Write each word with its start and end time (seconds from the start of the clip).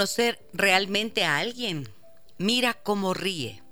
Conocer 0.00 0.40
realmente 0.54 1.24
a 1.24 1.36
alguien, 1.36 1.86
mira 2.38 2.72
cómo 2.72 3.12
ríe. 3.12 3.62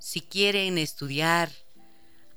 Si 0.00 0.20
quieren 0.20 0.78
estudiar 0.78 1.48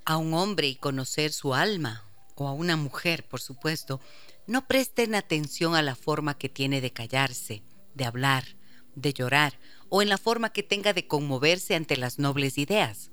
a 0.05 0.17
un 0.17 0.35
hombre 0.35 0.67
y 0.67 0.76
conocer 0.76 1.34
su 1.34 1.55
alma, 1.55 2.03
o 2.35 2.48
a 2.48 2.53
una 2.53 2.76
mujer, 2.76 3.27
por 3.27 3.41
supuesto, 3.41 3.99
no 4.45 4.67
presten 4.67 5.16
atención 5.16 5.73
a 5.73 5.81
la 5.81 5.95
forma 5.95 6.38
que 6.38 6.48
tiene 6.48 6.80
de 6.80 6.93
callarse, 6.93 7.63
de 7.95 8.05
hablar, 8.05 8.55
de 8.93 9.13
llorar, 9.13 9.57
o 9.90 10.04
en 10.04 10.09
la 10.09 10.20
forma 10.20 10.54
que 10.54 10.62
tenga 10.62 10.93
de 10.93 11.07
conmoverse 11.07 11.73
ante 11.73 11.98
las 11.98 12.20
nobles 12.20 12.59
ideas. 12.59 13.09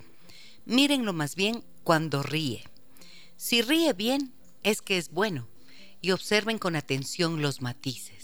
Mírenlo 0.67 1.15
más 1.15 1.35
bien 1.35 1.65
cuando 1.83 2.23
ríe. 2.23 2.63
Si 3.39 3.63
ríe 3.63 3.95
bien, 3.95 4.35
es 4.65 4.83
que 4.83 4.99
es 4.99 5.11
bueno, 5.11 5.49
y 6.03 6.11
observen 6.11 6.59
con 6.59 6.77
atención 6.77 7.41
los 7.41 7.63
matices. 7.63 8.24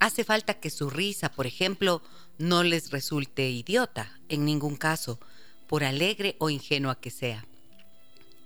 Hace 0.00 0.24
falta 0.24 0.54
que 0.54 0.70
su 0.70 0.90
risa, 0.90 1.30
por 1.30 1.46
ejemplo, 1.46 2.02
no 2.38 2.62
les 2.62 2.90
resulte 2.90 3.50
idiota, 3.50 4.18
en 4.28 4.44
ningún 4.44 4.76
caso, 4.76 5.18
por 5.66 5.82
alegre 5.82 6.36
o 6.38 6.50
ingenua 6.50 7.00
que 7.00 7.10
sea. 7.10 7.44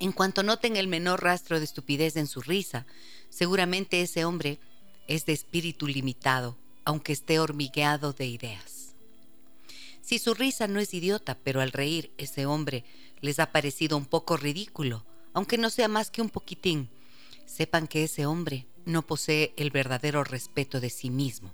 En 0.00 0.12
cuanto 0.12 0.42
noten 0.42 0.76
el 0.76 0.88
menor 0.88 1.22
rastro 1.22 1.58
de 1.58 1.64
estupidez 1.64 2.16
en 2.16 2.26
su 2.26 2.40
risa, 2.40 2.86
seguramente 3.28 4.00
ese 4.00 4.24
hombre 4.24 4.58
es 5.06 5.26
de 5.26 5.32
espíritu 5.32 5.86
limitado, 5.86 6.58
aunque 6.84 7.12
esté 7.12 7.38
hormigueado 7.38 8.12
de 8.12 8.26
ideas. 8.26 8.94
Si 10.00 10.18
su 10.18 10.34
risa 10.34 10.66
no 10.66 10.80
es 10.80 10.92
idiota, 10.94 11.38
pero 11.44 11.60
al 11.60 11.70
reír 11.70 12.10
ese 12.18 12.46
hombre 12.46 12.84
les 13.20 13.38
ha 13.38 13.52
parecido 13.52 13.96
un 13.96 14.06
poco 14.06 14.36
ridículo, 14.36 15.04
aunque 15.34 15.58
no 15.58 15.70
sea 15.70 15.86
más 15.88 16.10
que 16.10 16.22
un 16.22 16.30
poquitín, 16.30 16.88
sepan 17.46 17.86
que 17.86 18.04
ese 18.04 18.26
hombre 18.26 18.66
no 18.84 19.02
posee 19.02 19.52
el 19.56 19.70
verdadero 19.70 20.24
respeto 20.24 20.80
de 20.80 20.90
sí 20.90 21.10
mismo. 21.10 21.50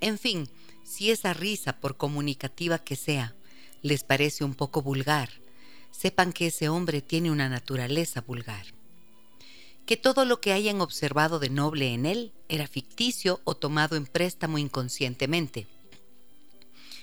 En 0.00 0.18
fin, 0.18 0.48
si 0.84 1.10
esa 1.10 1.34
risa, 1.34 1.80
por 1.80 1.96
comunicativa 1.96 2.78
que 2.78 2.96
sea, 2.96 3.34
les 3.82 4.04
parece 4.04 4.44
un 4.44 4.54
poco 4.54 4.82
vulgar, 4.82 5.30
sepan 5.90 6.32
que 6.32 6.48
ese 6.48 6.68
hombre 6.68 7.00
tiene 7.00 7.30
una 7.30 7.48
naturaleza 7.48 8.20
vulgar. 8.20 8.66
Que 9.86 9.96
todo 9.96 10.24
lo 10.24 10.40
que 10.40 10.52
hayan 10.52 10.80
observado 10.80 11.38
de 11.38 11.48
noble 11.48 11.94
en 11.94 12.06
él 12.06 12.32
era 12.48 12.66
ficticio 12.66 13.40
o 13.44 13.56
tomado 13.56 13.96
en 13.96 14.06
préstamo 14.06 14.58
inconscientemente. 14.58 15.66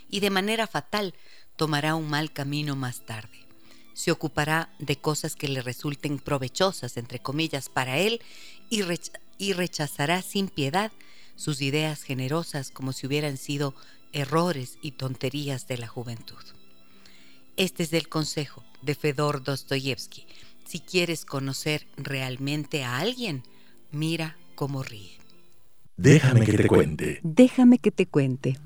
Y 0.10 0.20
de 0.20 0.30
manera 0.30 0.68
fatal 0.68 1.14
tomará 1.56 1.96
un 1.96 2.10
mal 2.10 2.32
camino 2.32 2.76
más 2.76 3.06
tarde. 3.06 3.44
Se 3.94 4.12
ocupará 4.12 4.74
de 4.80 4.98
cosas 4.98 5.36
que 5.36 5.48
le 5.48 5.62
resulten 5.62 6.20
provechosas, 6.20 6.98
entre 6.98 7.20
comillas, 7.20 7.70
para 7.70 8.00
él 8.00 8.22
y, 8.74 8.84
y 9.38 9.54
rechazará 9.54 10.22
sin 10.22 10.48
piedad 10.48 10.92
sus 11.36 11.62
ideas 11.62 12.04
generosas 12.04 12.72
como 12.72 12.94
si 12.94 13.08
hubieran 13.08 13.38
sido 13.38 13.74
errores 14.12 14.78
y 14.82 14.92
tonterías 14.92 15.68
de 15.68 15.78
la 15.78 15.88
juventud. 15.88 16.44
Este 17.58 17.84
es 17.84 17.94
el 17.94 18.10
consejo 18.10 18.64
de 18.82 18.96
Fedor 18.96 19.44
Dostoyevsky. 19.44 20.26
Si 20.66 20.80
quieres 20.80 21.26
conocer 21.26 21.88
realmente 21.98 22.84
a 22.84 22.98
alguien, 22.98 23.44
mira 23.92 24.38
cómo 24.56 24.82
ríe. 24.84 25.18
Déjame 25.98 26.46
que 26.46 26.54
te 26.54 26.68
cuente. 26.68 27.20
Déjame 27.24 27.78
que 27.78 27.92
te 27.92 28.08
cuente. 28.08 28.58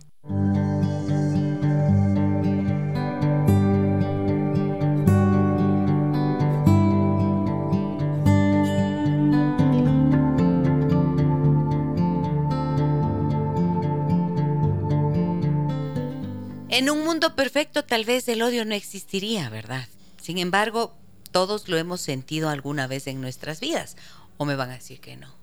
En 16.78 16.92
un 16.92 17.04
mundo 17.04 17.36
perfecto 17.36 17.84
tal 17.84 18.06
vez 18.06 18.28
el 18.28 18.44
odio 18.44 18.64
no 18.64 18.76
existiría, 18.76 19.50
¿verdad? 19.50 19.88
Sin 20.22 20.38
embargo, 20.38 20.94
todos 21.32 21.70
lo 21.70 21.76
hemos 21.76 22.02
sentido 22.02 22.50
alguna 22.50 22.86
vez 22.86 23.08
en 23.08 23.20
nuestras 23.20 23.60
vidas. 23.60 23.98
¿O 24.38 24.46
me 24.46 24.56
van 24.56 24.70
a 24.70 24.76
decir 24.76 25.00
que 25.00 25.18
no? 25.18 25.34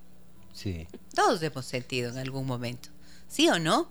Sí. 0.53 0.87
Todos 1.13 1.43
hemos 1.43 1.65
sentido 1.65 2.09
en 2.09 2.19
algún 2.19 2.47
momento. 2.47 2.87
¿Sí 3.27 3.49
o 3.49 3.59
no? 3.59 3.89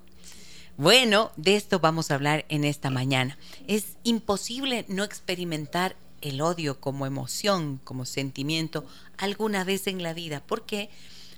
Bueno, 0.78 1.32
de 1.36 1.56
esto 1.56 1.80
vamos 1.80 2.10
a 2.10 2.14
hablar 2.14 2.46
en 2.48 2.64
esta 2.64 2.88
mañana. 2.88 3.36
Es 3.66 3.98
imposible 4.04 4.86
no 4.88 5.04
experimentar 5.04 5.96
el 6.22 6.40
odio 6.40 6.80
como 6.80 7.04
emoción, 7.04 7.78
como 7.84 8.06
sentimiento, 8.06 8.86
alguna 9.18 9.64
vez 9.64 9.86
en 9.86 10.02
la 10.02 10.14
vida, 10.14 10.42
porque 10.46 10.88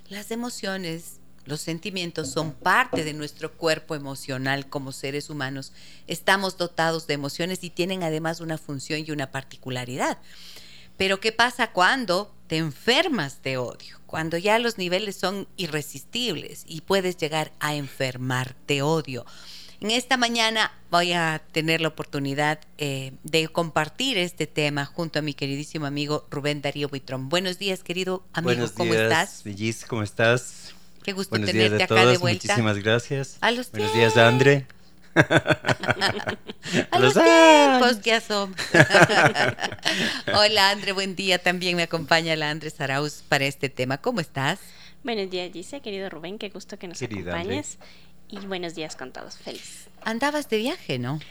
las 0.07 0.31
emociones 0.31 1.16
los 1.47 1.61
sentimientos 1.61 2.29
son 2.29 2.51
parte 2.51 3.03
de 3.03 3.13
nuestro 3.13 3.53
cuerpo 3.53 3.95
emocional 3.95 4.67
como 4.67 4.91
seres 4.91 5.29
humanos. 5.29 5.71
Estamos 6.05 6.57
dotados 6.57 7.07
de 7.07 7.13
emociones 7.13 7.63
y 7.63 7.69
tienen 7.69 8.03
además 8.03 8.41
una 8.41 8.57
función 8.57 9.03
y 9.05 9.11
una 9.11 9.31
particularidad. 9.31 10.17
Pero 10.97 11.19
¿qué 11.19 11.31
pasa 11.31 11.71
cuando 11.71 12.33
te 12.47 12.57
enfermas 12.57 13.41
de 13.43 13.57
odio? 13.57 13.99
Cuando 14.07 14.37
ya 14.37 14.59
los 14.59 14.77
niveles 14.77 15.15
son 15.15 15.47
irresistibles 15.55 16.63
y 16.67 16.81
puedes 16.81 17.17
llegar 17.17 17.51
a 17.59 17.75
enfermar 17.75 18.55
de 18.67 18.81
odio. 18.81 19.25
En 19.79 19.91
esta 19.91 20.17
mañana 20.17 20.71
voy 20.89 21.13
a 21.13 21.43
tener 21.51 21.81
la 21.81 21.89
oportunidad 21.89 22.59
eh, 22.79 23.13
de 23.23 23.47
compartir 23.47 24.17
este 24.17 24.47
tema 24.47 24.85
junto 24.85 25.19
a 25.19 25.21
mi 25.21 25.35
queridísimo 25.35 25.85
amigo 25.85 26.25
Rubén 26.31 26.63
Darío 26.63 26.89
Buitrón. 26.89 27.29
Buenos 27.29 27.59
días, 27.59 27.83
querido 27.83 28.23
amigo. 28.33 28.55
Buenos 28.55 28.71
¿Cómo 28.71 28.91
días, 28.91 29.03
estás? 29.43 29.85
¿cómo 29.87 30.01
estás? 30.01 30.73
Qué 31.07 31.13
gusto 31.13 31.29
Buenos 31.29 31.47
tenerte 31.51 31.77
días 31.77 31.81
a 31.89 31.93
acá 31.93 32.01
todos. 32.01 32.11
de 32.11 32.17
vuelta. 32.17 32.47
Muchísimas 32.47 32.77
gracias. 32.79 33.37
A 33.39 33.51
los 33.51 33.71
Buenos 33.71 33.93
días, 33.93 34.17
Andre. 34.17 34.65
A 36.91 36.99
los 36.99 37.15
los 37.15 37.23
tiempos 37.23 38.03
que. 38.03 38.49
Hola, 40.35 40.69
Andre, 40.71 40.91
buen 40.91 41.15
día. 41.15 41.39
También 41.41 41.77
me 41.77 41.83
acompaña 41.83 42.35
la 42.35 42.49
Andre 42.49 42.69
Saraus 42.71 43.23
para 43.29 43.45
este 43.45 43.69
tema. 43.69 43.99
¿Cómo 43.99 44.19
estás? 44.19 44.59
Buenos 45.05 45.31
días, 45.31 45.49
Gise, 45.53 45.79
querido 45.79 46.09
Rubén, 46.09 46.37
qué 46.37 46.49
gusto 46.49 46.77
que 46.77 46.89
nos 46.89 46.99
Querida 46.99 47.35
acompañes. 47.35 47.77
Y 48.27 48.39
buenos 48.45 48.75
días 48.75 48.97
con 48.97 49.13
todos, 49.13 49.37
feliz. 49.37 49.87
Andabas 50.03 50.49
de 50.49 50.57
viaje, 50.57 50.99
¿no? 50.99 51.21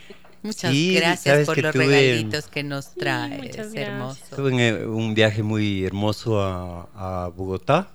Muchas 0.42 0.70
Sí, 0.72 0.94
gracias 0.94 1.44
por 1.44 1.58
los 1.58 1.74
tuve- 1.74 1.86
regalitos 1.86 2.46
que 2.46 2.62
nos 2.62 2.94
traes. 2.94 3.42
muchas 3.42 3.74
hermoso. 3.74 4.20
Tuve 4.34 4.52
un, 4.54 4.58
eh, 4.60 4.86
un 4.86 5.12
viaje 5.12 5.42
muy 5.42 5.84
hermoso 5.84 6.40
a, 6.40 6.88
a 7.24 7.28
Bogotá 7.28 7.88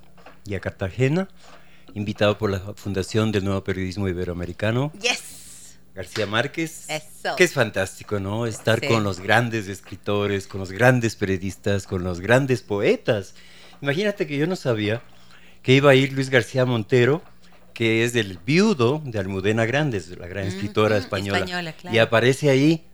y 0.46 0.54
a 0.54 0.60
Cartagena, 0.60 1.28
invitado 1.94 2.38
por 2.38 2.50
la 2.50 2.60
Fundación 2.76 3.32
del 3.32 3.44
Nuevo 3.46 3.64
Periodismo 3.64 4.08
Iberoamericano, 4.08 4.92
Yes. 5.02 5.78
García 5.94 6.26
Márquez. 6.26 6.86
Eso. 6.90 7.36
Que 7.36 7.44
es 7.44 7.54
fantástico, 7.54 8.20
¿no? 8.20 8.46
Estar 8.48 8.80
Sí. 8.80 8.88
con 8.88 9.04
los 9.04 9.20
grandes 9.20 9.68
escritores, 9.68 10.48
con 10.48 10.60
los 10.62 10.72
grandes 10.72 11.16
periodistas, 11.16 11.86
con 11.86 12.04
los 12.04 12.22
grandes 12.22 12.62
poetas. 12.62 13.34
Imagínate 13.82 14.26
que 14.28 14.38
yo 14.38 14.48
no 14.48 14.56
sabía 14.56 15.02
que 15.64 15.74
iba 15.74 15.92
a 15.92 15.96
ir 15.96 16.14
Luis 16.14 16.30
García 16.30 16.66
Montero, 16.66 17.22
que 17.74 18.04
es 18.04 18.14
del 18.14 18.38
viudo 18.46 19.02
de 19.06 19.20
Almudena 19.20 19.66
Grandes, 19.66 20.08
la 20.18 20.28
gran 20.28 20.46
escritora 20.48 20.98
española. 20.98 21.40
española, 21.40 21.74
claro. 21.74 21.96
Y 21.96 22.00
aparece 22.00 22.50
ahí 22.50 22.86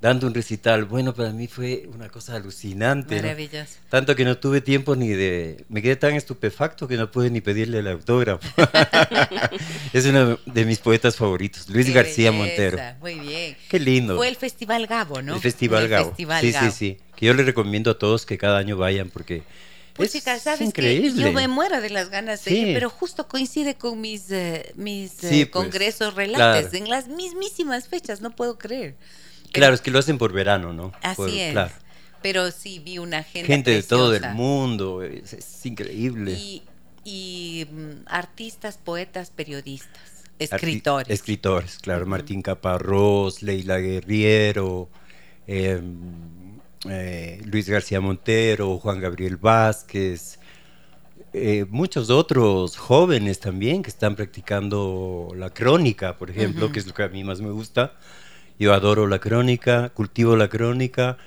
dando 0.00 0.26
un 0.26 0.34
recital. 0.34 0.84
Bueno, 0.84 1.14
para 1.14 1.30
mí 1.30 1.46
fue 1.46 1.88
una 1.94 2.08
cosa 2.08 2.36
alucinante. 2.36 3.16
¿no? 3.16 3.22
Maravilloso. 3.22 3.74
Tanto 3.88 4.14
que 4.14 4.24
no 4.24 4.36
tuve 4.38 4.60
tiempo 4.60 4.94
ni 4.96 5.08
de... 5.08 5.64
Me 5.68 5.82
quedé 5.82 5.96
tan 5.96 6.14
estupefacto 6.14 6.86
que 6.86 6.96
no 6.96 7.10
pude 7.10 7.30
ni 7.30 7.40
pedirle 7.40 7.78
el 7.78 7.88
autógrafo. 7.88 8.46
es 9.92 10.04
uno 10.06 10.38
de 10.46 10.64
mis 10.64 10.78
poetas 10.78 11.16
favoritos, 11.16 11.68
Luis 11.68 11.86
Qué 11.86 11.92
García 11.92 12.30
belleza, 12.30 12.46
Montero. 12.46 12.78
Muy 13.00 13.14
bien. 13.20 13.56
Qué 13.68 13.78
lindo. 13.80 14.16
Fue 14.16 14.28
el 14.28 14.36
Festival 14.36 14.86
Gabo, 14.86 15.22
¿no? 15.22 15.34
El 15.36 15.40
Festival 15.40 15.84
El 15.84 15.88
Gabo. 15.88 16.08
Festival 16.08 16.40
sí, 16.42 16.52
Gabo. 16.52 16.70
sí, 16.70 16.76
sí. 16.76 16.98
Que 17.16 17.26
yo 17.26 17.34
le 17.34 17.42
recomiendo 17.44 17.90
a 17.90 17.98
todos 17.98 18.26
que 18.26 18.36
cada 18.36 18.58
año 18.58 18.76
vayan 18.76 19.08
porque 19.08 19.42
Pues 19.94 20.12
chicas, 20.12 20.42
sabes 20.42 20.60
increíble. 20.60 21.14
que 21.14 21.20
yo 21.28 21.32
me 21.32 21.48
muero 21.48 21.80
de 21.80 21.88
las 21.88 22.10
ganas 22.10 22.44
de 22.44 22.50
Sí. 22.50 22.58
ir, 22.58 22.74
pero 22.74 22.90
justo 22.90 23.26
coincide 23.26 23.76
con 23.76 23.98
mis, 24.00 24.30
eh, 24.30 24.72
mis 24.76 25.24
eh, 25.24 25.48
pues, 25.50 25.64
congresos 25.64 26.14
relates 26.14 26.68
claro. 26.70 26.84
en 26.84 26.90
las 26.90 27.08
mismísimas 27.08 27.88
fechas, 27.88 28.20
no 28.20 28.30
puedo 28.36 28.58
creer. 28.58 28.94
Claro, 29.52 29.74
es 29.74 29.80
que 29.80 29.90
lo 29.90 29.98
hacen 29.98 30.18
por 30.18 30.32
verano, 30.32 30.72
¿no? 30.72 30.92
Así 31.02 31.16
Por- 31.16 31.28
es. 31.30 31.52
Claro. 31.52 31.72
pero 32.22 32.50
sí 32.50 32.78
vi 32.80 32.98
una 32.98 33.22
gente. 33.22 33.46
Gente 33.46 33.70
de 33.70 33.82
todo 33.82 34.14
el 34.14 34.28
mundo, 34.34 35.02
es, 35.02 35.32
es 35.32 35.66
increíble. 35.66 36.32
Y, 36.32 36.62
y, 37.04 37.66
mm, 37.70 37.90
artistas, 38.06 38.78
poetas, 38.82 39.30
periodistas, 39.30 40.24
Arti- 40.38 40.54
escritores. 40.54 41.08
Escritores, 41.10 41.78
claro. 41.78 42.06
Martín 42.06 42.42
Caparrós, 42.42 43.42
Leila 43.42 43.78
Guerriero, 43.78 44.88
eh, 45.46 45.80
eh, 46.88 47.40
Luis 47.44 47.68
García 47.68 48.00
Montero, 48.00 48.78
Juan 48.78 49.00
Gabriel 49.00 49.36
Vázquez, 49.36 50.38
eh, 51.32 51.64
muchos 51.68 52.10
otros 52.10 52.76
jóvenes 52.76 53.40
también 53.40 53.82
que 53.82 53.90
están 53.90 54.16
practicando 54.16 55.28
la 55.36 55.50
crónica, 55.50 56.16
por 56.16 56.30
ejemplo, 56.30 56.72
que 56.72 56.78
es 56.80 56.86
lo 56.86 56.94
que 56.94 57.02
a 57.02 57.08
mí 57.08 57.24
más 57.24 57.40
me 57.40 57.50
gusta. 57.50 57.94
Yo 58.58 58.72
adoro 58.72 59.06
la 59.06 59.18
crónica, 59.18 59.90
cultivo 59.90 60.36
la 60.36 60.48
crónica 60.48 61.18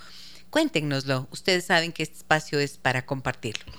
Cuéntenoslo. 0.49 1.27
Ustedes 1.31 1.65
saben 1.65 1.93
que 1.93 2.03
este 2.03 2.17
espacio 2.17 2.59
es 2.59 2.77
para 2.77 3.05
compartirlo. 3.05 3.71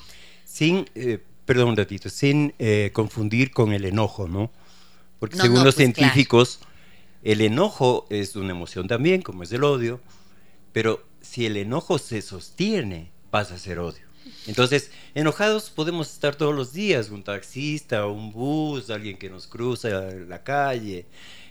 Sin, 0.44 0.88
eh, 0.94 1.22
perdón 1.46 1.70
un 1.70 1.76
ratito, 1.76 2.08
sin 2.08 2.54
eh, 2.58 2.90
confundir 2.92 3.50
con 3.52 3.72
el 3.72 3.84
enojo, 3.84 4.28
¿no? 4.28 4.50
Porque 5.18 5.36
No, 5.36 5.42
según 5.44 5.58
no, 5.58 5.64
los 5.64 5.74
pues, 5.74 5.92
claro. 5.92 6.12
científicos, 6.12 6.60
el 7.22 7.40
enojo 7.40 8.06
es 8.10 8.34
una 8.36 8.50
emoción 8.50 8.88
también, 8.88 9.22
como 9.22 9.42
es 9.42 9.52
el 9.52 9.64
odio, 9.64 10.00
pero 10.72 11.04
si 11.20 11.46
el 11.46 11.56
enojo 11.56 11.98
se 11.98 12.22
sostiene, 12.22 13.10
pasa 13.30 13.54
a 13.54 13.58
ser 13.58 13.78
odio. 13.78 14.02
Entonces, 14.46 14.90
enojados 15.14 15.70
podemos 15.70 16.12
estar 16.12 16.34
todos 16.34 16.54
los 16.54 16.72
días, 16.72 17.10
un 17.10 17.22
taxista, 17.22 18.06
un 18.06 18.32
bus, 18.32 18.90
alguien 18.90 19.16
que 19.16 19.30
nos 19.30 19.46
cruza 19.46 19.88
la 19.90 20.42
calle, 20.42 21.06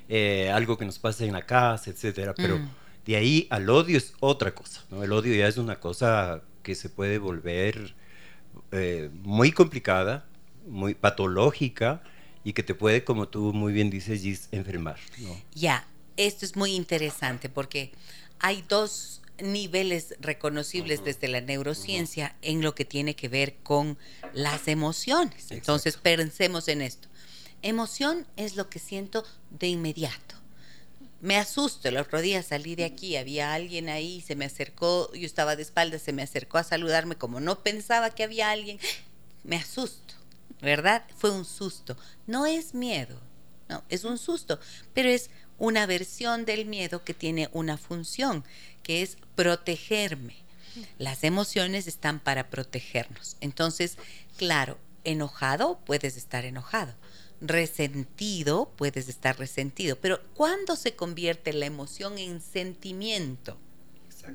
eh, 0.09 0.49
algo 0.53 0.77
que 0.77 0.85
nos 0.85 0.99
pasa 0.99 1.23
en 1.25 1.31
la 1.33 1.45
casa, 1.45 1.89
etcétera. 1.89 2.33
Pero 2.35 2.57
Mm. 2.57 2.69
de 3.05 3.15
ahí 3.15 3.47
al 3.49 3.69
odio 3.69 3.97
es 3.97 4.13
otra 4.19 4.53
cosa, 4.53 4.83
¿no? 4.89 5.03
El 5.03 5.11
odio 5.13 5.33
ya 5.35 5.47
es 5.47 5.57
una 5.57 5.79
cosa 5.79 6.41
que 6.63 6.75
se 6.75 6.89
puede 6.89 7.17
volver 7.17 7.95
eh, 8.71 9.09
muy 9.24 9.51
complicada, 9.51 10.25
muy 10.68 10.94
patológica 10.94 12.03
y 12.44 12.53
que 12.53 12.63
te 12.63 12.74
puede, 12.74 13.03
como 13.03 13.27
tú 13.27 13.53
muy 13.53 13.74
bien 13.74 13.89
dices, 13.89 14.21
Gis, 14.21 14.50
enfermar. 14.51 14.98
¿no? 15.19 15.38
Ya, 15.53 15.88
esto 16.18 16.45
es 16.45 16.56
muy 16.56 16.74
interesante 16.74 17.50
porque 17.50 17.92
hay 18.39 18.63
dos 18.68 19.21
niveles 19.42 20.15
reconocibles 20.19 21.03
desde 21.03 21.27
la 21.27 21.42
neurociencia 21.42 22.36
en 22.42 22.62
lo 22.62 22.75
que 22.75 22.86
tiene 22.86 23.15
que 23.15 23.27
ver 23.27 23.56
con 23.63 23.98
las 24.33 24.68
emociones. 24.68 25.51
Entonces, 25.51 25.98
pensemos 25.98 26.68
en 26.68 26.81
esto. 26.81 27.07
Emoción 27.62 28.27
es 28.38 28.56
lo 28.56 28.69
que 28.69 28.80
siento 28.80 29.24
de 29.50 29.68
inmediato. 29.68 30.36
Me 31.21 31.38
asusto, 31.38 31.88
el 31.88 31.97
otro 31.97 32.19
día 32.19 32.41
salí 32.41 32.75
de 32.75 32.83
aquí, 32.83 33.15
había 33.15 33.53
alguien 33.53 33.89
ahí, 33.89 34.21
se 34.21 34.35
me 34.35 34.45
acercó, 34.45 35.13
yo 35.13 35.25
estaba 35.27 35.56
de 35.56 35.62
espaldas, 35.62 36.01
se 36.01 36.13
me 36.13 36.23
acercó 36.23 36.57
a 36.57 36.63
saludarme 36.63 37.15
como 37.15 37.39
no 37.39 37.59
pensaba 37.59 38.09
que 38.09 38.23
había 38.23 38.50
alguien, 38.50 38.79
me 39.44 39.56
asusto, 39.56 40.15
¿verdad? 40.62 41.03
Fue 41.15 41.29
un 41.29 41.45
susto, 41.45 41.95
no 42.25 42.47
es 42.47 42.73
miedo, 42.73 43.21
no, 43.69 43.83
es 43.89 44.03
un 44.03 44.18
susto, 44.18 44.59
pero 44.95 45.09
es 45.09 45.29
una 45.59 45.85
versión 45.85 46.44
del 46.44 46.65
miedo 46.65 47.03
que 47.03 47.13
tiene 47.13 47.50
una 47.53 47.77
función, 47.77 48.44
que 48.81 49.03
es 49.03 49.17
protegerme. 49.35 50.35
Las 50.97 51.24
emociones 51.24 51.85
están 51.85 52.19
para 52.19 52.50
protegernos. 52.50 53.38
Entonces, 53.41 53.97
claro, 54.38 54.79
enojado 55.03 55.79
puedes 55.85 56.17
estar 56.17 56.45
enojado, 56.45 56.95
resentido 57.41 58.71
puedes 58.77 59.09
estar 59.09 59.38
resentido, 59.38 59.97
pero 59.99 60.21
¿cuándo 60.35 60.75
se 60.75 60.95
convierte 60.95 61.53
la 61.53 61.65
emoción 61.65 62.17
en 62.17 62.41
sentimiento? 62.41 63.57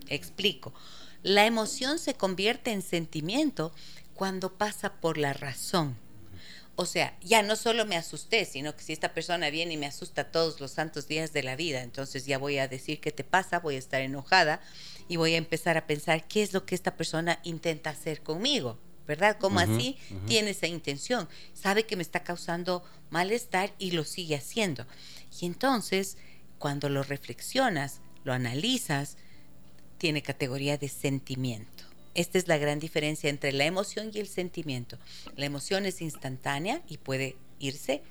Explico. 0.08 0.74
La 1.22 1.46
emoción 1.46 1.98
se 1.98 2.14
convierte 2.14 2.72
en 2.72 2.82
sentimiento 2.82 3.72
cuando 4.14 4.52
pasa 4.52 4.94
por 4.94 5.18
la 5.18 5.32
razón. 5.32 5.96
O 6.78 6.84
sea, 6.84 7.16
ya 7.22 7.42
no 7.42 7.56
solo 7.56 7.86
me 7.86 7.96
asusté, 7.96 8.44
sino 8.44 8.76
que 8.76 8.82
si 8.82 8.92
esta 8.92 9.14
persona 9.14 9.48
viene 9.48 9.74
y 9.74 9.76
me 9.78 9.86
asusta 9.86 10.30
todos 10.30 10.60
los 10.60 10.72
santos 10.72 11.08
días 11.08 11.32
de 11.32 11.42
la 11.42 11.56
vida, 11.56 11.82
entonces 11.82 12.26
ya 12.26 12.36
voy 12.36 12.58
a 12.58 12.68
decir 12.68 13.00
qué 13.00 13.12
te 13.12 13.24
pasa, 13.24 13.60
voy 13.60 13.76
a 13.76 13.78
estar 13.78 14.02
enojada 14.02 14.60
y 15.08 15.16
voy 15.16 15.34
a 15.34 15.38
empezar 15.38 15.78
a 15.78 15.86
pensar 15.86 16.28
qué 16.28 16.42
es 16.42 16.52
lo 16.52 16.66
que 16.66 16.74
esta 16.74 16.94
persona 16.94 17.40
intenta 17.44 17.90
hacer 17.90 18.22
conmigo, 18.22 18.78
¿verdad? 19.06 19.36
¿Cómo 19.40 19.60
Ujú, 19.60 19.72
así 19.72 19.98
ujú. 20.10 20.26
tiene 20.26 20.50
esa 20.50 20.66
intención? 20.66 21.28
Sabe 21.52 21.84
que 21.86 21.96
me 21.96 22.02
está 22.02 22.22
causando 22.24 22.84
malestar 23.10 23.74
y 23.78 23.92
lo 23.92 24.04
sigue 24.04 24.36
haciendo. 24.36 24.86
Y 25.40 25.46
entonces, 25.46 26.18
cuando 26.58 26.88
lo 26.88 27.02
reflexionas, 27.02 28.00
lo 28.24 28.32
analizas, 28.32 29.16
tiene 29.98 30.22
categoría 30.22 30.76
de 30.76 30.88
sentimiento. 30.88 31.84
Esta 32.14 32.38
es 32.38 32.48
la 32.48 32.56
gran 32.58 32.78
diferencia 32.78 33.28
entre 33.28 33.52
la 33.52 33.66
emoción 33.66 34.10
y 34.12 34.20
el 34.20 34.28
sentimiento. 34.28 34.98
La 35.36 35.46
emoción 35.46 35.84
es 35.84 36.00
instantánea 36.00 36.82
y 36.88 36.96
puede 36.96 37.36
irse 37.58 38.02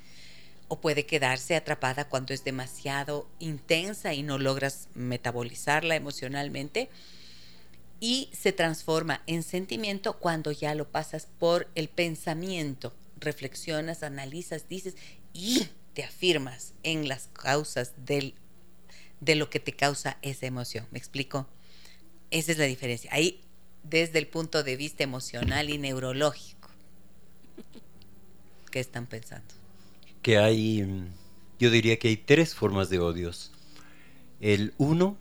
o 0.67 0.79
puede 0.79 1.05
quedarse 1.05 1.55
atrapada 1.55 2.07
cuando 2.07 2.33
es 2.33 2.43
demasiado 2.43 3.27
intensa 3.39 4.13
y 4.13 4.23
no 4.23 4.37
logras 4.37 4.89
metabolizarla 4.93 5.95
emocionalmente 5.95 6.89
y 7.99 8.29
se 8.33 8.51
transforma 8.51 9.21
en 9.27 9.43
sentimiento 9.43 10.17
cuando 10.19 10.51
ya 10.51 10.75
lo 10.75 10.89
pasas 10.89 11.27
por 11.39 11.67
el 11.75 11.89
pensamiento, 11.89 12.93
reflexionas, 13.17 14.03
analizas, 14.03 14.67
dices 14.67 14.95
y 15.33 15.67
te 15.93 16.03
afirmas 16.03 16.73
en 16.83 17.07
las 17.07 17.29
causas 17.33 17.93
del, 18.05 18.35
de 19.21 19.35
lo 19.35 19.49
que 19.49 19.59
te 19.59 19.73
causa 19.73 20.17
esa 20.21 20.45
emoción. 20.45 20.85
¿Me 20.91 20.99
explico? 20.99 21.47
Esa 22.31 22.51
es 22.51 22.57
la 22.57 22.65
diferencia. 22.65 23.09
Ahí, 23.13 23.41
desde 23.83 24.19
el 24.19 24.27
punto 24.27 24.63
de 24.63 24.75
vista 24.75 25.03
emocional 25.03 25.69
y 25.69 25.77
neurológico, 25.77 26.69
¿qué 28.71 28.79
están 28.79 29.07
pensando? 29.07 29.53
Que 30.21 30.37
hay, 30.37 30.85
yo 31.59 31.71
diría 31.71 31.97
que 31.97 32.09
hay 32.09 32.17
tres 32.17 32.53
formas 32.53 32.89
de 32.89 32.99
odios. 32.99 33.51
El 34.41 34.73
uno, 34.77 35.17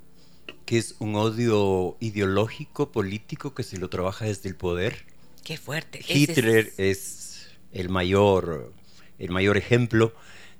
que 0.64 0.78
es 0.78 0.94
un 0.98 1.14
odio 1.16 1.96
ideológico, 2.00 2.90
político, 2.90 3.54
que 3.54 3.62
se 3.62 3.78
lo 3.78 3.88
trabaja 3.90 4.24
desde 4.24 4.48
el 4.48 4.56
poder. 4.56 5.04
Qué 5.42 5.56
fuerte. 5.58 6.00
Hitler 6.06 6.72
es- 6.76 6.78
es 6.78 7.46
el 7.72 7.88
mayor, 7.90 8.72
el 9.18 9.30
mayor 9.30 9.56
ejemplo 9.56 10.14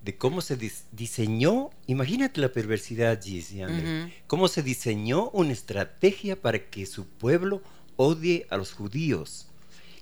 de 0.05 0.17
cómo 0.17 0.43
se 0.43 0.59
dis- 0.59 0.83
diseñó, 0.93 1.71
imagínate 1.87 2.41
la 2.41 2.53
perversidad, 2.53 3.19
y 3.25 3.63
André, 3.63 4.03
Ujú. 4.03 4.13
cómo 4.27 4.49
se 4.49 4.63
diseñó 4.63 5.31
una 5.31 5.53
estrategia 5.53 6.37
para 6.41 6.59
que 6.71 6.85
su 6.85 7.07
pueblo 7.07 7.63
odie 7.97 8.47
a 8.51 8.59
los 8.59 8.73
judíos 8.73 9.47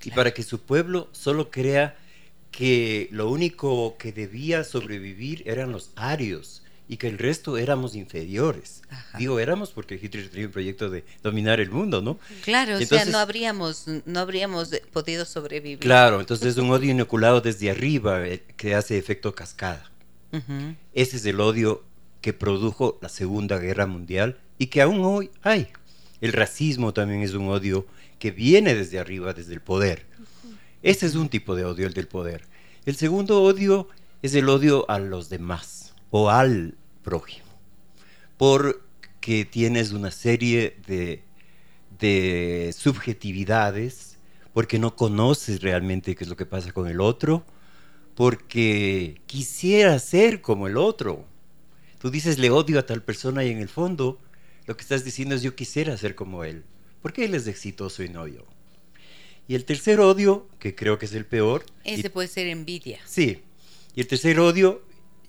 y 0.05 0.11
para 0.11 0.33
que 0.35 0.43
su 0.43 0.61
pueblo 0.63 1.09
solo 1.13 1.51
crea 1.53 1.97
que 2.51 3.09
lo 3.13 3.31
único 3.31 3.97
que 3.99 4.11
debía 4.13 4.65
sobrevivir 4.65 5.43
eran 5.47 5.71
los 5.71 5.91
arios 5.95 6.62
y 6.93 6.99
que 6.99 7.09
el 7.09 7.17
resto 7.17 7.57
éramos 7.57 7.95
inferiores. 7.95 8.83
Ajá. 8.91 9.17
Digo 9.17 9.41
éramos 9.41 9.71
porque 9.71 9.95
Hitler 9.95 10.29
tenía 10.29 10.45
un 10.49 10.53
proyecto 10.53 10.91
de 10.91 11.07
dominar 11.23 11.59
el 11.59 11.71
mundo, 11.71 12.03
¿no? 12.03 12.19
Claro, 12.45 12.75
o 12.75 12.77
sea, 12.77 12.83
Entonces- 12.83 13.09
no 13.09 13.19
habríamos, 13.19 13.87
no 14.05 14.21
habríamos 14.21 14.69
podido 14.93 15.25
sobrevivir. 15.25 15.79
Claro, 15.79 16.21
entonces 16.21 16.49
es 16.49 16.57
un 16.59 16.69
odio 16.69 16.91
inoculado 16.91 17.41
desde 17.41 17.71
arriba 17.71 18.29
eh, 18.29 18.43
que 18.59 18.75
hace 18.75 18.99
efecto 18.99 19.35
cascada. 19.35 19.91
Ese 20.93 21.17
es 21.17 21.25
el 21.25 21.41
odio 21.41 21.83
que 22.21 22.35
produjo 22.35 22.99
la 23.01 23.09
Segunda 23.09 23.57
Guerra 23.57 23.87
Mundial 23.87 24.39
y 24.59 24.67
que 24.67 24.83
aún 24.83 25.01
hoy 25.03 25.31
hay. 25.41 25.69
El 26.21 26.35
racismo 26.35 26.93
también 26.93 27.23
es 27.23 27.33
un 27.33 27.49
odio 27.49 27.87
que 28.19 28.33
viene 28.33 28.75
desde 28.75 28.99
arriba, 28.99 29.33
desde 29.33 29.55
el 29.55 29.63
poder. 29.63 30.05
Ese 30.83 31.07
es 31.07 31.15
un 31.15 31.31
tipo 31.31 31.55
de 31.55 31.65
odio, 31.65 31.87
el 31.87 31.95
del 31.95 32.07
poder. 32.07 32.43
El 32.85 32.97
segundo 32.97 33.43
odio 33.43 33.89
es 34.21 34.35
el 34.35 34.51
odio 34.51 34.85
a 34.91 34.99
los 34.99 35.31
demás 35.31 35.95
o 36.11 36.29
al 36.29 36.77
prójimo. 37.03 37.47
Porque 38.37 39.45
tienes 39.45 39.93
una 39.93 40.11
serie 40.11 40.77
de, 40.87 41.23
de 41.99 42.75
subjetividades, 42.77 44.17
porque 44.53 44.79
no 44.79 44.97
conoces 44.97 45.63
realmente 45.63 46.15
qué 46.15 46.25
es 46.25 46.31
lo 46.31 46.37
que 46.37 46.47
pasa 46.47 46.73
con 46.73 46.89
el 46.89 47.01
otro, 47.01 47.45
porque 48.15 49.21
quisiera 49.27 49.99
ser 49.99 50.41
como 50.41 50.67
el 50.67 50.77
otro. 50.77 51.25
Tú 51.99 52.11
dices 52.11 52.39
le 52.39 52.51
odio 52.51 52.79
a 52.79 52.87
tal 52.87 53.03
persona 53.03 53.45
y 53.45 53.51
en 53.51 53.59
el 53.59 53.69
fondo 53.69 54.19
lo 54.67 54.77
que 54.77 54.83
estás 54.83 55.05
diciendo 55.05 55.35
es 55.35 55.43
yo 55.43 55.55
quisiera 55.55 55.97
ser 55.97 56.15
como 56.15 56.45
él. 56.45 56.65
porque 57.01 57.25
él 57.25 57.35
es 57.35 57.47
exitoso 57.49 58.05
y 58.05 58.09
no 58.09 58.29
yo? 58.29 58.47
Y 59.49 59.57
el 59.57 59.65
tercer 59.65 59.99
odio, 59.99 60.47
que 60.61 60.75
creo 60.77 60.99
que 61.01 61.07
es 61.07 61.15
el 61.15 61.27
peor. 61.27 61.65
y- 61.85 61.95
Ese 61.95 62.11
puede 62.11 62.29
ser 62.29 62.47
envidia. 62.47 63.01
Sí. 63.07 63.43
Y 63.97 64.01
el 64.01 64.07
tercer 64.07 64.39
odio, 64.39 64.83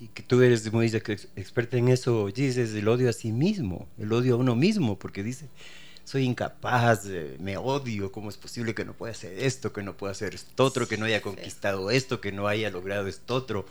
y 0.03 0.07
que 0.07 0.21
tú 0.21 0.41
eres 0.41 0.71
muy 0.73 0.87
ex- 0.87 1.27
experta 1.35 1.77
en 1.77 1.87
eso, 1.87 2.27
Gis, 2.35 2.57
es 2.57 2.73
el 2.73 2.87
odio 2.87 3.09
a 3.09 3.13
sí 3.13 3.31
mismo, 3.31 3.87
el 3.97 4.11
odio 4.11 4.33
a 4.33 4.37
uno 4.37 4.55
mismo, 4.55 4.99
porque 4.99 5.23
dice, 5.23 5.47
soy 6.03 6.25
incapaz, 6.25 7.05
eh, 7.07 7.37
me 7.39 7.55
odio, 7.55 8.11
¿cómo 8.11 8.29
es 8.29 8.35
posible 8.37 8.75
que 8.75 8.83
no 8.83 8.93
pueda 8.93 9.13
hacer 9.13 9.39
esto, 9.39 9.71
que 9.71 9.81
no 9.81 9.95
pueda 9.95 10.11
hacer 10.11 10.35
esto 10.35 10.65
otro, 10.65 10.87
que 10.87 10.97
no 10.97 11.05
haya 11.05 11.21
conquistado 11.21 11.89
esto, 11.89 12.19
que 12.19 12.31
no 12.33 12.47
haya 12.47 12.69
logrado 12.69 13.07
esto 13.07 13.33
otro? 13.35 13.65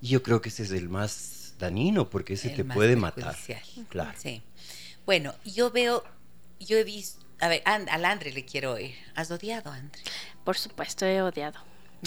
Y 0.00 0.08
yo 0.08 0.22
creo 0.22 0.40
que 0.40 0.50
ese 0.50 0.62
es 0.62 0.70
el 0.70 0.88
más 0.88 1.54
dañino, 1.58 2.10
porque 2.10 2.34
ese 2.34 2.50
El 2.50 2.56
te 2.56 2.64
más 2.64 2.76
puede 2.76 2.94
matar. 2.96 3.34
Claro. 3.88 4.12
Sí. 4.16 4.42
Bueno, 5.04 5.34
yo 5.44 5.70
veo, 5.72 6.04
yo 6.60 6.76
he 6.76 6.84
visto, 6.84 7.24
a 7.40 7.48
ver, 7.48 7.62
al 7.64 8.04
Andre 8.04 8.32
le 8.32 8.44
quiero 8.44 8.74
oír. 8.74 8.94
¿Has 9.14 9.30
odiado, 9.30 9.70
Andre? 9.70 10.00
Por 10.44 10.56
supuesto, 10.56 11.06
he 11.06 11.20
odiado. 11.22 11.58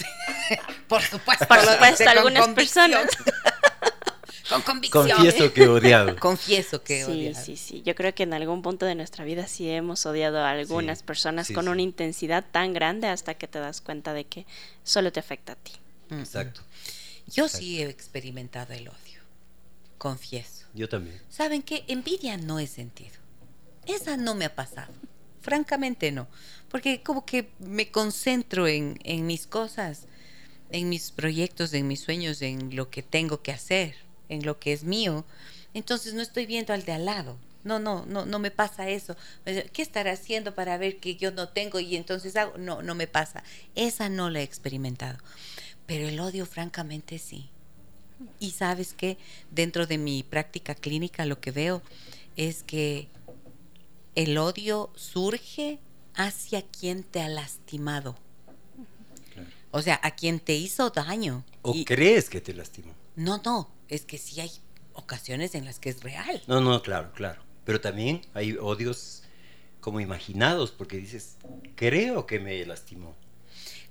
Por 0.88 1.02
supuesto. 1.02 1.46
Por 1.46 1.60
supuesto, 1.60 2.08
algunas 2.08 2.44
convicción. 2.46 2.90
personas. 2.90 3.16
con 4.48 4.62
convicción. 4.62 5.08
Confieso 5.08 5.52
que 5.52 5.62
he 5.64 5.68
odiado. 5.68 6.16
Confieso 6.16 6.82
que 6.82 7.00
he 7.02 7.04
Sí, 7.04 7.10
odiado. 7.12 7.44
sí, 7.44 7.56
sí. 7.56 7.82
Yo 7.84 7.94
creo 7.94 8.14
que 8.14 8.24
en 8.24 8.34
algún 8.34 8.62
punto 8.62 8.84
de 8.86 8.94
nuestra 8.96 9.24
vida 9.24 9.46
sí 9.46 9.70
hemos 9.70 10.04
odiado 10.06 10.38
a 10.40 10.50
algunas 10.50 10.98
Sí, 10.98 11.04
personas 11.04 11.46
sí, 11.46 11.54
con 11.54 11.64
sí. 11.64 11.70
una 11.70 11.82
intensidad 11.82 12.44
tan 12.50 12.72
grande 12.72 13.06
hasta 13.06 13.34
que 13.34 13.46
te 13.46 13.58
das 13.60 13.80
cuenta 13.80 14.12
de 14.12 14.24
que 14.24 14.46
solo 14.82 15.12
te 15.12 15.20
afecta 15.20 15.52
a 15.52 15.56
ti. 15.56 15.72
Exacto. 16.10 16.62
Yo 17.28 17.48
sí 17.48 17.80
he 17.80 17.88
experimentado 17.88 18.72
el 18.74 18.88
odio. 18.88 19.20
Confieso. 19.98 20.66
Yo 20.74 20.88
también. 20.88 21.20
¿Saben 21.28 21.62
qué? 21.62 21.84
Envidia 21.86 22.36
no 22.36 22.58
he 22.58 22.66
sentido. 22.66 23.14
Esa 23.86 24.16
no 24.16 24.34
me 24.34 24.44
ha 24.46 24.54
pasado. 24.54 24.92
Francamente 25.42 26.10
no. 26.12 26.26
Porque 26.70 27.02
como 27.02 27.26
que 27.26 27.50
me 27.58 27.90
concentro 27.90 28.66
en, 28.68 28.98
en 29.04 29.26
mis 29.26 29.46
cosas, 29.46 30.06
en 30.70 30.88
mis 30.88 31.10
proyectos, 31.10 31.74
en 31.74 31.88
mis 31.88 32.00
sueños, 32.00 32.42
en 32.42 32.76
lo 32.76 32.90
que 32.90 33.02
tengo 33.02 33.42
que 33.42 33.52
hacer, 33.52 33.96
en 34.28 34.44
lo 34.44 34.58
que 34.58 34.72
es 34.72 34.84
mío. 34.84 35.24
Entonces 35.74 36.14
no 36.14 36.22
estoy 36.22 36.46
viendo 36.46 36.72
al 36.72 36.84
de 36.84 36.92
al 36.92 37.04
lado. 37.04 37.36
No, 37.62 37.78
no, 37.78 38.06
no, 38.06 38.24
no 38.24 38.38
me 38.38 38.50
pasa 38.50 38.88
eso. 38.88 39.16
¿Qué 39.44 39.82
estará 39.82 40.12
haciendo 40.12 40.54
para 40.54 40.78
ver 40.78 40.98
que 40.98 41.16
yo 41.16 41.30
no 41.30 41.48
tengo 41.48 41.78
y 41.78 41.96
entonces 41.96 42.36
hago? 42.36 42.56
No, 42.56 42.82
no 42.82 42.94
me 42.94 43.06
pasa. 43.06 43.42
Esa 43.74 44.08
no 44.08 44.30
la 44.30 44.40
he 44.40 44.44
experimentado. 44.44 45.18
Pero 45.86 46.08
el 46.08 46.20
odio, 46.20 46.46
francamente, 46.46 47.18
sí. 47.18 47.50
Y 48.38 48.52
sabes 48.52 48.94
que 48.94 49.18
dentro 49.50 49.86
de 49.86 49.98
mi 49.98 50.22
práctica 50.22 50.74
clínica 50.74 51.26
lo 51.26 51.40
que 51.40 51.50
veo 51.50 51.82
es 52.36 52.62
que 52.62 53.08
el 54.14 54.38
odio 54.38 54.90
surge 54.94 55.78
hacia 56.14 56.62
quien 56.62 57.02
te 57.02 57.20
ha 57.20 57.28
lastimado. 57.28 58.16
O 59.70 59.82
sea, 59.82 60.00
a 60.02 60.12
quien 60.12 60.40
te 60.40 60.54
hizo 60.54 60.90
daño. 60.90 61.44
¿O 61.62 61.72
Y- 61.74 61.84
crees 61.84 62.28
que 62.28 62.40
te 62.40 62.54
lastimó? 62.54 62.94
no, 63.16 63.40
no, 63.44 63.70
es 63.88 64.04
que 64.04 64.18
sí 64.18 64.40
hay 64.40 64.50
ocasiones 64.94 65.54
en 65.54 65.64
las 65.64 65.78
que 65.78 65.90
es 65.90 66.02
real. 66.02 66.42
No, 66.46 66.60
no, 66.60 66.82
claro, 66.82 67.12
claro. 67.12 67.42
Pero 67.64 67.80
también 67.80 68.22
hay 68.34 68.56
odios 68.56 69.22
como 69.80 70.00
imaginados, 70.00 70.72
porque 70.72 70.96
dices, 70.96 71.36
creo 71.76 72.26
que 72.26 72.40
me 72.40 72.64
lastimó. 72.66 73.14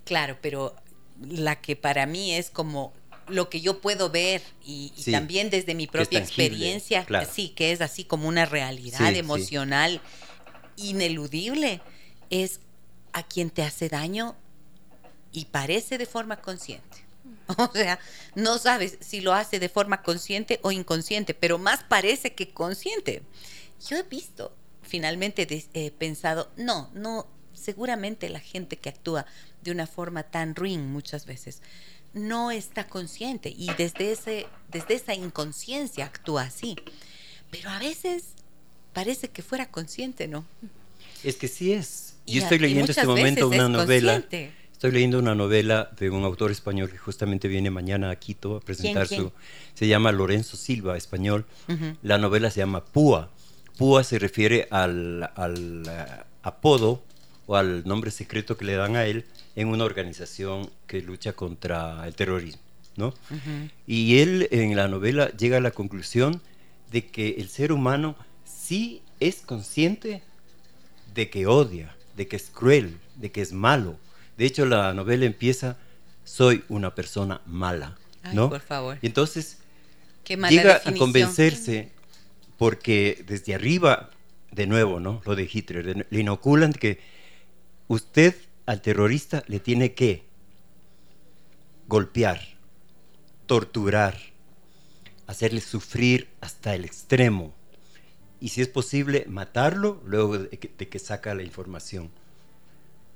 Claro, 0.04 0.38
pero 0.42 0.76
la 1.22 1.62
que 1.62 1.76
para 1.76 2.06
mí 2.06 2.34
es 2.34 2.50
como 2.50 2.94
lo 3.28 3.50
que 3.50 3.62
yo 3.62 3.80
puedo 3.80 4.10
ver 4.10 4.42
y, 4.66 4.92
y 4.98 5.04
Sí, 5.04 5.12
también 5.12 5.50
desde 5.50 5.76
mi 5.76 5.86
propia 5.88 6.20
tangible, 6.20 6.48
experiencia, 6.48 7.06
claro. 7.06 7.30
sí, 7.32 7.50
que 7.50 7.72
es 7.72 7.82
así 7.82 8.04
como 8.04 8.28
una 8.28 8.46
realidad 8.46 9.08
Sí, 9.10 9.14
sí. 9.14 9.20
emocional 9.20 10.02
ineludible, 10.78 11.82
es 12.30 12.60
a 13.14 13.24
quien 13.24 13.50
te 13.50 13.64
hace 13.64 13.90
daño 13.90 14.36
y 15.32 15.46
parece 15.46 15.98
de 15.98 16.06
forma 16.06 16.42
consciente. 16.42 17.06
O 17.58 17.72
sea, 17.74 18.00
no 18.36 18.60
sabes 18.60 18.98
si 19.02 19.22
lo 19.22 19.34
hace 19.34 19.60
de 19.60 19.70
forma 19.70 20.04
consciente 20.04 20.60
o 20.62 20.72
inconsciente, 20.72 21.34
pero 21.34 21.58
más 21.58 21.84
parece 21.84 22.34
que 22.34 22.54
consciente. 22.54 23.24
Yo 23.88 23.98
he 23.98 24.04
visto, 24.04 24.56
finalmente 24.84 25.48
he 25.74 25.92
pensado, 25.92 26.52
no, 26.58 26.92
no, 26.94 27.28
seguramente 27.54 28.30
la 28.30 28.40
gente 28.40 28.78
que 28.78 28.90
actúa 28.90 29.26
de 29.64 29.72
una 29.72 29.88
forma 29.88 30.24
tan 30.24 30.56
ruin 30.56 30.92
muchas 30.92 31.26
veces 31.26 31.62
no 32.14 32.52
está 32.52 32.88
consciente 32.88 33.54
y 33.56 33.72
desde, 33.74 34.12
ese, 34.12 34.48
desde 34.70 34.96
esa 34.96 35.14
inconsciencia 35.14 36.06
actúa 36.06 36.44
así. 36.44 36.76
Pero 37.52 37.70
a 37.70 37.80
veces 37.80 38.34
parece 38.94 39.30
que 39.30 39.42
fuera 39.42 39.70
consciente, 39.70 40.28
¿no? 40.28 40.46
Es 41.24 41.36
que 41.36 41.48
sí 41.48 41.74
es. 41.74 42.09
Y 42.26 42.38
estoy 42.40 42.60
leyendo 42.60 42.86
en 42.86 42.90
este 42.92 43.06
momento 43.08 43.48
una 43.48 43.64
es 43.64 43.70
novela. 43.70 44.14
consciente. 44.22 44.52
Estoy 44.72 44.92
leyendo 44.92 45.20
una 45.20 45.36
novela 45.36 45.90
de 46.00 46.10
un 46.10 46.24
autor 46.24 46.52
español 46.52 46.90
que 46.90 46.98
justamente 46.98 47.50
viene 47.50 47.70
mañana 47.70 48.12
a 48.12 48.16
Quito 48.16 48.56
a 48.56 48.60
presentar 48.62 49.08
quién? 49.08 49.24
su. 49.24 49.32
Se 49.74 49.88
llama 49.88 50.12
Lorenzo 50.14 50.56
Silva, 50.56 50.96
español. 50.96 51.46
Ujú. 51.68 51.98
La 52.02 52.18
novela 52.18 52.50
se 52.50 52.60
llama 52.62 52.86
Púa. 52.86 53.30
Púa 53.78 54.04
se 54.06 54.20
refiere 54.20 54.68
al, 54.72 55.30
al, 55.36 55.84
eh, 55.86 56.06
apodo 56.44 57.04
o 57.46 57.56
al 57.58 57.86
nombre 57.86 58.10
secreto 58.12 58.56
que 58.56 58.64
le 58.66 58.76
dan 58.76 58.96
a 58.96 59.06
él 59.06 59.26
en 59.56 59.68
una 59.68 59.84
organización 59.84 60.70
que 60.88 61.02
lucha 61.02 61.34
contra 61.34 62.06
el 62.08 62.16
terrorismo, 62.16 62.62
¿no? 62.96 63.08
Ujú. 63.08 63.70
Y 63.86 64.20
él 64.20 64.48
en 64.52 64.76
la 64.78 64.88
novela 64.88 65.30
llega 65.32 65.58
a 65.58 65.62
la 65.62 65.72
conclusión 65.72 66.42
de 66.92 67.06
que 67.08 67.36
el 67.38 67.50
ser 67.50 67.72
humano 67.74 68.16
sí 68.46 69.02
es 69.20 69.42
consciente 69.42 70.22
de 71.14 71.30
que 71.30 71.48
odia, 71.48 71.96
de 72.20 72.28
que 72.28 72.36
es 72.36 72.50
cruel, 72.54 72.98
de 73.16 73.32
que 73.32 73.42
es 73.42 73.54
malo. 73.54 73.98
De 74.38 74.46
hecho, 74.46 74.66
la 74.66 74.94
novela 74.94 75.24
empieza, 75.24 75.78
soy 76.26 76.66
una 76.68 76.94
persona 76.94 77.40
mala, 77.46 77.98
Ay, 78.24 78.36
¿no? 78.36 78.50
por 78.50 78.60
favor. 78.60 78.98
Y 79.02 79.06
entonces 79.08 79.60
Qué 80.26 80.36
mala 80.36 80.52
llega 80.52 80.82
a 80.86 80.94
convencerse 80.96 81.94
porque 82.58 83.24
desde 83.26 83.56
arriba, 83.56 84.10
de 84.52 84.68
nuevo, 84.68 85.00
¿no? 85.00 85.22
Lo 85.26 85.34
de 85.38 85.50
Hitler, 85.50 85.86
de- 85.86 86.06
le 86.10 86.20
inoculan 86.20 86.74
que 86.74 87.00
usted 87.88 88.36
al 88.66 88.82
terrorista 88.82 89.46
le 89.48 89.62
tiene 89.62 89.94
que 89.94 90.26
golpear, 91.88 92.42
torturar, 93.46 94.18
hacerle 95.26 95.62
sufrir 95.62 96.28
hasta 96.42 96.76
el 96.76 96.84
extremo 96.84 97.54
y 98.42 98.50
si 98.50 98.62
es 98.62 98.68
posible 98.68 99.26
matarlo 99.28 100.02
luego 100.06 100.38
de 100.38 100.50
que, 100.50 100.72
de 100.78 100.88
que 100.88 101.00
saca 101.00 101.34
la 101.36 101.44
información. 101.44 102.10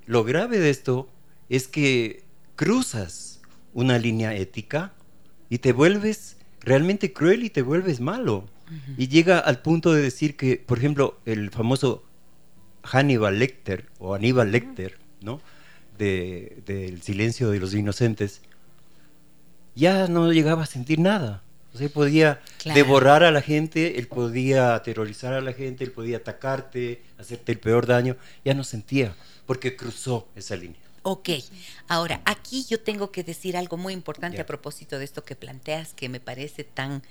Lo 0.06 0.24
grave 0.24 0.60
de 0.60 0.70
esto 0.70 1.08
es 1.50 1.68
que 1.68 2.24
cruzas 2.56 3.40
una 3.74 3.98
línea 4.00 4.36
ética 4.36 4.94
y 5.50 5.60
te 5.60 5.72
vuelves 5.74 6.38
realmente 6.62 7.14
cruel 7.14 7.44
y 7.44 7.50
te 7.50 7.62
vuelves 7.62 8.00
malo. 8.00 8.46
Y 8.98 9.08
llega 9.08 9.38
al 9.40 9.62
punto 9.62 9.94
de 9.94 10.02
decir 10.02 10.36
que, 10.36 10.58
por 10.58 10.80
ejemplo, 10.80 11.20
el 11.26 11.52
famoso 11.52 12.04
Hannibal 12.84 13.38
Lecter 13.38 13.86
o 14.00 14.16
Aníbal 14.16 14.52
Lecter, 14.52 14.98
¿no? 15.22 15.42
De- 16.00 16.64
del 16.66 17.02
silencio 17.04 17.52
de 17.52 17.60
los 17.60 17.74
inocentes, 17.76 18.42
ya 19.76 20.08
no 20.08 20.32
llegaba 20.32 20.64
a 20.64 20.66
sentir 20.66 21.00
nada. 21.00 21.43
O 21.74 21.78
sea, 21.78 21.88
él 21.88 21.92
podía 21.94 22.42
Claro. 22.60 22.78
devorar 22.78 23.24
a 23.24 23.32
la 23.32 23.42
gente, 23.42 23.98
él 24.00 24.08
podía 24.08 24.76
aterrorizar 24.76 25.34
a 25.34 25.42
la 25.42 25.54
gente, 25.54 25.84
él 25.84 25.92
podía 25.92 26.18
atacarte, 26.18 27.02
hacerte 27.18 27.52
el 27.52 27.60
peor 27.60 27.88
daño. 27.88 28.16
Ya 28.46 28.54
no 28.54 28.64
sentía, 28.64 29.16
porque 29.46 29.76
cruzó 29.76 30.28
esa 30.36 30.56
línea. 30.56 30.80
Ok, 31.02 31.30
ahora 31.90 32.22
aquí 32.26 32.66
yo 32.70 32.80
tengo 32.80 33.12
que 33.12 33.24
decir 33.24 33.58
algo 33.58 33.76
muy 33.76 33.92
importante 33.94 34.40
a 34.40 34.46
propósito 34.46 34.98
de 35.00 35.06
esto 35.06 35.24
que 35.26 35.36
planteas, 35.36 35.94
que 35.94 36.08
me 36.08 36.20
parece 36.22 36.64
tan 36.64 37.04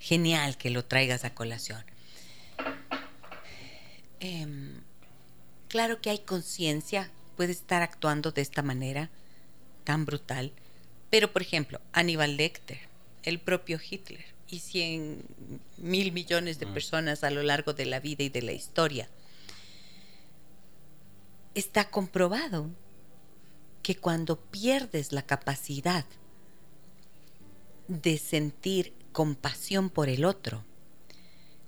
genial 0.00 0.56
que 0.56 0.70
lo 0.70 0.84
traigas 0.84 1.24
a 1.24 1.34
colación. 1.34 1.84
Em, 4.20 4.80
claro 5.68 6.00
que 6.00 6.10
hay 6.10 6.18
conciencia, 6.18 7.10
puede 7.36 7.52
estar 7.52 7.82
actuando 7.82 8.32
de 8.32 8.42
esta 8.42 8.62
manera 8.62 9.10
tan 9.84 10.04
brutal, 10.04 10.52
pero 11.10 11.32
por 11.32 11.42
ejemplo, 11.42 11.80
Aníbal 11.92 12.36
Lecter, 12.36 12.78
el 13.22 13.40
propio 13.40 13.78
Hitler 13.78 14.24
y 14.48 14.58
cien 14.60 15.22
mil 15.76 16.12
millones 16.12 16.58
de 16.58 16.66
Mm. 16.66 16.74
personas 16.74 17.24
a 17.24 17.30
lo 17.30 17.42
largo 17.42 17.72
de 17.72 17.86
la 17.86 18.00
vida 18.00 18.24
y 18.24 18.28
de 18.28 18.42
la 18.42 18.52
historia, 18.52 19.08
está 21.54 21.90
comprobado 21.90 22.68
que 23.82 23.96
cuando 23.96 24.36
pierdes 24.40 25.12
la 25.12 25.22
capacidad 25.22 26.04
de 27.88 28.18
sentir 28.18 28.92
compasión 29.12 29.90
por 29.90 30.08
el 30.08 30.24
otro, 30.24 30.64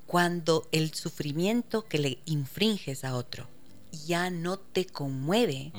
cuando 0.07 0.69
el 0.73 0.93
sufrimiento 0.95 1.85
que 1.87 1.99
le 1.99 2.19
infringes 2.27 3.05
a 3.05 3.17
otro 3.17 3.49
ya 4.07 4.31
no 4.31 4.59
te 4.59 4.87
conmueve. 4.87 5.73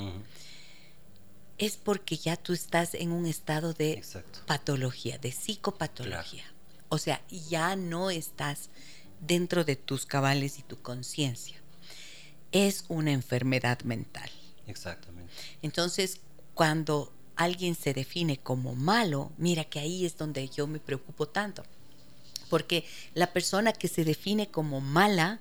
Es 1.58 1.78
porque 1.78 2.18
ya 2.18 2.36
tú 2.36 2.54
estás 2.54 2.94
en 2.94 3.12
un 3.12 3.26
estado 3.26 3.74
de 3.74 3.94
Exacto. 3.94 4.40
patología, 4.46 5.18
de 5.18 5.32
psicopatología. 5.32 6.44
O 6.90 6.98
sea, 6.98 7.22
ya 7.30 7.76
no 7.76 8.10
estás 8.10 8.70
dentro 9.20 9.64
de 9.64 9.76
tus 9.76 10.06
cabales 10.06 10.60
y 10.60 10.64
tu 10.64 10.82
conciencia. 10.82 11.62
Es 12.52 12.86
una 12.88 13.12
enfermedad 13.12 13.82
mental. 13.82 14.30
Exactamente. 14.68 15.32
Entonces, 15.62 16.20
cuando 16.54 17.12
alguien 17.36 17.76
se 17.76 17.94
define 17.94 18.38
como 18.38 18.76
malo, 18.76 19.32
mira 19.38 19.64
que 19.64 19.80
ahí 19.80 20.06
es 20.06 20.18
donde 20.18 20.48
yo 20.50 20.68
me 20.68 20.80
preocupo 20.80 21.28
tanto. 21.28 21.64
Porque 22.50 22.86
la 23.16 23.34
persona 23.34 23.74
que 23.74 23.88
se 23.88 24.04
define 24.06 24.50
como 24.50 24.80
mala 24.82 25.40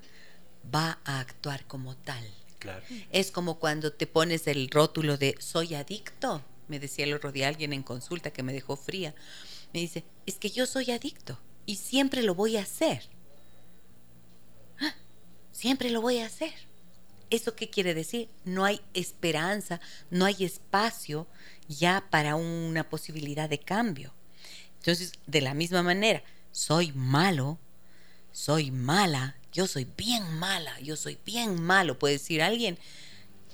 va 0.74 1.00
a 1.04 1.20
actuar 1.20 1.66
como 1.66 1.96
tal. 1.96 2.24
Es 3.10 3.30
como 3.30 3.58
cuando 3.58 3.92
te 3.92 4.06
pones 4.06 4.46
el 4.46 4.68
rótulo 4.70 5.16
de 5.16 5.36
soy 5.38 5.74
adicto. 5.74 6.42
Me 6.68 6.78
decía 6.78 7.04
el 7.04 7.14
otro 7.14 7.32
día 7.32 7.48
alguien 7.48 7.72
en 7.72 7.82
consulta 7.82 8.32
que 8.32 8.42
me 8.42 8.52
dejó 8.52 8.76
fría. 8.76 9.14
Me 9.72 9.80
dice, 9.80 10.04
es 10.26 10.36
que 10.36 10.50
yo 10.50 10.66
soy 10.66 10.90
adicto 10.90 11.38
y 11.66 11.76
siempre 11.76 12.22
lo 12.22 12.34
voy 12.34 12.56
a 12.56 12.62
hacer. 12.62 13.02
Ah, 14.80 14.94
Siempre 15.50 15.90
lo 15.90 16.00
voy 16.00 16.18
a 16.18 16.26
hacer. 16.26 16.52
¿Eso 17.30 17.56
qué 17.56 17.70
quiere 17.70 17.94
decir? 17.94 18.28
No 18.44 18.64
hay 18.64 18.80
esperanza, 18.92 19.80
no 20.10 20.26
hay 20.26 20.44
espacio 20.44 21.26
ya 21.68 22.04
para 22.10 22.36
una 22.36 22.88
posibilidad 22.88 23.48
de 23.48 23.58
cambio. 23.58 24.12
Entonces, 24.76 25.12
de 25.26 25.40
la 25.40 25.54
misma 25.54 25.82
manera, 25.82 26.22
soy 26.50 26.92
malo, 26.92 27.58
soy 28.32 28.70
mala, 28.70 29.36
yo 29.52 29.66
soy 29.66 29.86
bien 29.96 30.38
mala, 30.38 30.78
yo 30.80 30.96
soy 30.96 31.18
bien 31.24 31.62
malo, 31.62 31.98
puede 31.98 32.14
decir 32.14 32.42
alguien, 32.42 32.78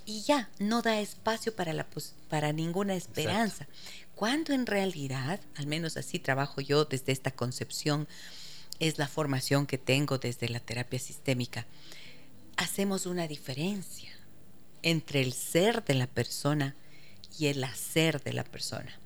y 0.06 0.22
ya, 0.22 0.48
no 0.58 0.80
da 0.80 1.00
espacio 1.00 1.54
para, 1.54 1.74
la 1.74 1.86
para 2.30 2.52
ninguna 2.52 2.94
esperanza. 2.94 3.68
Cuando 4.14 4.54
en 4.54 4.64
realidad, 4.64 5.40
al 5.54 5.66
menos 5.66 5.96
así 5.96 6.18
trabajo 6.18 6.60
yo 6.60 6.86
desde 6.86 7.12
esta 7.12 7.30
concepción, 7.30 8.08
es 8.78 8.98
la 8.98 9.08
formación 9.08 9.66
que 9.66 9.76
tengo 9.76 10.18
desde 10.18 10.48
la 10.48 10.60
terapia 10.60 10.98
sistémica, 10.98 11.66
hacemos 12.56 13.06
una 13.06 13.28
diferencia 13.28 14.10
entre 14.82 15.20
el 15.20 15.32
ser 15.32 15.84
de 15.84 15.94
la 15.94 16.06
persona 16.06 16.74
y 17.38 17.46
el 17.46 17.62
hacer 17.64 18.22
de 18.22 18.32
la 18.32 18.44
persona. 18.44 18.98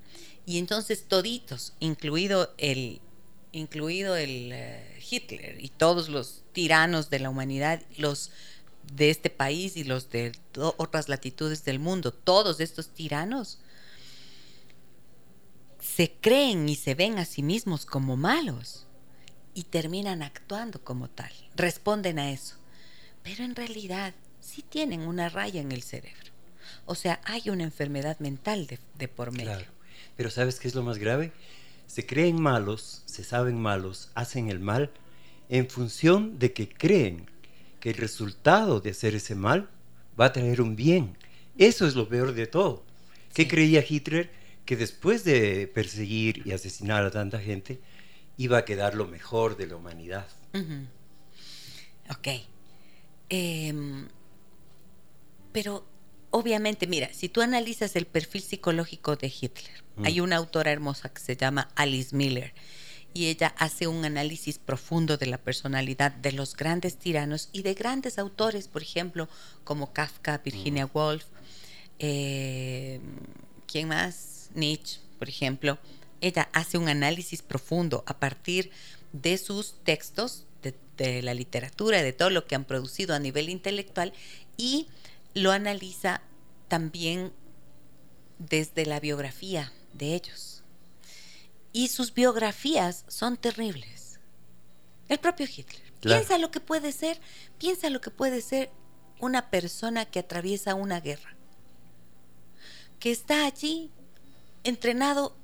Y 0.46 0.58
entonces 0.58 1.08
toditos, 1.08 1.72
incluido 1.80 2.54
el, 2.58 3.00
incluido 3.52 4.16
el 4.16 4.50
eh, 4.52 4.98
Hitler 5.08 5.62
y 5.62 5.68
todos 5.68 6.08
los 6.08 6.42
tiranos 6.52 7.10
de 7.10 7.20
la 7.20 7.30
humanidad, 7.30 7.82
los 7.96 8.30
de 8.94 9.10
este 9.10 9.30
país 9.30 9.76
y 9.76 9.84
los 9.84 10.10
de 10.10 10.32
otras 10.76 11.08
latitudes 11.08 11.64
del 11.64 11.78
mundo, 11.78 12.12
todos 12.12 12.60
estos 12.60 12.88
tiranos 12.88 13.58
se 15.80 16.12
creen 16.20 16.68
y 16.68 16.76
se 16.76 16.94
ven 16.94 17.18
a 17.18 17.24
sí 17.24 17.42
mismos 17.42 17.86
como 17.86 18.16
malos 18.16 18.86
y 19.54 19.64
terminan 19.64 20.22
actuando 20.22 20.82
como 20.82 21.08
tal, 21.08 21.32
responden 21.54 22.18
a 22.18 22.30
eso. 22.30 22.56
Pero 23.22 23.44
en 23.44 23.54
realidad 23.54 24.14
sí 24.40 24.62
tienen 24.62 25.02
una 25.02 25.28
raya 25.28 25.60
en 25.60 25.72
el 25.72 25.82
cerebro. 25.82 26.32
O 26.86 26.94
sea, 26.94 27.20
hay 27.24 27.50
una 27.50 27.62
enfermedad 27.62 28.18
mental 28.18 28.66
de, 28.66 28.78
de 28.98 29.08
por 29.08 29.30
medio. 29.30 29.52
Claro. 29.52 29.66
Pero 30.16 30.30
¿sabes 30.30 30.58
qué 30.58 30.68
es 30.68 30.74
lo 30.74 30.82
más 30.82 30.98
grave? 30.98 31.32
Se 31.92 32.06
creen 32.06 32.40
malos, 32.40 33.02
se 33.04 33.22
saben 33.22 33.60
malos, 33.60 34.08
hacen 34.14 34.48
el 34.48 34.60
mal 34.60 34.90
en 35.50 35.68
función 35.68 36.38
de 36.38 36.54
que 36.54 36.66
creen 36.66 37.26
que 37.80 37.90
el 37.90 37.96
resultado 37.96 38.80
de 38.80 38.92
hacer 38.92 39.14
ese 39.14 39.34
mal 39.34 39.68
va 40.18 40.24
a 40.24 40.32
traer 40.32 40.62
un 40.62 40.74
bien. 40.74 41.18
Eso 41.58 41.86
es 41.86 41.94
lo 41.94 42.08
peor 42.08 42.32
de 42.32 42.46
todo. 42.46 42.82
¿Qué 43.34 43.42
Sí. 43.42 43.48
creía 43.48 43.84
Hitler? 43.86 44.30
Que 44.64 44.74
después 44.76 45.22
de 45.24 45.66
perseguir 45.66 46.46
y 46.46 46.52
asesinar 46.52 47.04
a 47.04 47.10
tanta 47.10 47.38
gente, 47.38 47.78
iba 48.38 48.56
a 48.56 48.64
quedar 48.64 48.94
lo 48.94 49.06
mejor 49.06 49.58
de 49.58 49.66
la 49.66 49.76
humanidad. 49.76 50.26
Ujú. 50.54 50.86
Ok. 52.08 52.28
Em, 53.28 54.08
pero 55.52 55.84
obviamente, 56.30 56.86
mira, 56.86 57.12
si 57.12 57.28
tú 57.28 57.42
analizas 57.42 57.96
el 57.96 58.06
perfil 58.06 58.40
psicológico 58.40 59.16
de 59.16 59.26
Hitler, 59.26 59.81
Mm. 59.96 60.06
hay 60.06 60.20
una 60.20 60.36
autora 60.36 60.72
hermosa 60.72 61.12
que 61.12 61.20
se 61.20 61.36
llama 61.36 61.68
Alice 61.74 62.14
Miller 62.14 62.54
y 63.14 63.26
ella 63.26 63.54
hace 63.58 63.86
un 63.86 64.04
análisis 64.04 64.58
profundo 64.58 65.16
de 65.16 65.26
la 65.26 65.38
personalidad 65.38 66.12
de 66.12 66.32
los 66.32 66.56
grandes 66.56 66.96
tiranos 66.96 67.50
y 67.52 67.62
de 67.62 67.74
grandes 67.74 68.18
autores, 68.18 68.68
por 68.68 68.82
ejemplo, 68.82 69.28
como 69.64 69.92
Kafka, 69.92 70.38
Virginia 70.38 70.86
Woolf, 70.86 71.26
eh, 71.98 73.00
¿quién 73.66 73.88
más? 73.88 74.50
Nietzsche, 74.54 75.00
por 75.18 75.28
ejemplo. 75.28 75.78
Ella 76.20 76.48
hace 76.52 76.78
un 76.78 76.88
análisis 76.88 77.42
profundo 77.42 78.04
a 78.06 78.18
partir 78.18 78.70
de 79.12 79.36
sus 79.36 79.74
textos, 79.84 80.46
de, 80.62 80.74
de 80.96 81.22
la 81.22 81.34
literatura, 81.34 82.02
de 82.02 82.12
todo 82.12 82.30
lo 82.30 82.46
que 82.46 82.54
han 82.54 82.64
producido 82.64 83.14
a 83.14 83.18
nivel 83.18 83.48
intelectual 83.48 84.12
y 84.56 84.88
lo 85.34 85.52
analiza 85.52 86.22
también 86.68 87.32
desde 88.38 88.86
la 88.86 89.00
biografía 89.00 89.72
de 89.94 90.14
ellos. 90.14 90.62
Y 91.72 91.88
sus 91.88 92.12
biografías 92.12 93.04
son 93.08 93.36
terribles. 93.36 94.20
El 95.08 95.18
propio 95.18 95.46
Hitler. 95.46 95.82
Claro. 96.00 96.20
Piensa 96.20 96.38
lo 96.38 96.50
que 96.50 96.60
puede 96.60 96.92
ser, 96.92 97.20
piensa 97.58 97.90
lo 97.90 98.00
que 98.00 98.10
puede 98.10 98.40
ser 98.40 98.70
una 99.20 99.50
persona 99.50 100.04
que 100.04 100.18
atraviesa 100.18 100.74
una 100.74 101.00
guerra, 101.00 101.36
que 102.98 103.12
está 103.12 103.46
allí 103.46 103.90
entrenado 104.64 105.36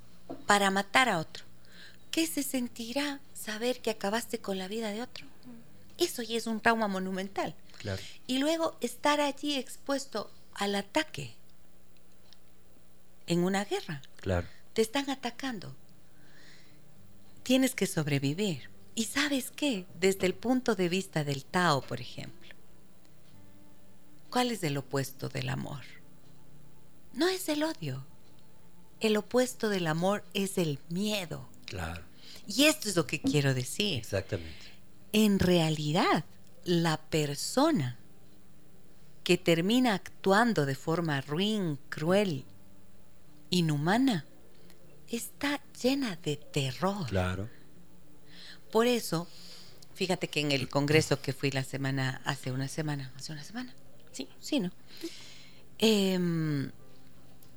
para 0.45 0.69
matar 0.69 1.07
a 1.07 1.19
otro. 1.19 1.45
¿Qué 2.11 2.27
se 2.27 2.43
sentirá 2.43 3.21
saber 3.33 3.81
que 3.81 3.91
acabaste 3.91 4.39
con 4.39 4.57
la 4.57 4.67
vida 4.67 4.91
de 4.91 5.01
otro? 5.01 5.25
Eso 5.97 6.23
ya 6.23 6.37
es 6.37 6.47
un 6.47 6.59
trauma 6.59 6.87
monumental. 6.87 7.55
Claro. 7.77 8.01
Y 8.27 8.39
luego 8.39 8.77
estar 8.81 9.21
allí 9.21 9.55
expuesto 9.55 10.29
al 10.53 10.75
ataque 10.75 11.38
en 13.29 13.43
una 13.45 13.63
guerra. 13.63 14.01
Claro. 14.17 14.47
Te 14.73 14.81
están 14.81 15.09
atacando. 15.09 15.73
Tienes 17.43 17.73
que 17.73 17.87
sobrevivir. 17.87 18.69
¿Y 18.95 19.05
sabes 19.05 19.51
qué? 19.51 19.85
Desde 19.97 20.25
el 20.25 20.33
punto 20.33 20.75
de 20.75 20.89
vista 20.89 21.23
del 21.23 21.45
Tao, 21.45 21.81
por 21.81 22.01
ejemplo. 22.01 22.49
¿Cuál 24.29 24.51
es 24.51 24.61
el 24.63 24.77
opuesto 24.77 25.29
del 25.29 25.49
amor? 25.49 25.83
No 27.13 27.27
es 27.27 27.47
el 27.49 27.63
odio. 27.63 28.05
El 28.99 29.15
opuesto 29.15 29.69
del 29.69 29.87
amor 29.87 30.23
es 30.33 30.57
el 30.57 30.79
miedo. 30.89 31.47
Claro. 31.65 32.03
Y 32.47 32.65
esto 32.65 32.89
es 32.89 32.95
lo 32.95 33.07
que 33.07 33.21
quiero 33.21 33.53
decir. 33.53 33.99
Exactamente. 33.99 34.53
En 35.13 35.39
realidad, 35.39 36.25
la 36.65 36.97
persona 36.97 37.97
que 39.23 39.37
termina 39.37 39.93
actuando 39.93 40.65
de 40.65 40.75
forma 40.75 41.21
ruin, 41.21 41.77
cruel, 41.89 42.45
inhumana, 43.49 44.25
está 45.07 45.61
llena 45.81 46.15
de 46.17 46.37
terror. 46.37 47.07
Claro. 47.07 47.49
Por 48.71 48.87
eso, 48.87 49.27
fíjate 49.93 50.27
que 50.27 50.41
en 50.41 50.51
el 50.51 50.69
congreso 50.69 51.21
que 51.21 51.33
fui 51.33 51.51
la 51.51 51.63
semana, 51.63 52.21
hace 52.25 52.51
una 52.51 52.67
semana, 52.67 53.11
hace 53.15 53.31
una 53.31 53.43
semana, 53.43 53.73
sí, 54.11 54.27
sí, 54.39 54.59
¿no? 54.59 54.71
Em, 55.77 56.71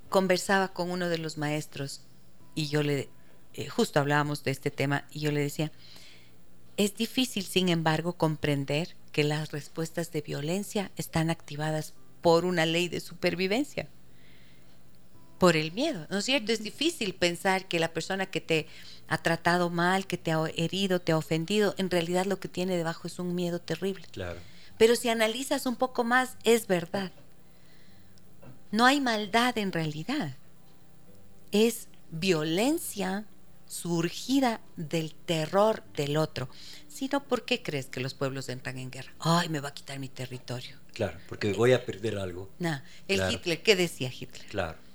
conversaba 0.09 0.73
con 0.73 0.91
uno 0.91 1.09
de 1.09 1.19
los 1.19 1.37
maestros 1.39 2.03
y 2.55 2.69
yo 2.69 2.83
le 2.83 3.11
eh, 3.55 3.69
justo 3.69 4.01
hablábamos 4.01 4.45
de 4.45 4.51
este 4.51 4.71
tema 4.71 5.05
y 5.11 5.21
yo 5.21 5.31
le 5.31 5.41
decía, 5.41 5.73
es 6.77 6.95
difícil, 6.97 7.45
sin 7.45 7.69
embargo, 7.69 8.15
comprender 8.15 8.97
que 9.13 9.25
las 9.25 9.53
respuestas 9.53 10.11
de 10.11 10.23
violencia 10.23 10.91
están 10.97 11.29
activadas 11.29 11.95
por 12.23 12.47
una 12.47 12.65
ley 12.65 12.89
de 12.89 13.01
supervivencia, 13.01 13.89
por 15.43 15.57
el 15.57 15.73
miedo, 15.73 16.07
¿no 16.09 16.19
es 16.19 16.25
cierto? 16.25 16.53
Es 16.53 16.63
difícil 16.63 17.17
pensar 17.17 17.67
que 17.67 17.81
la 17.81 17.93
persona 17.93 18.27
que 18.27 18.41
te 18.41 18.69
ha 19.09 19.19
tratado 19.19 19.71
mal, 19.71 20.07
que 20.07 20.17
te 20.17 20.31
ha 20.31 20.41
herido, 20.55 21.01
te 21.01 21.11
ha 21.11 21.17
ofendido, 21.17 21.75
en 21.79 21.91
realidad 21.91 22.27
lo 22.27 22.39
que 22.39 22.47
tiene 22.47 22.77
debajo 22.77 23.09
es 23.09 23.19
un 23.19 23.35
miedo 23.35 23.59
terrible. 23.59 24.07
Claro. 24.13 24.39
Pero 24.79 24.95
si 24.95 25.09
analizas 25.09 25.67
un 25.67 25.75
poco 25.75 26.05
más, 26.05 26.37
es 26.45 26.69
verdad. 26.69 27.11
No 28.71 28.87
hay 28.87 29.01
maldad 29.01 29.59
en 29.59 29.73
realidad. 29.73 30.37
Es 31.51 31.89
violencia 32.13 33.25
surgida 33.67 34.61
del 34.77 35.13
terror 35.13 35.83
del 35.97 36.19
otro. 36.19 36.49
Sino, 36.87 37.25
¿por 37.25 37.45
qué 37.45 37.65
crees 37.65 37.87
que 37.87 37.99
los 37.99 38.15
pueblos 38.15 38.49
entran 38.49 38.79
en 38.79 38.93
guerra? 38.93 39.13
Ay, 39.19 39.49
me 39.49 39.59
va 39.59 39.71
a 39.71 39.75
quitar 39.75 39.99
mi 39.99 40.09
territorio. 40.09 40.79
Claro, 40.93 41.19
porque 41.29 41.53
voy 41.53 41.73
a 41.73 41.85
perder 41.85 42.17
algo. 42.19 42.49
No, 42.61 42.81
el 43.09 43.17
Claro. 43.17 43.33
Hitler, 43.33 43.63
¿qué 43.65 43.75
decía 43.75 44.09
Hitler? 44.17 44.47
Claro. 44.47 44.92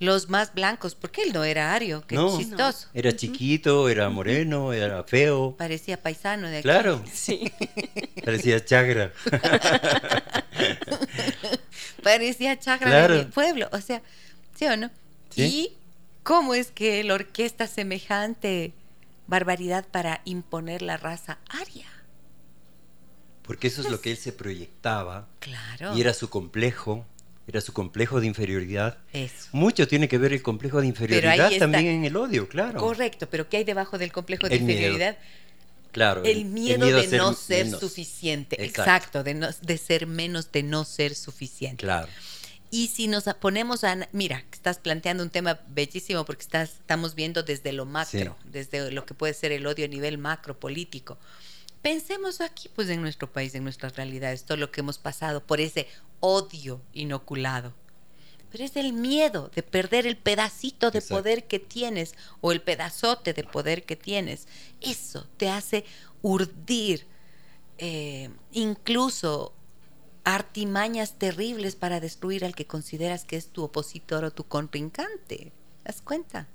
Los 0.00 0.28
más 0.30 0.54
blancos, 0.54 0.94
porque 0.94 1.22
él 1.22 1.32
no 1.32 1.44
era 1.44 1.74
ario, 1.74 2.02
qué 2.06 2.14
No. 2.16 2.36
chistoso. 2.36 2.88
Era 2.94 3.14
chiquito, 3.14 3.88
era 3.88 4.08
moreno, 4.08 4.72
era 4.72 5.04
feo. 5.04 5.54
Parecía 5.58 6.00
paisano 6.02 6.48
de 6.48 6.56
aquí. 6.56 6.62
Claro, 6.62 7.04
Sí. 7.12 7.52
parecía 8.24 8.64
chagra. 8.64 9.12
Parecía 12.02 12.58
chagra 12.58 12.88
Claro. 12.88 13.14
de 13.14 13.24
mi 13.24 13.30
pueblo. 13.30 13.68
O 13.72 13.80
sea, 13.80 14.02
¿sí 14.56 14.66
o 14.66 14.76
no? 14.76 14.90
Sí. 15.30 15.42
¿Y 15.42 15.76
cómo 16.22 16.54
es 16.54 16.70
que 16.70 17.00
él 17.00 17.10
orquesta 17.10 17.66
semejante 17.66 18.72
barbaridad 19.26 19.86
para 19.86 20.20
imponer 20.24 20.82
la 20.82 20.96
raza 20.96 21.38
aria? 21.48 21.86
Porque 23.42 23.68
eso 23.68 23.82
es 23.82 23.90
lo 23.90 24.00
que 24.00 24.12
él 24.12 24.16
se 24.16 24.32
proyectaba. 24.32 25.28
Claro. 25.40 25.96
Y 25.96 26.00
era 26.00 26.14
su 26.14 26.30
complejo, 26.30 27.04
era 27.50 27.60
su 27.60 27.72
complejo 27.72 28.20
de 28.20 28.26
inferioridad. 28.26 28.98
Eso. 29.12 29.48
Mucho 29.52 29.86
tiene 29.86 30.08
que 30.08 30.18
ver 30.18 30.32
el 30.32 30.42
complejo 30.42 30.80
de 30.80 30.86
inferioridad 30.86 31.50
también 31.58 31.86
en 31.86 32.04
el 32.04 32.16
odio, 32.16 32.48
claro. 32.48 32.78
Correcto, 32.80 33.28
pero 33.28 33.48
¿qué 33.48 33.58
hay 33.58 33.64
debajo 33.64 33.98
del 33.98 34.12
complejo 34.12 34.48
de 34.48 34.56
El 34.56 34.62
miedo. 34.62 34.78
inferioridad? 34.78 35.18
Claro. 35.92 36.22
El 36.24 36.44
miedo, 36.44 36.86
de 36.86 37.08
no 37.18 37.32
ser 37.34 37.66
menos. 37.66 37.80
suficiente. 37.80 38.54
Exacto. 38.64 38.82
Exacto, 38.82 39.24
de, 39.24 39.34
no- 39.34 39.48
de 39.60 39.78
ser 39.78 40.06
menos, 40.06 40.52
de 40.52 40.62
no 40.62 40.84
ser 40.84 41.14
suficiente. 41.16 41.84
Claro. 41.84 42.08
Y 42.70 42.86
si 42.86 43.08
nos 43.08 43.24
ponemos 43.40 43.82
a... 43.82 44.08
Mira, 44.12 44.44
estás 44.52 44.78
planteando 44.78 45.24
un 45.24 45.30
tema 45.30 45.58
bellísimo 45.68 46.24
porque 46.24 46.42
estás, 46.42 46.70
estamos 46.74 47.16
viendo 47.16 47.42
desde 47.42 47.72
lo 47.72 47.84
macro, 47.84 48.36
desde 48.44 48.92
lo 48.92 49.04
que 49.04 49.14
puede 49.14 49.34
ser 49.34 49.50
el 49.50 49.66
odio 49.66 49.84
a 49.86 49.88
nivel 49.88 50.18
macro 50.18 50.56
político. 50.56 51.18
Pensemos 51.82 52.40
aquí, 52.40 52.68
pues 52.74 52.88
en 52.90 53.00
nuestro 53.00 53.32
país, 53.32 53.54
en 53.54 53.64
nuestras 53.64 53.96
realidades, 53.96 54.44
todo 54.44 54.58
lo 54.58 54.70
que 54.70 54.80
hemos 54.80 54.98
pasado 54.98 55.42
por 55.42 55.60
ese 55.60 55.88
odio 56.20 56.82
inoculado. 56.92 57.72
Pero 58.50 58.64
es 58.64 58.76
el 58.76 58.92
miedo 58.92 59.50
de 59.54 59.62
perder 59.62 60.06
el 60.06 60.16
pedacito 60.16 60.90
de 60.90 60.98
Exacto. 60.98 61.22
poder 61.22 61.46
que 61.46 61.58
tienes 61.58 62.14
o 62.40 62.52
el 62.52 62.60
pedazote 62.60 63.32
de 63.32 63.44
poder 63.44 63.84
que 63.84 63.96
tienes. 63.96 64.48
Eso 64.80 65.26
te 65.36 65.48
hace 65.48 65.84
urdir 66.20 67.06
eh, 67.78 68.30
incluso 68.52 69.54
artimañas 70.24 71.14
terribles 71.18 71.76
para 71.76 72.00
destruir 72.00 72.44
al 72.44 72.54
que 72.54 72.66
consideras 72.66 73.24
que 73.24 73.36
es 73.36 73.48
tu 73.48 73.62
opositor 73.62 74.24
o 74.24 74.30
tu 74.32 74.44
contrincante. 74.44 75.36
¿Te 75.36 75.52
das 75.84 76.02
cuenta? 76.02 76.48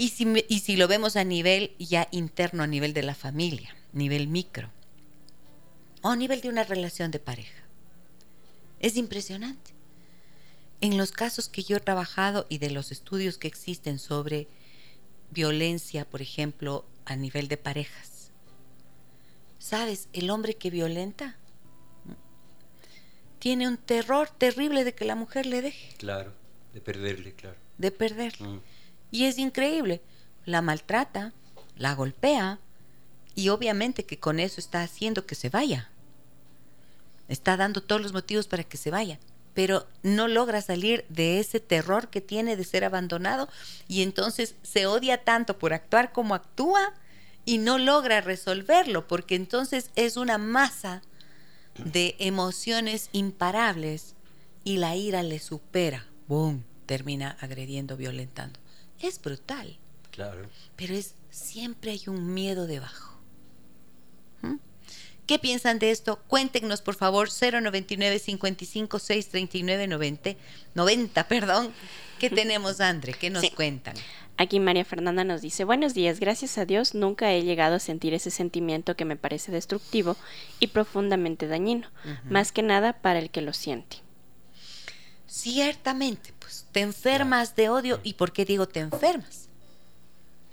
Y 0.00 0.08
si, 0.08 0.26
y 0.48 0.60
si 0.60 0.78
lo 0.78 0.88
vemos 0.88 1.16
a 1.16 1.24
nivel 1.24 1.76
ya 1.78 2.08
interno, 2.10 2.62
a 2.62 2.66
nivel 2.66 2.94
de 2.94 3.02
la 3.02 3.14
familia, 3.14 3.76
nivel 3.92 4.28
micro, 4.28 4.70
o 6.00 6.08
a 6.08 6.16
nivel 6.16 6.40
de 6.40 6.48
una 6.48 6.64
relación 6.64 7.10
de 7.10 7.18
pareja, 7.18 7.62
es 8.78 8.96
impresionante. 8.96 9.72
En 10.80 10.96
los 10.96 11.12
casos 11.12 11.50
que 11.50 11.62
yo 11.62 11.76
he 11.76 11.80
trabajado 11.80 12.46
y 12.48 12.56
de 12.56 12.70
los 12.70 12.92
estudios 12.92 13.36
que 13.36 13.46
existen 13.46 13.98
sobre 13.98 14.48
violencia, 15.32 16.08
por 16.08 16.22
ejemplo, 16.22 16.86
a 17.04 17.14
nivel 17.14 17.48
de 17.48 17.58
parejas, 17.58 18.30
¿sabes? 19.58 20.08
El 20.14 20.30
hombre 20.30 20.54
que 20.54 20.70
violenta 20.70 21.36
tiene 23.38 23.68
un 23.68 23.76
terror 23.76 24.30
terrible 24.30 24.82
de 24.84 24.94
que 24.94 25.04
la 25.04 25.14
mujer 25.14 25.44
le 25.44 25.60
deje, 25.60 25.94
Claro. 25.98 26.32
De 26.72 26.80
perderle, 26.80 27.34
claro. 27.34 27.58
de 27.76 27.90
perderle. 27.90 28.48
Mm. 28.48 28.60
Y 29.10 29.24
es 29.24 29.38
increíble. 29.38 30.00
La 30.44 30.62
maltrata, 30.62 31.32
la 31.76 31.94
golpea 31.94 32.58
y 33.34 33.48
obviamente 33.48 34.04
que 34.04 34.18
con 34.18 34.40
eso 34.40 34.60
está 34.60 34.82
haciendo 34.82 35.26
que 35.26 35.34
se 35.34 35.48
vaya. 35.48 35.88
Está 37.28 37.56
dando 37.56 37.82
todos 37.82 38.02
los 38.02 38.12
motivos 38.12 38.46
para 38.46 38.64
que 38.64 38.76
se 38.76 38.90
vaya. 38.90 39.18
Pero 39.54 39.86
no 40.02 40.28
logra 40.28 40.62
salir 40.62 41.04
de 41.08 41.40
ese 41.40 41.58
terror 41.58 42.08
que 42.08 42.20
tiene 42.20 42.56
de 42.56 42.64
ser 42.64 42.84
abandonado 42.84 43.48
y 43.88 44.02
entonces 44.02 44.54
se 44.62 44.86
odia 44.86 45.24
tanto 45.24 45.58
por 45.58 45.72
actuar 45.72 46.12
como 46.12 46.34
actúa 46.34 46.94
y 47.44 47.58
no 47.58 47.78
logra 47.78 48.20
resolverlo 48.20 49.08
porque 49.08 49.34
entonces 49.34 49.90
es 49.96 50.16
una 50.16 50.38
masa 50.38 51.02
de 51.84 52.14
emociones 52.18 53.08
imparables 53.12 54.14
y 54.62 54.76
la 54.76 54.94
ira 54.94 55.22
le 55.22 55.38
supera. 55.38 56.06
¡Boom! 56.28 56.64
Termina 56.86 57.36
agrediendo, 57.40 57.96
violentando. 57.96 58.59
Es 59.00 59.20
brutal, 59.20 59.78
Claro. 60.10 60.48
pero 60.76 60.94
es 60.94 61.14
siempre 61.30 61.92
hay 61.92 62.02
un 62.08 62.34
miedo 62.34 62.66
debajo. 62.66 63.18
¿Mm? 64.42 64.56
¿Qué 65.26 65.38
piensan 65.38 65.78
de 65.78 65.90
esto? 65.90 66.18
Cuéntenos, 66.26 66.82
por 66.82 66.96
favor, 66.96 67.28
099 67.30 68.18
55 68.18 68.98
639 68.98 69.86
90, 69.86 70.30
90, 70.74 71.28
perdón. 71.28 71.72
¿Qué 72.18 72.28
tenemos, 72.30 72.80
Andre? 72.80 73.14
¿Qué 73.14 73.30
nos 73.30 73.42
Sí. 73.42 73.50
cuentan? 73.50 73.94
Aquí 74.36 74.58
María 74.58 74.84
Fernanda 74.86 75.22
nos 75.22 75.42
dice, 75.42 75.64
buenos 75.64 75.92
días, 75.92 76.18
gracias 76.18 76.56
a 76.56 76.64
Dios 76.64 76.94
nunca 76.94 77.30
he 77.32 77.42
llegado 77.42 77.74
a 77.76 77.78
sentir 77.78 78.14
ese 78.14 78.30
sentimiento 78.30 78.96
que 78.96 79.04
me 79.04 79.16
parece 79.16 79.52
destructivo 79.52 80.16
y 80.60 80.68
profundamente 80.68 81.46
dañino, 81.46 81.88
más 82.24 82.50
que 82.50 82.62
nada 82.62 82.94
para 82.94 83.18
el 83.18 83.28
que 83.30 83.42
lo 83.42 83.52
siente. 83.52 83.98
Ciertamente, 85.30 86.32
pues 86.40 86.66
te 86.72 86.80
enfermas 86.80 87.54
de 87.54 87.68
odio. 87.68 88.00
¿Y 88.02 88.14
por 88.14 88.32
qué 88.32 88.44
digo 88.44 88.66
te 88.66 88.80
enfermas? 88.80 89.46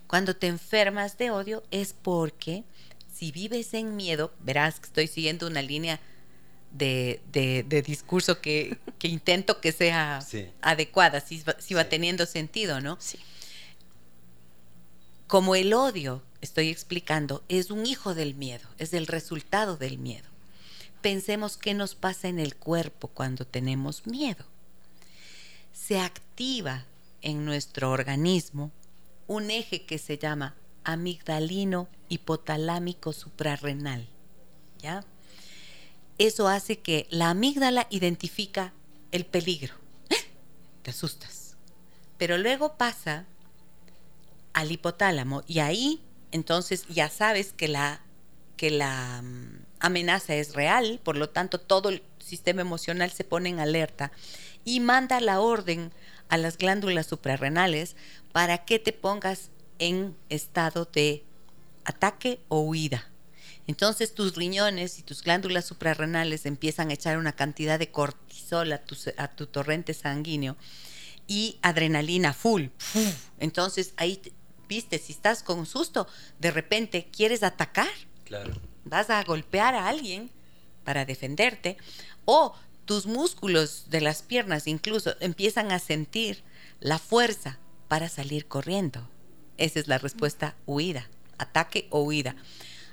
Cuando 0.05 0.35
te 0.35 0.45
enfermas 0.45 1.17
de 1.17 1.31
odio 1.31 1.63
es 1.71 1.93
porque 1.93 2.63
si 3.11 3.31
vives 3.31 3.73
en 3.73 3.95
miedo, 3.95 4.31
verás 4.39 4.79
que 4.79 4.85
estoy 4.85 5.07
siguiendo 5.07 5.47
una 5.47 5.63
línea 5.63 5.99
de, 6.71 7.19
de- 7.31 7.65
de 7.67 7.81
discurso 7.81 8.39
que, 8.39 8.77
que 8.99 9.07
intento 9.07 9.59
que 9.61 9.71
sea 9.71 10.21
Sí. 10.21 10.47
adecuada, 10.61 11.21
si, 11.21 11.41
va- 11.41 11.55
si 11.59 11.73
va 11.73 11.81
Sí. 11.83 11.89
teniendo 11.89 12.27
sentido, 12.27 12.79
¿no? 12.79 12.97
Sí. 13.01 13.17
Como 15.25 15.55
el 15.55 15.73
odio, 15.73 16.21
estoy 16.39 16.69
explicando, 16.69 17.43
es 17.49 17.71
un 17.71 17.87
hijo 17.87 18.13
del 18.13 18.35
miedo, 18.35 18.69
es 18.77 18.93
el 18.93 19.07
resultado 19.07 19.75
del 19.75 19.97
miedo. 19.97 20.27
Pensemos 21.01 21.57
qué 21.57 21.73
nos 21.73 21.95
pasa 21.95 22.27
en 22.27 22.37
el 22.39 22.55
cuerpo 22.55 23.07
cuando 23.07 23.43
tenemos 23.45 24.05
miedo. 24.05 24.45
Se 25.77 25.99
activa 25.99 26.85
en 27.21 27.45
nuestro 27.45 27.91
organismo 27.91 28.71
un 29.27 29.51
eje 29.51 29.85
que 29.85 29.99
se 29.99 30.17
llama 30.17 30.55
amigdalino 30.83 31.87
hipotalámico 32.09 33.13
suprarrenal. 33.13 34.09
¿Ya? 34.79 35.05
Eso 36.17 36.47
hace 36.47 36.79
que 36.79 37.07
la 37.09 37.29
amígdala 37.29 37.87
identifica 37.89 38.73
el 39.11 39.25
peligro. 39.25 39.75
¡Ah! 40.09 40.15
Te 40.81 40.91
asustas. 40.91 41.55
Pero 42.17 42.37
luego 42.37 42.75
pasa 42.77 43.25
al 44.53 44.71
hipotálamo 44.71 45.43
y 45.47 45.59
ahí 45.59 46.01
entonces 46.31 46.85
ya 46.87 47.09
sabes 47.09 47.53
que 47.53 47.67
la 47.67 48.01
que 48.57 48.71
la 48.71 49.21
mm, 49.21 49.66
amenaza 49.79 50.35
es 50.35 50.53
real, 50.53 50.99
por 51.03 51.17
lo 51.17 51.29
tanto 51.29 51.59
todo 51.59 51.89
el 51.89 52.01
sistema 52.19 52.61
emocional 52.61 53.11
se 53.11 53.23
pone 53.23 53.49
en 53.49 53.59
alerta 53.59 54.11
y 54.65 54.79
manda 54.79 55.19
la 55.21 55.39
orden 55.39 55.91
a 56.29 56.37
las 56.37 56.57
glándulas 56.57 57.07
suprarrenales 57.07 57.95
para 58.31 58.65
que 58.65 58.79
te 58.79 58.91
pongas 58.93 59.49
en 59.79 60.15
estado 60.29 60.85
de 60.91 61.23
ataque 61.85 62.39
o 62.49 62.59
huida. 62.61 63.09
Entonces 63.67 64.13
tus 64.13 64.35
riñones 64.35 64.97
y 64.99 65.03
tus 65.03 65.23
glándulas 65.23 65.65
suprarrenales 65.65 66.45
empiezan 66.45 66.89
a 66.89 66.93
echar 66.93 67.17
una 67.17 67.33
cantidad 67.33 67.77
de 67.77 67.91
cortisol 67.91 68.71
a 68.71 68.79
tu, 68.79 69.47
torrente 69.47 69.93
sanguíneo 69.93 70.55
y 71.27 71.57
adrenalina 71.61 72.33
full. 72.33 72.67
Entonces 73.39 73.93
ahí, 73.97 74.17
te- 74.17 74.31
viste, 74.69 74.99
si 74.99 75.11
estás 75.11 75.43
con 75.43 75.65
susto, 75.65 76.07
de 76.39 76.51
repente 76.51 77.09
quieres 77.11 77.43
atacar, 77.43 77.89
Claro. 78.23 78.53
Vas 78.89 79.09
a 79.09 79.23
golpear 79.23 79.75
a 79.75 79.87
alguien 79.87 80.29
para 80.83 81.05
defenderte 81.05 81.77
o 82.25 82.53
tus 82.85 83.05
músculos 83.05 83.85
de 83.89 84.01
las 84.01 84.21
piernas 84.21 84.67
incluso 84.67 85.15
empiezan 85.19 85.71
a 85.71 85.79
sentir 85.79 86.43
la 86.79 86.99
fuerza 86.99 87.59
para 87.87 88.09
salir 88.09 88.47
corriendo. 88.47 89.09
Esa 89.57 89.79
es 89.79 89.87
la 89.87 89.97
respuesta 89.97 90.55
huida, 90.65 91.07
ataque 91.37 91.87
o 91.89 92.01
huida. 92.01 92.35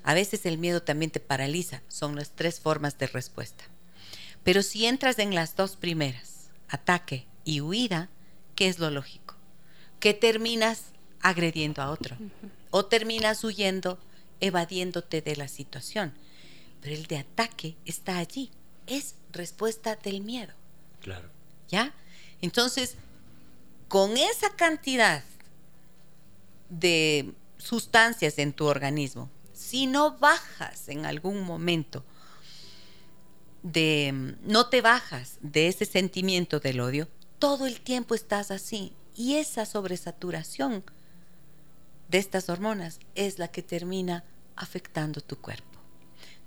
A 0.03 0.15
veces 0.15 0.47
el 0.47 0.59
miedo 0.59 0.83
también 0.83 1.11
te 1.11 1.21
paraliza. 1.21 1.83
Son 1.89 2.17
las 2.17 2.31
tres 2.31 2.61
formas 2.61 2.99
de 2.99 3.07
respuesta. 3.07 3.65
Pero 4.43 4.63
si 4.63 4.87
entras 4.87 5.19
en 5.19 5.35
las 5.35 5.57
dos 5.57 5.77
primeras, 5.77 6.51
ataque 6.69 7.27
y 7.45 7.61
huida, 7.61 8.09
¿qué 8.55 8.69
es 8.69 8.79
lo 8.79 8.91
lógico? 8.91 9.35
Que 10.01 10.13
terminas 10.13 10.87
agrediendo 11.21 11.81
a 11.81 11.91
otro 11.91 12.17
o 12.71 12.85
terminas 12.85 13.43
huyendo, 13.45 13.99
evadiéndote 14.45 15.23
de 15.23 15.37
la 15.37 15.49
situación. 15.49 16.13
Pero 16.81 16.95
el 16.95 17.07
de 17.07 17.19
ataque 17.19 17.77
está 17.87 18.19
allí. 18.19 18.51
Es 18.87 19.15
respuesta 19.33 19.97
del 19.97 20.21
miedo. 20.21 20.53
Claro. 21.01 21.31
¿Ya? 21.69 21.95
Entonces, 22.43 22.97
con 23.89 24.17
esa 24.17 24.55
cantidad 24.55 25.25
de 26.69 27.33
sustancias 27.57 28.39
en 28.39 28.53
tu 28.53 28.67
organismo, 28.67 29.31
si 29.55 29.87
no 29.87 30.19
bajas 30.19 30.89
en 30.89 31.07
algún 31.07 31.43
momento 31.43 32.05
de, 33.63 34.37
no 34.43 34.69
te 34.69 34.83
bajas 34.83 35.39
de 35.41 35.69
ese 35.69 35.87
sentimiento 35.87 36.61
del 36.61 36.81
odio, 36.81 37.09
todo 37.39 37.67
el 37.67 37.81
tiempo 37.81 38.15
estás 38.15 38.51
así. 38.51 38.93
Y 39.17 39.37
esa 39.37 39.65
sobresaturación 39.65 40.85
de 42.09 42.19
estas 42.19 42.49
hormonas 42.49 43.01
es 43.15 43.39
la 43.39 43.49
que 43.49 43.63
termina 43.63 44.25
afectando 44.57 45.21
tu 45.21 45.37
cuerpo. 45.37 45.79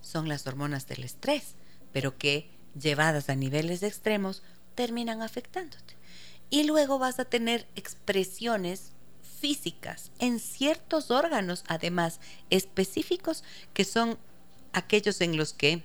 Son 0.01 0.27
las 0.27 0.47
hormonas 0.47 0.87
del 0.87 1.03
estrés, 1.03 1.55
pero 1.91 2.17
que 2.17 2.49
llevadas 2.79 3.29
a 3.29 3.35
niveles 3.35 3.83
extremos 3.83 4.43
terminan 4.75 5.21
afectándote. 5.21 5.95
Y 6.49 6.63
luego 6.63 6.99
vas 6.99 7.19
a 7.19 7.25
tener 7.25 7.67
expresiones 7.75 8.91
físicas 9.39 10.11
en 10.19 10.39
ciertos 10.39 11.11
órganos, 11.11 11.63
además 11.67 12.19
específicos, 12.49 13.43
que 13.73 13.83
son 13.83 14.17
aquellos 14.73 15.21
en 15.21 15.37
los 15.37 15.53
que 15.53 15.83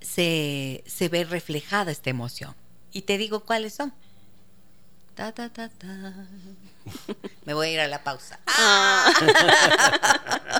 se, 0.00 0.82
se 0.86 1.08
ve 1.08 1.24
reflejada 1.24 1.92
esta 1.92 2.10
emoción. 2.10 2.54
Y 2.92 3.02
te 3.02 3.18
digo 3.18 3.40
cuáles 3.40 3.74
son. 3.74 3.92
Ta, 5.14 5.32
ta, 5.32 5.50
ta, 5.50 5.68
ta. 5.68 5.86
Me 7.44 7.54
voy 7.54 7.68
a 7.68 7.72
ir 7.72 7.80
a 7.80 7.88
la 7.88 8.02
pausa. 8.02 8.40
Ah. 8.46 9.12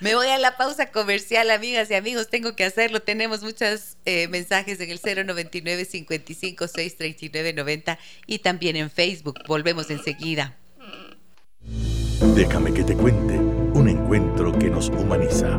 Me 0.00 0.14
voy 0.14 0.28
a 0.28 0.38
la 0.38 0.56
pausa 0.56 0.90
comercial, 0.90 1.50
amigas 1.50 1.90
y 1.90 1.94
amigos. 1.94 2.28
Tengo 2.28 2.56
que 2.56 2.64
hacerlo. 2.64 3.00
Tenemos 3.00 3.42
muchos 3.42 3.96
eh, 4.04 4.28
mensajes 4.28 4.80
en 4.80 4.90
el 4.90 5.00
099 5.26 5.84
55 5.84 6.66
639 6.66 7.52
90 7.52 7.98
y 8.26 8.38
también 8.40 8.76
en 8.76 8.90
Facebook. 8.90 9.38
Volvemos 9.46 9.90
enseguida. 9.90 10.56
Déjame 12.34 12.72
que 12.72 12.82
te 12.82 12.94
cuente 12.94 13.34
un 13.34 13.88
encuentro 13.88 14.58
que 14.58 14.70
nos 14.70 14.88
humaniza. 14.88 15.58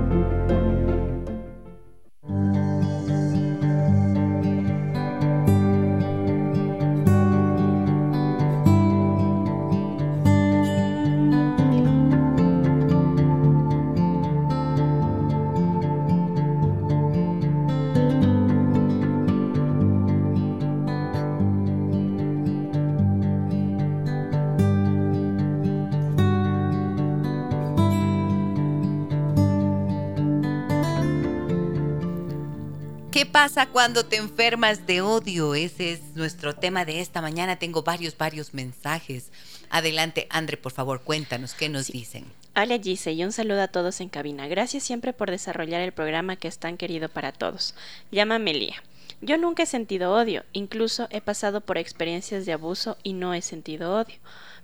Pasa 33.33 33.65
cuando 33.65 34.05
te 34.05 34.17
enfermas 34.17 34.85
de 34.85 35.01
odio? 35.01 35.55
Ese 35.55 35.93
es 35.93 36.01
nuestro 36.13 36.53
tema 36.53 36.85
de 36.85 37.01
esta 37.01 37.19
mañana. 37.19 37.55
Tengo 37.55 37.81
varios, 37.81 38.15
varios 38.15 38.53
mensajes. 38.53 39.31
Adelante, 39.71 40.27
André, 40.29 40.55
por 40.55 40.71
favor, 40.71 41.01
cuéntanos 41.01 41.55
qué 41.55 41.67
nos 41.67 41.87
dicen. 41.87 42.25
Hola 42.55 42.77
Gise 42.77 43.11
y 43.11 43.23
un 43.23 43.31
saludo 43.31 43.63
a 43.63 43.67
todos 43.69 44.01
en 44.01 44.09
cabina. 44.09 44.47
Gracias 44.47 44.83
siempre 44.83 45.13
por 45.13 45.31
desarrollar 45.31 45.81
el 45.81 45.93
programa 45.93 46.35
que 46.35 46.47
es 46.47 46.59
tan 46.59 46.77
querido 46.77 47.09
para 47.09 47.31
todos. 47.31 47.73
Llámame 48.11 48.53
Lía. 48.53 48.75
Yo 49.21 49.39
nunca 49.39 49.63
he 49.63 49.65
sentido 49.65 50.13
odio, 50.13 50.43
incluso 50.53 51.07
he 51.09 51.19
pasado 51.19 51.61
por 51.61 51.79
experiencias 51.79 52.45
de 52.45 52.53
abuso 52.53 52.97
y 53.01 53.13
no 53.13 53.33
he 53.33 53.41
sentido 53.41 53.95
odio. 53.97 54.17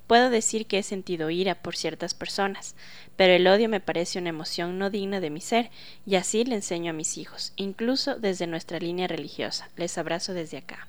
Puedo 0.10 0.32
decir 0.32 0.66
que 0.66 0.80
he 0.80 0.82
sentido 0.84 1.30
ira 1.30 1.54
por 1.62 1.76
ciertas 1.76 2.16
personas, 2.16 2.74
pero 3.16 3.32
el 3.34 3.46
odio 3.46 3.70
me 3.70 3.80
parece 3.80 4.18
una 4.18 4.30
emoción 4.30 4.80
no 4.80 4.90
digna 4.90 5.20
de 5.20 5.30
mi 5.30 5.40
ser, 5.40 5.70
y 6.04 6.16
así 6.16 6.44
le 6.46 6.56
enseño 6.56 6.90
a 6.90 6.94
mis 6.96 7.20
hijos, 7.20 7.54
incluso 7.58 8.16
desde 8.16 8.48
nuestra 8.48 8.80
línea 8.80 9.08
religiosa. 9.08 9.70
Les 9.76 10.00
abrazo 10.00 10.34
desde 10.34 10.58
acá. 10.58 10.88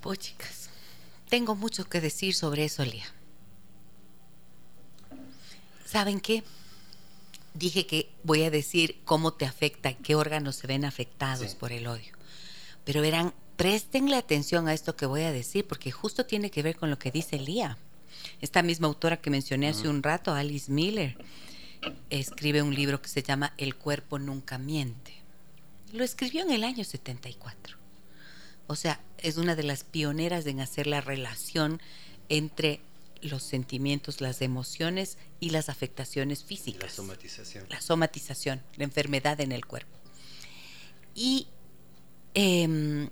Pues 0.00 0.18
chicas, 0.18 0.70
tengo 1.28 1.54
mucho 1.54 1.86
que 1.90 2.00
decir 2.00 2.34
sobre 2.34 2.64
eso, 2.64 2.82
Lía. 2.86 3.04
¿Saben 5.84 6.20
qué? 6.20 6.42
Dije 7.52 7.86
que 7.86 8.08
voy 8.22 8.44
a 8.44 8.50
decir 8.50 8.98
cómo 9.04 9.34
te 9.34 9.44
afecta, 9.44 9.92
qué 9.92 10.14
órganos 10.14 10.56
se 10.56 10.66
ven 10.66 10.86
afectados 10.86 11.50
Sí. 11.50 11.56
por 11.60 11.72
el 11.72 11.86
odio. 11.86 12.14
Pero 12.86 13.02
verán, 13.02 13.34
préstenle 13.56 14.16
atención 14.16 14.68
a 14.68 14.72
esto 14.72 14.96
que 14.96 15.06
voy 15.06 15.22
a 15.22 15.32
decir, 15.32 15.66
porque 15.66 15.90
justo 15.90 16.24
tiene 16.24 16.52
que 16.52 16.62
ver 16.62 16.76
con 16.76 16.88
lo 16.88 16.98
que 16.98 17.10
dice 17.10 17.36
Lía. 17.36 17.76
Esta 18.40 18.62
misma 18.62 18.86
autora 18.86 19.20
que 19.20 19.28
mencioné 19.28 19.68
hace 19.68 19.88
un 19.88 20.04
rato, 20.04 20.32
Alice 20.32 20.70
Miller, 20.70 21.18
escribe 22.10 22.62
un 22.62 22.74
libro 22.74 23.02
que 23.02 23.08
se 23.08 23.24
llama 23.24 23.52
El 23.58 23.74
cuerpo 23.74 24.20
nunca 24.20 24.56
miente. 24.56 25.14
Lo 25.92 26.04
escribió 26.04 26.42
en 26.42 26.52
el 26.52 26.62
año 26.62 26.84
74. 26.84 27.76
O 28.68 28.76
sea, 28.76 29.00
es 29.18 29.36
una 29.36 29.56
de 29.56 29.64
las 29.64 29.82
pioneras 29.82 30.46
en 30.46 30.60
hacer 30.60 30.86
la 30.86 31.00
relación 31.00 31.82
entre 32.28 32.80
los 33.20 33.42
sentimientos, 33.42 34.20
las 34.20 34.42
emociones 34.42 35.18
y 35.40 35.50
las 35.50 35.68
afectaciones 35.68 36.44
físicas. 36.44 36.90
La 36.90 36.90
somatización. 36.90 37.66
La 37.68 37.80
somatización, 37.80 38.62
la 38.76 38.84
enfermedad 38.84 39.40
en 39.40 39.50
el 39.50 39.66
cuerpo. 39.66 39.98
Y 41.16 41.48
em, 42.36 43.08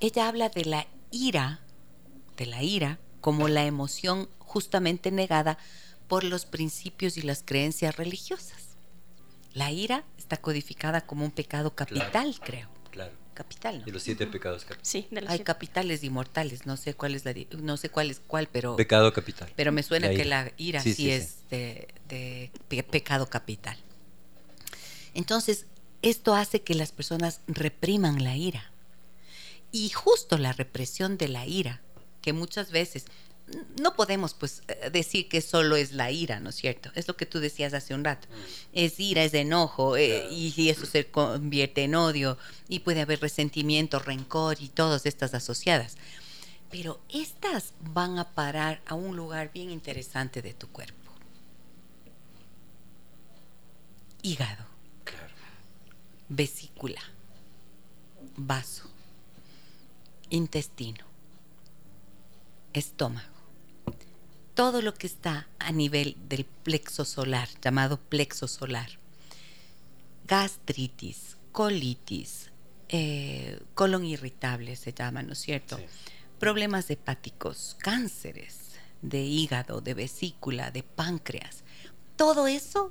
ella 0.00 0.28
habla 0.28 0.48
de 0.50 0.64
la 0.66 0.86
ira, 1.10 1.60
de 2.36 2.46
la 2.46 2.62
ira, 2.62 2.98
como 3.22 3.48
la 3.48 3.64
emoción 3.64 4.28
justamente 4.38 5.10
negada 5.10 5.58
por 6.08 6.22
los 6.22 6.44
principios 6.46 7.16
y 7.16 7.22
las 7.22 7.42
creencias 7.42 7.96
religiosas. 7.96 8.76
La 9.54 9.72
ira 9.72 10.04
está 10.18 10.36
codificada 10.36 11.00
como 11.00 11.24
un 11.24 11.30
pecado 11.30 11.74
capital, 11.74 12.38
creo. 12.44 12.68
Claro. 12.90 13.12
Capital, 13.32 13.82
Y 13.84 13.88
¿no? 13.88 13.92
los 13.94 14.02
siete 14.02 14.26
pecados 14.26 14.62
capitales. 14.64 14.88
Sí, 14.88 15.08
de 15.10 15.20
los 15.22 15.30
Hay 15.30 15.38
siete. 15.38 15.44
capitales 15.44 16.04
y 16.04 16.10
mortales, 16.10 16.64
no 16.66 16.76
sé 16.76 16.94
cuál 16.94 17.14
es 17.14 17.24
la 17.24 17.34
no 17.58 17.76
sé 17.76 17.88
cuál 17.90 18.10
es 18.10 18.20
cuál, 18.26 18.46
pero 18.50 18.76
Pecado 18.76 19.12
capital. 19.12 19.50
pero 19.56 19.72
me 19.72 19.82
suena 19.82 20.08
La 20.08 20.14
que 20.14 20.24
la 20.24 20.52
ira 20.58 20.80
Sí, 20.82 20.90
sí, 20.90 20.96
sí, 20.96 21.02
sí. 21.04 21.10
es 21.10 21.48
De, 21.50 21.88
de 22.08 22.50
pe- 22.68 22.82
pecado 22.82 23.28
capital. 23.28 23.76
Entonces, 25.14 25.66
esto 26.10 26.34
hace 26.34 26.62
que 26.62 26.74
las 26.74 26.92
personas 26.92 27.40
repriman 27.48 28.22
la 28.22 28.36
ira. 28.36 28.70
Y 29.72 29.90
justo 29.90 30.38
la 30.38 30.52
represión 30.52 31.18
de 31.18 31.28
la 31.28 31.46
ira, 31.46 31.82
que 32.22 32.32
muchas 32.32 32.70
veces 32.70 33.06
no 33.80 33.94
podemos 33.94 34.34
pues 34.34 34.62
eh, 34.68 34.90
decir 34.90 35.28
que 35.28 35.40
solo 35.40 35.76
es 35.76 35.92
la 35.92 36.10
ira, 36.10 36.40
¿no 36.40 36.50
es 36.50 36.56
cierto? 36.56 36.90
Es 36.94 37.08
lo 37.08 37.16
que 37.16 37.26
tú 37.26 37.40
decías 37.40 37.74
hace 37.74 37.94
un 37.94 38.04
rato. 38.04 38.28
Es 38.72 38.98
ira, 39.00 39.24
es 39.24 39.34
enojo, 39.34 39.96
eh, 39.96 40.28
y, 40.30 40.54
y 40.56 40.70
eso 40.70 40.86
se 40.86 41.06
convierte 41.06 41.84
en 41.84 41.94
odio, 41.94 42.38
y 42.68 42.80
puede 42.80 43.00
haber 43.00 43.20
resentimiento, 43.20 43.98
rencor 43.98 44.56
y 44.60 44.68
todas 44.68 45.06
estas 45.06 45.34
asociadas. 45.34 45.96
Pero 46.70 47.00
estas 47.08 47.72
van 47.80 48.18
a 48.18 48.30
parar 48.34 48.80
a 48.86 48.94
un 48.94 49.16
lugar 49.16 49.52
bien 49.52 49.70
interesante 49.70 50.42
de 50.42 50.54
tu 50.54 50.68
cuerpo. 50.68 51.12
Hígado. 54.22 54.75
Vesícula, 56.28 57.00
vaso, 58.36 58.90
intestino, 60.30 61.04
estómago. 62.72 63.34
Todo 64.54 64.80
lo 64.80 64.94
que 64.94 65.06
está 65.06 65.48
a 65.58 65.70
nivel 65.70 66.16
del 66.28 66.44
plexo 66.44 67.04
solar, 67.04 67.48
llamado 67.62 68.00
plexo 68.00 68.48
solar. 68.48 68.88
Gastritis, 70.26 71.36
colitis, 71.52 72.50
eh, 72.88 73.60
colon 73.74 74.04
irritable 74.04 74.76
se 74.76 74.92
llama, 74.92 75.22
¿no 75.22 75.32
es 75.32 75.38
cierto? 75.40 75.76
Sí. 75.76 75.84
problemas 76.38 76.90
hepáticos, 76.90 77.76
cánceres 77.78 78.72
de 79.00 79.22
hígado, 79.22 79.80
de 79.80 79.94
vesícula, 79.94 80.70
de 80.70 80.82
páncreas. 80.82 81.64
Todo 82.16 82.46
eso 82.46 82.90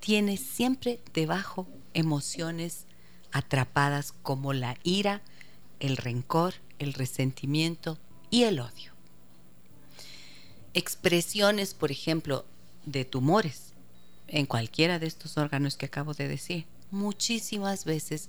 tiene 0.00 0.36
siempre 0.36 1.00
debajo 1.12 1.68
emociones 1.94 2.84
atrapadas 3.32 4.12
como 4.12 4.52
la 4.52 4.76
ira, 4.82 5.22
el 5.80 5.96
rencor, 5.96 6.54
el 6.78 6.92
resentimiento 6.92 7.98
y 8.30 8.44
el 8.44 8.60
odio. 8.60 8.92
expresiones, 10.74 11.72
por 11.72 11.92
ejemplo, 11.92 12.44
de 12.84 13.04
tumores 13.04 13.74
en 14.26 14.46
cualquiera 14.46 14.98
de 14.98 15.06
estos 15.06 15.38
órganos 15.38 15.76
que 15.76 15.86
acabo 15.86 16.14
de 16.14 16.26
decir. 16.26 16.66
Muchísimas 16.90 17.84
veces 17.84 18.26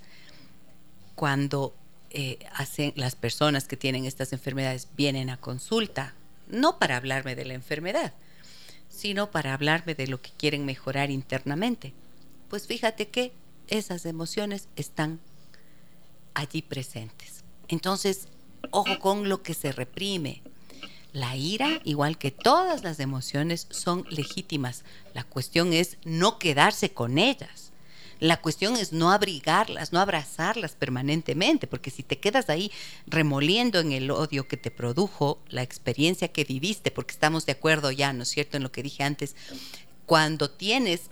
cuando 1.16 1.76
eh, 2.12 2.40
hacen 2.54 2.94
las 2.96 3.16
personas 3.16 3.68
que 3.68 3.78
tienen 3.78 4.06
estas 4.06 4.32
enfermedades 4.34 4.90
vienen 4.96 5.30
a 5.30 5.38
consulta, 5.38 6.14
no 6.48 6.78
para 6.78 6.98
hablarme 6.98 7.36
de 7.36 7.46
la 7.46 7.54
enfermedad, 7.56 8.14
sino 8.90 9.32
para 9.32 9.54
hablarme 9.54 9.96
de 9.96 10.08
lo 10.08 10.22
que 10.22 10.32
quieren 10.38 10.66
mejorar 10.66 11.10
internamente. 11.10 11.94
Pues 12.50 12.68
fíjate 12.68 13.08
que 13.08 13.34
esas 13.68 14.06
emociones 14.06 14.68
están 14.76 15.20
allí 16.34 16.62
presentes. 16.62 17.44
Entonces, 17.68 18.28
ojo 18.72 19.00
con 19.00 19.30
lo 19.30 19.42
que 19.42 19.54
se 19.54 19.72
reprime. 19.72 20.42
La 21.14 21.36
ira, 21.38 21.80
igual 21.86 22.18
que 22.18 22.32
todas 22.32 22.84
las 22.84 23.00
emociones, 23.00 23.68
son 23.70 24.06
legítimas. 24.10 24.84
La 25.14 25.24
cuestión 25.24 25.72
es 25.72 25.98
no 26.04 26.40
quedarse 26.40 26.92
con 26.92 27.18
ellas. 27.18 27.72
La 28.20 28.42
cuestión 28.42 28.78
es 28.78 28.94
no 28.94 29.12
abrigarlas, 29.12 29.92
no 29.92 30.00
abrazarlas 30.00 30.76
permanentemente, 30.76 31.68
porque 31.68 31.92
si 31.92 32.02
te 32.02 32.18
quedas 32.18 32.50
ahí 32.50 32.72
remoliendo 33.08 33.80
en 33.80 33.92
el 33.92 34.10
odio 34.10 34.48
que 34.48 34.58
te 34.58 34.72
produjo 34.72 35.40
la 35.50 35.64
experiencia 35.64 36.30
que 36.30 36.46
viviste, 36.46 36.92
porque 36.92 37.14
estamos 37.14 37.46
de 37.46 37.54
acuerdo 37.54 37.92
ya, 37.92 38.14
¿no 38.14 38.24
es 38.24 38.30
cierto?, 38.30 38.58
en 38.58 38.64
lo 38.64 38.72
que 38.72 38.84
dije 38.84 39.04
antes, 39.04 39.36
cuando 40.06 40.50
tienes 40.50 41.10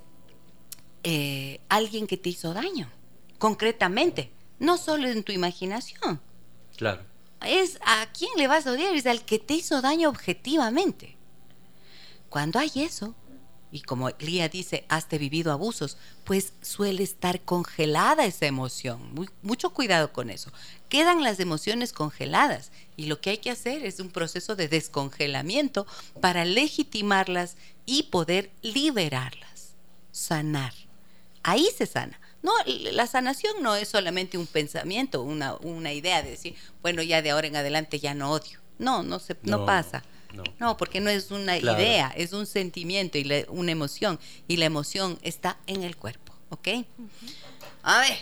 eh, 1.03 1.59
alguien 1.69 2.07
que 2.07 2.17
te 2.17 2.29
hizo 2.29 2.53
daño, 2.53 2.89
concretamente, 3.37 4.31
no 4.59 4.77
solo 4.77 5.07
en 5.07 5.23
tu 5.23 5.31
imaginación. 5.31 6.21
Claro. 6.77 7.03
Es 7.45 7.77
a 7.85 8.07
quién 8.17 8.31
le 8.37 8.47
vas 8.47 8.65
a 8.65 8.71
odiar, 8.71 8.95
es 8.95 9.05
al 9.05 9.25
que 9.25 9.39
te 9.39 9.53
hizo 9.55 9.81
daño 9.81 10.09
objetivamente. 10.09 11.17
Cuando 12.29 12.59
hay 12.59 12.71
eso, 12.75 13.13
y 13.73 13.81
como 13.81 14.11
Lía 14.19 14.49
dice, 14.49 14.85
has 14.87 15.09
vivido 15.09 15.51
abusos, 15.51 15.97
pues 16.23 16.53
suele 16.61 17.01
estar 17.01 17.41
congelada 17.41 18.23
esa 18.23 18.45
emoción. 18.45 19.27
mucho 19.41 19.71
cuidado 19.71 20.13
con 20.13 20.29
eso. 20.29 20.51
Quedan 20.89 21.23
las 21.23 21.39
emociones 21.39 21.91
congeladas 21.91 22.71
y 22.95 23.07
lo 23.07 23.19
que 23.19 23.31
hay 23.31 23.37
que 23.39 23.49
hacer 23.49 23.83
es 23.83 23.99
un 23.99 24.11
proceso 24.11 24.55
de 24.55 24.67
descongelamiento 24.67 25.87
para 26.21 26.45
legitimarlas 26.45 27.57
y 27.87 28.03
poder 28.03 28.51
liberarlas, 28.61 29.73
sanar. 30.11 30.82
Ahí 31.43 31.67
se 31.77 31.85
sana. 31.85 32.19
No, 32.41 32.51
la 32.65 33.07
sanación 33.07 33.61
no 33.61 33.75
es 33.75 33.87
solamente 33.87 34.37
un 34.37 34.47
pensamiento, 34.47 35.21
una, 35.21 35.55
una 35.55 35.93
idea 35.93 36.21
de 36.21 36.31
decir, 36.31 36.55
bueno, 36.81 37.01
ya 37.01 37.21
de 37.21 37.31
ahora 37.31 37.47
en 37.47 37.55
adelante 37.55 37.99
ya 37.99 38.13
no 38.13 38.31
odio. 38.31 38.59
No, 38.79 39.01
no, 39.01 39.19
se, 39.19 39.37
no, 39.43 39.65
pasa. 39.65 40.03
No. 40.59 40.77
porque 40.77 40.99
no 40.99 41.09
es 41.09 41.31
una 41.31 41.57
idea, 41.57 42.11
es 42.17 42.33
un 42.33 42.45
sentimiento 42.45 43.17
y 43.17 43.45
una 43.47 43.71
emoción. 43.71 44.19
Y 44.47 44.57
la 44.57 44.65
emoción 44.65 45.19
está 45.21 45.57
en 45.67 45.83
el 45.83 45.95
cuerpo, 45.95 46.33
¿ok? 46.49 46.67
A 47.83 47.99
ver, 47.99 48.17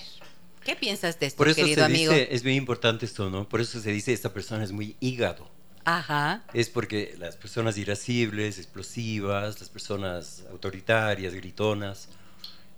¿qué 0.64 0.76
piensas 0.76 1.20
de 1.20 1.28
esto, 1.28 1.38
Por 1.38 1.48
eso 1.48 1.56
querido 1.56 1.78
se 1.78 1.86
amigo? 1.86 2.14
Dice, 2.14 2.28
es 2.32 2.44
muy 2.44 2.56
importante 2.56 3.06
esto, 3.06 3.30
¿no? 3.30 3.48
Por 3.48 3.62
eso 3.62 3.80
se 3.80 3.92
dice, 3.92 4.14
esta 4.14 4.34
persona 4.34 4.64
es 4.64 4.72
muy 4.72 4.96
hígado. 5.00 5.50
Ajá. 5.84 6.44
Es 6.54 6.70
porque 6.70 7.16
las 7.18 7.38
personas 7.38 7.78
irascibles, 7.78 8.58
explosivas, 8.60 9.60
las 9.60 9.70
personas 9.70 10.44
autoritarias, 10.52 11.34
gritonas, 11.34 12.10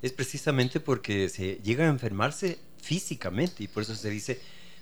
es 0.03 0.11
precisamente 0.11 0.81
porque 0.81 1.29
se 1.29 1.55
llega 1.63 1.85
a 1.85 1.87
enfermarse 1.87 2.59
físicamente 2.81 3.63
y 3.63 3.67
por 3.69 3.83
eso 3.83 3.95
se 3.95 4.09
dice, 4.09 4.39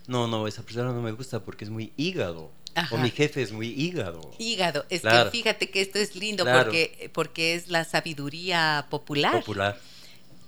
no, 0.08 0.28
no, 0.28 0.48
esa 0.48 0.64
persona 0.64 0.92
no 0.92 1.02
me 1.02 1.12
gusta 1.12 1.44
porque 1.44 1.64
es 1.64 1.70
muy 1.70 1.94
hígado. 1.96 2.52
O 2.90 2.98
mi 2.98 3.12
jefe 3.12 3.44
es 3.44 3.52
muy 3.52 3.68
hígado. 3.68 4.34
Hígado. 4.40 4.86
Es 4.90 5.04
que 5.04 5.30
fíjate 5.32 5.70
que 5.70 5.82
esto 5.82 6.00
es 6.00 6.16
lindo 6.16 6.44
porque, 6.44 7.12
porque 7.14 7.54
es 7.54 7.68
la 7.68 7.84
sabiduría 7.84 8.88
popular. 8.90 9.34
Popular. 9.34 9.80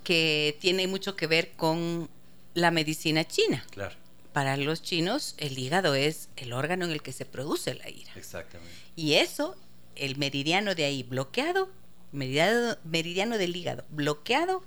Que 0.04 0.58
tiene 0.60 0.88
mucho 0.88 1.16
que 1.16 1.28
ver 1.28 1.52
con 1.52 2.10
la 2.56 2.72
medicina 2.72 3.28
china. 3.28 3.64
Claro. 3.70 3.96
Para 4.32 4.58
los 4.58 4.82
chinos, 4.82 5.36
el 5.38 5.60
hígado 5.60 5.94
es 5.94 6.30
el 6.36 6.52
órgano 6.52 6.86
en 6.86 6.92
el 6.92 7.04
que 7.04 7.12
se 7.12 7.26
produce 7.26 7.76
la 7.76 7.88
ira. 7.90 8.12
Exactamente. 8.16 8.74
Y 8.96 9.14
eso, 9.14 9.56
el 9.96 10.18
meridiano 10.18 10.74
de 10.74 10.86
ahí 10.86 11.04
bloqueado, 11.04 11.70
meridiano, 12.14 13.38
del 13.38 13.56
hígado 13.56 13.84
bloqueado 13.90 14.64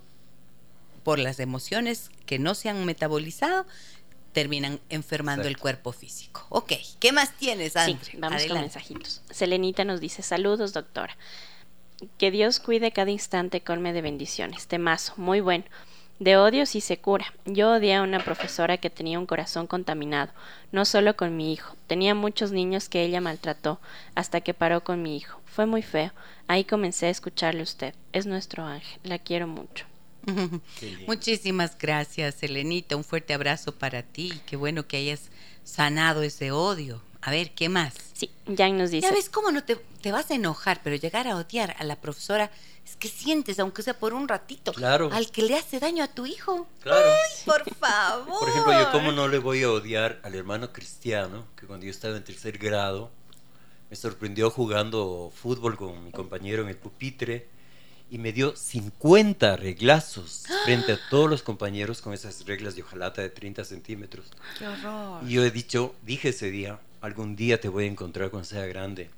por 1.02 1.18
las 1.18 1.40
emociones 1.40 2.10
que 2.26 2.38
no 2.38 2.54
se 2.54 2.68
han 2.68 2.84
metabolizado, 2.84 3.64
terminan 4.32 4.80
enfermando 4.90 5.48
el 5.48 5.56
cuerpo 5.56 5.92
físico. 5.92 6.44
Ok, 6.50 6.72
¿qué 7.00 7.12
más 7.12 7.32
tienes, 7.38 7.76
André? 7.76 7.98
Sí, 8.04 8.18
vamos 8.18 8.44
con 8.44 8.60
mensajitos. 8.60 9.22
Selenita 9.30 9.84
nos 9.84 10.00
dice, 10.00 10.22
saludos, 10.22 10.72
doctora. 10.72 11.16
Que 12.18 12.30
Dios 12.30 12.60
cuide 12.60 12.92
cada 12.92 13.10
instante, 13.10 13.62
colme 13.62 13.94
de 13.94 14.02
bendiciones. 14.02 14.66
Temazo, 14.66 15.14
muy 15.16 15.40
bueno. 15.40 15.64
De 16.18 16.36
odio 16.38 16.64
sí 16.64 16.80
se 16.80 16.98
cura. 16.98 17.32
Yo 17.44 17.72
odié 17.72 17.94
a 17.94 18.02
una 18.02 18.24
profesora 18.24 18.78
que 18.78 18.90
tenía 18.90 19.18
un 19.18 19.26
corazón 19.26 19.66
contaminado, 19.66 20.32
no 20.72 20.84
solo 20.86 21.14
con 21.14 21.36
mi 21.36 21.52
hijo. 21.52 21.76
Tenía 21.86 22.14
muchos 22.14 22.52
niños 22.52 22.88
que 22.88 23.04
ella 23.04 23.20
maltrató, 23.20 23.80
hasta 24.14 24.40
que 24.40 24.54
paró 24.54 24.82
con 24.82 25.02
mi 25.02 25.16
hijo. 25.16 25.40
Fue 25.56 25.64
muy 25.64 25.80
feo. 25.80 26.12
Ahí 26.48 26.64
comencé 26.64 27.06
a 27.06 27.08
escucharle 27.08 27.60
a 27.60 27.62
usted. 27.62 27.94
Es 28.12 28.26
nuestro 28.26 28.62
ángel. 28.66 29.00
La 29.04 29.18
quiero 29.18 29.46
mucho. 29.46 29.86
Muchísimas 31.06 31.78
gracias, 31.78 32.42
Elenita. 32.42 32.94
Un 32.94 33.04
fuerte 33.04 33.32
abrazo 33.32 33.72
para 33.72 34.02
ti. 34.02 34.38
Qué 34.44 34.56
bueno 34.56 34.86
que 34.86 34.98
hayas 34.98 35.30
sanado 35.64 36.20
ese 36.20 36.52
odio. 36.52 37.00
A 37.22 37.30
ver, 37.30 37.52
¿qué 37.54 37.70
más? 37.70 37.94
Sí, 38.12 38.30
Jan 38.54 38.76
nos 38.76 38.90
dice. 38.90 39.08
Ya 39.08 39.14
ves 39.14 39.30
cómo 39.30 39.50
no 39.50 39.64
te, 39.64 39.76
te, 39.76 40.12
vas 40.12 40.30
a 40.30 40.34
enojar, 40.34 40.82
pero 40.84 40.94
llegar 40.94 41.26
a 41.26 41.36
odiar 41.36 41.74
a 41.78 41.84
la 41.84 41.96
profesora 41.96 42.50
es 42.84 42.94
que 42.96 43.08
sientes, 43.08 43.58
aunque 43.58 43.82
sea 43.82 43.98
por 43.98 44.12
un 44.12 44.28
ratito, 44.28 44.74
claro. 44.74 45.08
al 45.10 45.30
que 45.30 45.40
le 45.40 45.56
hace 45.56 45.80
daño 45.80 46.04
a 46.04 46.08
tu 46.08 46.26
hijo. 46.26 46.68
Claro. 46.82 47.08
Ay, 47.08 47.44
por 47.46 47.74
favor. 47.80 48.40
Por 48.40 48.48
ejemplo, 48.50 48.72
yo 48.78 48.92
cómo 48.92 49.10
no 49.10 49.26
le 49.26 49.38
voy 49.38 49.62
a 49.62 49.70
odiar 49.70 50.20
al 50.22 50.34
hermano 50.34 50.74
cristiano, 50.74 51.46
que 51.56 51.66
cuando 51.66 51.86
yo 51.86 51.90
estaba 51.90 52.14
en 52.14 52.24
tercer 52.24 52.58
grado, 52.58 53.10
me 53.90 53.96
sorprendió 53.96 54.50
jugando 54.50 55.32
fútbol 55.34 55.76
con 55.76 56.04
mi 56.04 56.10
compañero 56.10 56.62
en 56.62 56.68
el 56.68 56.76
pupitre 56.76 57.46
y 58.10 58.18
me 58.18 58.32
dio 58.32 58.54
50 58.54 59.56
reglazos 59.56 60.44
frente 60.64 60.92
a 60.92 60.98
todos 61.10 61.28
los 61.28 61.42
compañeros 61.42 62.00
con 62.00 62.14
esas 62.14 62.46
reglas 62.46 62.76
de 62.76 62.82
hojalata 62.82 63.22
de 63.22 63.30
30 63.30 63.64
centímetros. 63.64 64.26
¡Qué 64.58 64.66
horror! 64.66 65.22
Y 65.24 65.32
yo 65.32 65.44
he 65.44 65.50
dicho, 65.50 65.94
dije 66.02 66.28
ese 66.30 66.50
día, 66.50 66.78
algún 67.00 67.36
día 67.36 67.60
te 67.60 67.68
voy 67.68 67.84
a 67.84 67.88
encontrar 67.88 68.30
cuando 68.30 68.48
sea 68.48 68.66
grande. 68.66 69.10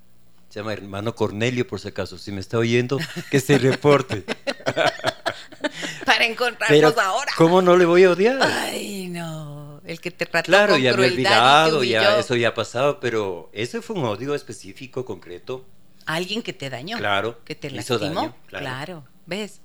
Se 0.48 0.60
llama 0.60 0.72
hermano 0.72 1.14
Cornelio, 1.14 1.66
por 1.66 1.78
si 1.80 1.88
acaso. 1.88 2.16
Si 2.16 2.32
me 2.32 2.40
está 2.40 2.56
oyendo, 2.56 2.98
que 3.30 3.40
se 3.40 3.58
reporte. 3.58 4.24
Para 6.06 6.24
encontrarnos 6.24 6.96
ahora. 6.96 7.32
¿Cómo 7.36 7.60
no 7.60 7.76
le 7.76 7.84
voy 7.84 8.04
a 8.04 8.12
odiar? 8.12 8.38
Ay, 8.40 9.08
no 9.08 9.57
el 9.88 10.00
que 10.00 10.10
te 10.10 10.26
trató 10.26 10.46
claro, 10.46 10.74
con 10.74 10.82
ya 10.82 10.94
me 10.94 11.06
he 11.06 11.10
olvidado, 11.10 11.82
ya 11.82 12.18
eso 12.18 12.36
ya 12.36 12.48
ha 12.48 12.54
pasado, 12.54 13.00
pero 13.00 13.48
ese 13.52 13.80
fue 13.80 13.96
un 13.96 14.04
odio 14.04 14.34
específico, 14.34 15.04
concreto. 15.04 15.64
Alguien 16.04 16.42
que 16.42 16.52
te 16.52 16.68
dañó. 16.68 16.98
Claro. 16.98 17.40
Que 17.44 17.54
te 17.54 17.70
lastimó. 17.70 18.36
claro. 18.46 19.04
¿Ves? 19.26 19.60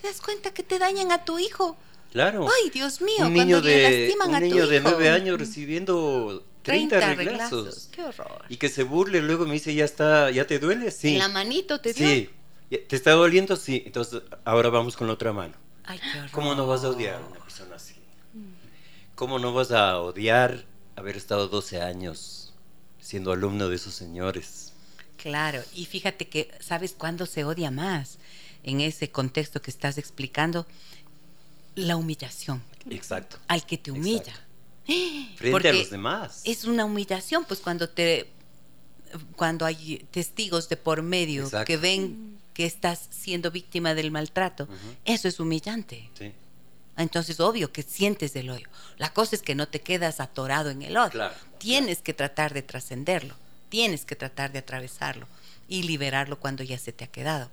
¿Te 0.00 0.08
das 0.08 0.20
cuenta 0.20 0.52
que 0.52 0.62
te 0.62 0.78
dañan 0.78 1.12
a 1.12 1.24
tu 1.24 1.38
hijo? 1.38 1.76
Claro. 2.12 2.46
Ay, 2.46 2.70
Dios 2.70 3.00
mío, 3.00 3.26
un 3.26 3.32
niño 3.32 3.60
de, 3.60 4.06
lastiman 4.06 4.28
un 4.30 4.34
a 4.34 4.40
niño 4.40 4.64
tu 4.64 4.70
de 4.70 4.76
hijo. 4.76 4.88
nueve 4.90 5.08
años 5.10 5.38
recibiendo 5.38 6.44
30, 6.62 6.98
30 6.98 7.14
reglazos. 7.14 7.88
Qué 7.92 8.02
horror. 8.02 8.44
Y 8.48 8.56
que 8.56 8.68
se 8.68 8.82
burle, 8.82 9.20
luego 9.20 9.46
me 9.46 9.54
dice, 9.54 9.74
¿ya 9.74 9.84
está, 9.84 10.30
ya 10.30 10.46
te 10.46 10.58
duele? 10.58 10.90
Sí. 10.90 11.14
¿En 11.14 11.18
la 11.18 11.28
manito 11.28 11.80
te 11.80 11.92
dio? 11.92 12.06
Sí. 12.06 12.30
¿Te 12.70 12.96
está 12.96 13.12
doliendo? 13.12 13.56
Sí. 13.56 13.82
Entonces, 13.86 14.22
ahora 14.44 14.70
vamos 14.70 14.96
con 14.96 15.06
la 15.06 15.12
otra 15.14 15.32
mano. 15.32 15.54
Ay, 15.84 16.00
qué 16.00 16.18
horror. 16.18 16.30
¿Cómo 16.32 16.54
no 16.54 16.66
vas 16.66 16.84
a 16.84 16.90
odiar 16.90 17.16
a 17.16 17.26
una 17.26 17.40
persona 17.40 17.76
así? 17.76 17.91
¿Cómo 19.14 19.38
no 19.38 19.52
vas 19.52 19.70
a 19.72 19.98
odiar 20.00 20.64
haber 20.96 21.16
estado 21.16 21.48
12 21.48 21.82
años 21.82 22.52
siendo 23.00 23.32
alumno 23.32 23.68
de 23.68 23.76
esos 23.76 23.94
señores? 23.94 24.72
Claro, 25.16 25.62
y 25.74 25.84
fíjate 25.86 26.28
que, 26.28 26.50
¿sabes 26.60 26.94
cuándo 26.96 27.26
se 27.26 27.44
odia 27.44 27.70
más? 27.70 28.18
En 28.64 28.80
ese 28.80 29.10
contexto 29.10 29.60
que 29.62 29.70
estás 29.70 29.98
explicando, 29.98 30.66
la 31.74 31.96
humillación. 31.96 32.62
Exacto. 32.90 33.38
Al 33.48 33.64
que 33.66 33.78
te 33.78 33.90
humilla. 33.90 34.18
Exacto. 34.32 34.42
Frente 35.36 35.50
Porque 35.52 35.68
a 35.68 35.72
los 35.74 35.90
demás. 35.90 36.42
Es 36.44 36.64
una 36.64 36.84
humillación, 36.84 37.44
pues 37.44 37.60
cuando 37.60 37.88
te 37.88 38.28
cuando 39.36 39.66
hay 39.66 40.06
testigos 40.10 40.70
de 40.70 40.76
por 40.78 41.02
medio 41.02 41.44
Exacto. 41.44 41.66
que 41.66 41.76
ven 41.76 42.38
que 42.54 42.64
estás 42.64 43.08
siendo 43.10 43.50
víctima 43.50 43.94
del 43.94 44.10
maltrato, 44.10 44.64
Ujú. 44.64 44.74
eso 45.04 45.28
es 45.28 45.38
humillante. 45.38 46.10
Sí, 46.18 46.32
Entonces, 46.96 47.40
obvio 47.40 47.72
que 47.72 47.82
sientes 47.82 48.36
el 48.36 48.50
odio. 48.50 48.68
La 48.98 49.12
cosa 49.12 49.34
es 49.36 49.42
que 49.42 49.54
no 49.54 49.66
te 49.68 49.80
quedas 49.80 50.20
atorado 50.20 50.70
en 50.70 50.82
el 50.82 50.96
odio. 50.96 51.10
Claro, 51.10 51.34
Tienes 51.58 52.02
que 52.02 52.12
tratar 52.14 52.52
de 52.54 52.62
trascenderlo. 52.62 53.34
Tienes 53.68 54.04
que 54.04 54.16
tratar 54.16 54.52
de 54.52 54.58
atravesarlo 54.58 55.26
y 55.68 55.84
liberarlo 55.84 56.38
cuando 56.38 56.62
ya 56.62 56.78
se 56.78 56.92
te 56.92 57.04
ha 57.04 57.06
quedado. 57.06 57.50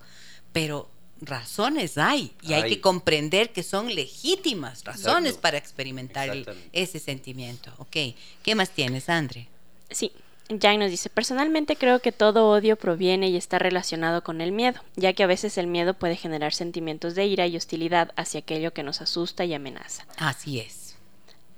Pero 0.51 0.89
razones 1.21 1.97
hay 1.97 2.33
y 2.41 2.53
hay, 2.53 2.63
Hay. 2.63 2.69
que 2.69 2.81
comprender 2.81 3.51
que 3.53 3.63
son 3.63 3.93
legítimas 3.93 4.83
razones 4.83 5.29
Exacto. 5.31 5.41
para 5.41 5.57
experimentar 5.57 6.29
el- 6.29 6.45
ese 6.73 6.99
sentimiento. 6.99 7.73
Ok, 7.77 7.95
¿qué 8.43 8.55
más 8.55 8.69
tienes, 8.71 9.07
Andre? 9.09 9.47
Sí, 9.91 10.11
Jan 10.49 10.79
nos 10.79 10.89
dice, 10.89 11.09
personalmente 11.09 11.75
creo 11.75 11.99
que 12.01 12.11
todo 12.11 12.49
odio 12.49 12.75
proviene 12.75 13.29
y 13.29 13.37
está 13.37 13.59
relacionado 13.59 14.23
con 14.23 14.41
el 14.41 14.51
miedo, 14.51 14.81
ya 14.95 15.13
que 15.13 15.21
a 15.21 15.27
veces 15.27 15.57
el 15.59 15.67
miedo 15.67 15.93
puede 15.93 16.15
generar 16.15 16.53
sentimientos 16.53 17.13
de 17.13 17.27
ira 17.27 17.45
y 17.45 17.55
hostilidad 17.55 18.11
hacia 18.15 18.39
aquello 18.39 18.73
que 18.73 18.81
nos 18.81 19.01
asusta 19.01 19.45
y 19.45 19.53
amenaza. 19.53 20.05
Así 20.17 20.59
es. 20.59 20.95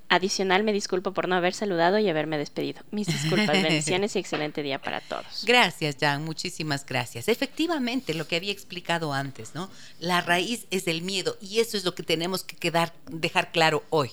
Adicional, 0.09 0.63
me 0.63 0.73
disculpo 0.73 1.13
por 1.13 1.29
no 1.29 1.35
haber 1.35 1.53
saludado 1.53 1.97
y 1.97 2.09
haberme 2.09 2.37
despedido. 2.37 2.81
Mis 2.91 3.07
disculpas, 3.07 3.47
bendiciones 3.63 4.13
y 4.17 4.19
excelente 4.19 4.61
día 4.61 4.77
para 4.77 4.99
todos. 4.99 5.45
Gracias, 5.45 5.95
Jan, 5.97 6.25
muchísimas 6.25 6.85
gracias. 6.85 7.29
Efectivamente, 7.29 8.13
lo 8.13 8.27
que 8.27 8.35
había 8.35 8.51
explicado 8.51 9.13
antes, 9.13 9.55
¿no? 9.55 9.69
La 9.99 10.19
raíz 10.19 10.67
es 10.69 10.87
el 10.87 11.01
miedo 11.01 11.37
y 11.39 11.61
eso 11.61 11.77
es 11.77 11.85
lo 11.85 11.95
que 11.95 12.03
tenemos 12.03 12.43
que 12.43 12.57
quedar, 12.57 12.93
dejar 13.09 13.53
claro 13.53 13.85
hoy. 13.89 14.11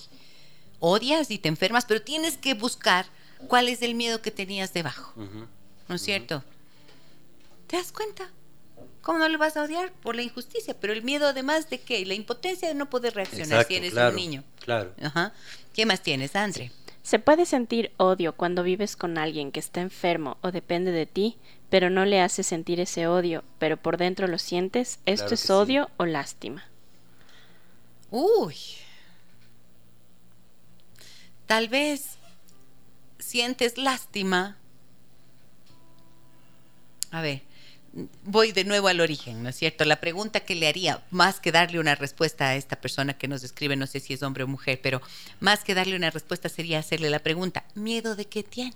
Odias 0.79 1.33
y 1.33 1.39
te 1.39 1.49
enfermas, 1.49 1.85
pero 1.85 2.01
tienes 2.01 2.37
que 2.37 2.55
buscar 2.55 3.07
cuál 3.47 3.68
es 3.68 3.82
el 3.82 3.95
miedo 3.95 4.20
que 4.20 4.30
tenías 4.30 4.72
debajo. 4.72 5.12
¿No 5.89 5.95
es 5.95 6.03
cierto? 6.03 6.43
¿Te 7.66 7.76
das 7.76 7.93
cuenta? 7.93 8.30
¿Cómo 9.03 9.18
no 9.18 9.28
le 9.28 9.36
vas 9.36 9.57
a 9.57 9.62
odiar? 9.62 9.93
Por 9.93 10.16
la 10.16 10.22
injusticia, 10.22 10.78
pero 10.78 10.93
el 10.93 11.03
miedo 11.03 11.28
además 11.28 11.70
de 11.70 11.80
qué? 11.80 12.05
La 12.05 12.14
impotencia 12.14 12.68
de 12.68 12.74
no 12.74 12.91
poder 12.91 13.14
reaccionar 13.14 13.66
si 13.66 13.76
eres 13.76 13.95
un 13.95 14.14
niño. 14.16 14.45
Claro. 14.61 14.93
Ajá. 15.01 15.32
¿Qué 15.72 15.86
más 15.86 16.03
tienes, 16.03 16.34
Andre? 16.36 16.72
Se 17.03 17.18
puede 17.18 17.47
sentir 17.47 17.91
odio 17.97 18.34
cuando 18.34 18.62
vives 18.62 18.97
con 18.97 19.16
alguien 19.16 19.51
que 19.51 19.61
está 19.61 19.80
enfermo 19.80 20.36
o 20.43 20.51
depende 20.51 20.93
de 20.93 21.07
ti, 21.07 21.39
pero 21.70 21.89
no 21.89 22.05
le 22.05 22.20
hace 22.20 22.43
sentir 22.43 22.80
ese 22.80 23.07
odio, 23.07 23.45
pero 23.59 23.78
por 23.78 23.97
dentro 23.97 24.26
lo 24.26 24.39
sientes. 24.39 24.99
¿Esto 25.07 25.32
es 25.32 25.49
odio 25.49 25.89
o 25.97 26.05
lástima? 26.05 26.68
Uy. 28.11 28.57
Tal 31.47 31.68
vez 31.68 32.18
sientes 33.29 33.76
lástima. 33.76 34.57
A 37.11 37.20
ver, 37.20 37.43
voy 38.24 38.53
de 38.53 38.64
nuevo 38.64 38.89
al 38.89 39.01
origen, 39.01 39.43
¿no 39.43 39.51
es 39.51 39.57
cierto? 39.57 39.85
La 39.85 40.01
pregunta 40.01 40.41
que 40.41 40.55
le 40.55 40.66
haría, 40.66 41.05
más 41.11 41.39
que 41.39 41.53
darle 41.53 41.79
una 41.79 41.95
respuesta 41.95 42.49
a 42.49 42.57
esta 42.57 42.81
persona 42.81 43.18
que 43.18 43.29
nos 43.29 43.43
describe, 43.43 43.76
no 43.76 43.87
sé 43.87 44.01
si 44.01 44.14
es 44.14 44.22
hombre 44.22 44.45
o 44.45 44.47
mujer, 44.47 44.81
pero 44.83 45.03
más 45.41 45.62
que 45.62 45.74
darle 45.74 45.95
una 45.95 46.11
respuesta 46.11 46.49
sería 46.49 46.79
hacerle 46.79 47.11
la 47.11 47.18
pregunta, 47.18 47.64
¿miedo 47.74 48.16
de 48.16 48.24
qué 48.24 48.43
tienes? 48.43 48.74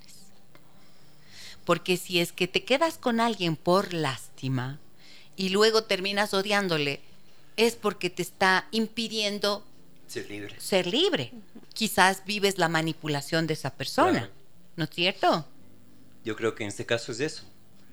Porque 1.65 1.97
si 1.97 2.21
es 2.21 2.33
que 2.33 2.47
te 2.47 2.63
quedas 2.63 2.99
con 2.99 3.21
alguien 3.21 3.57
por 3.57 3.95
lástima 3.95 4.79
y 5.35 5.49
luego 5.49 5.85
terminas 5.85 6.35
odiándole, 6.35 7.01
es 7.57 7.75
porque 7.75 8.11
te 8.11 8.21
está 8.21 8.67
impidiendo 8.71 9.65
ser 10.09 10.29
libre. 10.29 10.61
Ser 10.61 10.87
libre. 10.87 11.33
Quizás 11.73 12.23
vives 12.27 12.59
la 12.59 12.69
manipulación 12.69 13.47
de 13.47 13.55
esa 13.55 13.71
persona, 13.71 14.29
¿no 14.77 14.85
es 14.85 14.91
cierto? 14.91 15.47
Yo 16.25 16.37
creo 16.37 16.55
que 16.55 16.63
en 16.65 16.69
este 16.69 16.87
caso 16.87 17.13
es 17.13 17.21
eso 17.21 17.45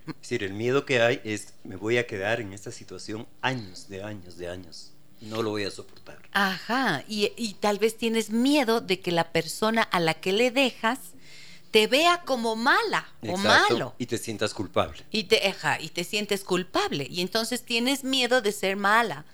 es 0.10 0.22
decir, 0.22 0.44
el 0.44 0.54
miedo 0.54 0.86
que 0.86 1.02
hay 1.02 1.22
es, 1.24 1.54
me 1.64 1.76
voy 1.76 1.98
a 1.98 2.08
quedar 2.08 2.42
en 2.42 2.54
esta 2.54 2.72
situación 2.72 3.28
años, 3.42 3.88
de 3.90 4.04
años, 4.04 4.38
de 4.38 4.50
años. 4.50 4.92
No 5.22 5.42
lo 5.44 5.52
voy 5.52 5.66
a 5.66 5.72
soportar. 5.72 6.18
Ajá, 6.32 7.04
y, 7.08 7.56
tal 7.60 7.78
vez 7.78 7.98
tienes 7.98 8.30
miedo 8.30 8.80
de 8.80 9.02
que 9.02 9.12
la 9.12 9.32
persona 9.32 9.84
a 9.84 10.00
la 10.00 10.14
que 10.14 10.32
le 10.32 10.50
dejas 10.50 11.00
te 11.72 11.88
vea 11.88 12.22
como 12.26 12.56
mala 12.56 13.08
o 13.22 13.36
malo. 13.38 13.94
Y 13.98 14.06
te 14.06 14.18
sientas 14.18 14.54
culpable. 14.54 15.04
Y 15.12 15.26
te, 15.26 15.46
ajá, 15.48 15.80
y 15.80 15.90
te 15.90 16.04
sientes 16.04 16.44
culpable. 16.44 17.06
Y 17.10 17.22
entonces 17.22 17.64
tienes 17.64 18.04
miedo 18.04 18.42
de 18.42 18.52
ser 18.52 18.78
mala 18.78 19.26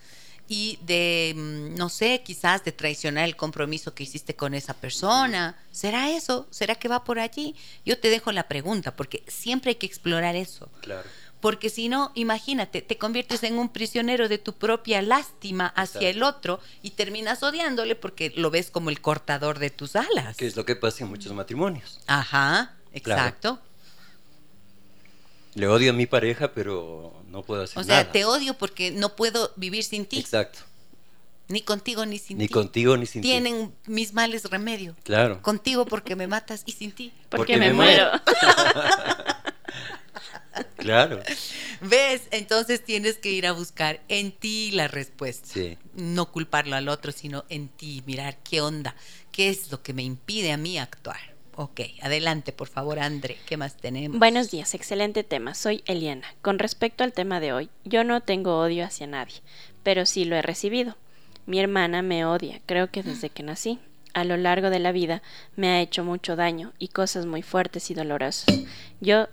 y 0.48 0.80
de, 0.86 1.34
mm, 1.36 1.76
no 1.76 1.90
sé, 1.90 2.22
quizás 2.24 2.64
de 2.64 2.72
traicionar 2.72 3.26
el 3.26 3.36
compromiso 3.36 3.94
que 3.94 4.04
hiciste 4.04 4.36
con 4.36 4.54
esa 4.54 4.74
persona. 4.74 5.58
¿Será 5.72 6.12
eso? 6.12 6.48
¿Será 6.52 6.76
que 6.76 6.88
va 6.88 7.04
por 7.04 7.20
allí? 7.20 7.56
Yo 7.86 7.98
te 8.00 8.10
dejo 8.10 8.32
la 8.32 8.48
pregunta, 8.48 8.96
porque 8.96 9.24
siempre 9.28 9.70
hay 9.70 9.76
que 9.76 9.88
explorar 9.88 10.36
eso. 10.36 10.70
Claro. 10.82 11.08
Porque 11.40 11.70
si 11.70 11.90
no, 11.90 12.12
imagínate, 12.16 12.82
te 12.82 12.98
conviertes 12.98 13.44
en 13.44 13.60
un 13.60 13.70
prisionero 13.70 14.30
de 14.30 14.38
tu 14.40 14.54
propia 14.54 15.02
lástima 15.02 15.68
hacia 15.68 16.10
el 16.10 16.24
otro 16.24 16.60
y 16.82 16.92
terminas 16.92 17.44
odiándole 17.44 17.96
porque 17.96 18.34
lo 18.36 18.50
ves 18.50 18.72
como 18.72 18.90
el 18.90 19.00
cortador 19.00 19.60
de 19.60 19.70
tus 19.70 19.96
alas. 19.96 20.38
Que 20.38 20.48
es 20.48 20.56
lo 20.56 20.66
que 20.66 20.76
pasa 20.76 21.04
en 21.04 21.12
muchos 21.12 21.34
matrimonios. 21.34 22.00
Ajá, 22.08 22.74
exacto. 22.94 23.60
Le 25.56 25.68
odio 25.68 25.92
a 25.92 25.94
mi 25.94 26.06
pareja, 26.06 26.54
pero 26.54 27.14
no 27.30 27.42
puedo 27.42 27.64
hacer 27.64 27.78
nada. 27.78 28.02
O 28.02 28.04
sea, 28.04 28.12
te 28.12 28.26
odio 28.26 28.56
porque 28.56 28.92
no 28.92 29.16
puedo 29.16 29.52
vivir 29.56 29.84
sin 29.84 30.06
ti. 30.06 30.20
Exacto. 30.20 30.60
Ni 31.48 31.62
contigo 31.62 32.06
ni 32.06 32.18
sin 32.18 32.38
ti. 32.38 32.44
Ni 32.44 32.50
contigo 32.50 32.98
ni 32.98 33.06
sin 33.06 33.22
ti. 33.22 33.30
Tienen 33.30 33.74
mis 33.86 34.14
males 34.14 34.46
remedio. 34.46 34.96
Claro. 35.04 35.42
Contigo 35.42 35.86
porque 35.86 36.16
me 36.16 36.28
matas 36.28 36.64
y 36.66 36.74
sin 36.74 36.92
ti. 36.92 37.14
Porque, 37.30 37.58
me, 37.58 37.72
muero. 37.72 38.12
claro. 40.78 41.22
¿Ves? 41.82 42.24
Entonces 42.32 42.84
tienes 42.84 43.18
que 43.18 43.32
ir 43.32 43.48
a 43.48 43.52
buscar 43.52 44.02
en 44.08 44.32
ti 44.32 44.72
la 44.72 44.88
respuesta. 44.88 45.48
Sí. 45.48 45.78
No 45.94 46.32
culparlo 46.32 46.76
al 46.76 46.90
otro, 46.90 47.12
sino 47.12 47.46
en 47.50 47.70
ti, 47.70 48.04
mirar 48.06 48.38
qué 48.44 48.62
onda, 48.62 48.96
qué 49.32 49.50
es 49.50 49.72
lo 49.72 49.84
que 49.84 49.94
me 49.94 50.04
impide 50.04 50.52
a 50.52 50.58
mí 50.58 50.80
actuar. 50.80 51.35
Ok, 51.58 51.82
adelante, 52.02 52.52
por 52.52 52.68
favor, 52.68 53.00
André. 53.00 53.38
¿Qué 53.46 53.56
más 53.56 53.78
tenemos? 53.78 54.20
Buenos 54.20 54.52
días, 54.52 54.74
excelente 54.74 55.24
tema. 55.24 55.54
Soy 55.54 55.84
Eliana. 55.86 56.28
Con 56.42 56.60
respecto 56.60 57.06
al 57.06 57.14
tema 57.14 57.40
de 57.40 57.54
hoy, 57.54 57.70
yo 57.86 58.04
no 58.04 58.20
tengo 58.20 58.60
odio 58.60 58.84
hacia 58.84 59.08
nadie, 59.08 59.36
pero 59.82 60.06
sí 60.06 60.26
lo 60.26 60.36
he 60.36 60.42
recibido. 60.42 60.98
Mi 61.46 61.60
hermana 61.60 62.02
me 62.02 62.26
odia, 62.26 62.60
creo 62.66 62.92
que 62.92 63.04
desde 63.04 63.30
que 63.30 63.44
nací. 63.44 63.80
A 64.14 64.26
lo 64.26 64.36
largo 64.36 64.70
de 64.70 64.80
la 64.80 64.92
vida 64.92 65.22
me 65.56 65.70
ha 65.70 65.82
hecho 65.82 66.04
mucho 66.04 66.36
daño 66.36 66.74
y 66.78 66.90
cosas 66.90 67.26
muy 67.26 67.42
fuertes 67.42 67.90
y 67.90 67.94
dolorosas. 67.94 68.48
Yo 69.00 69.28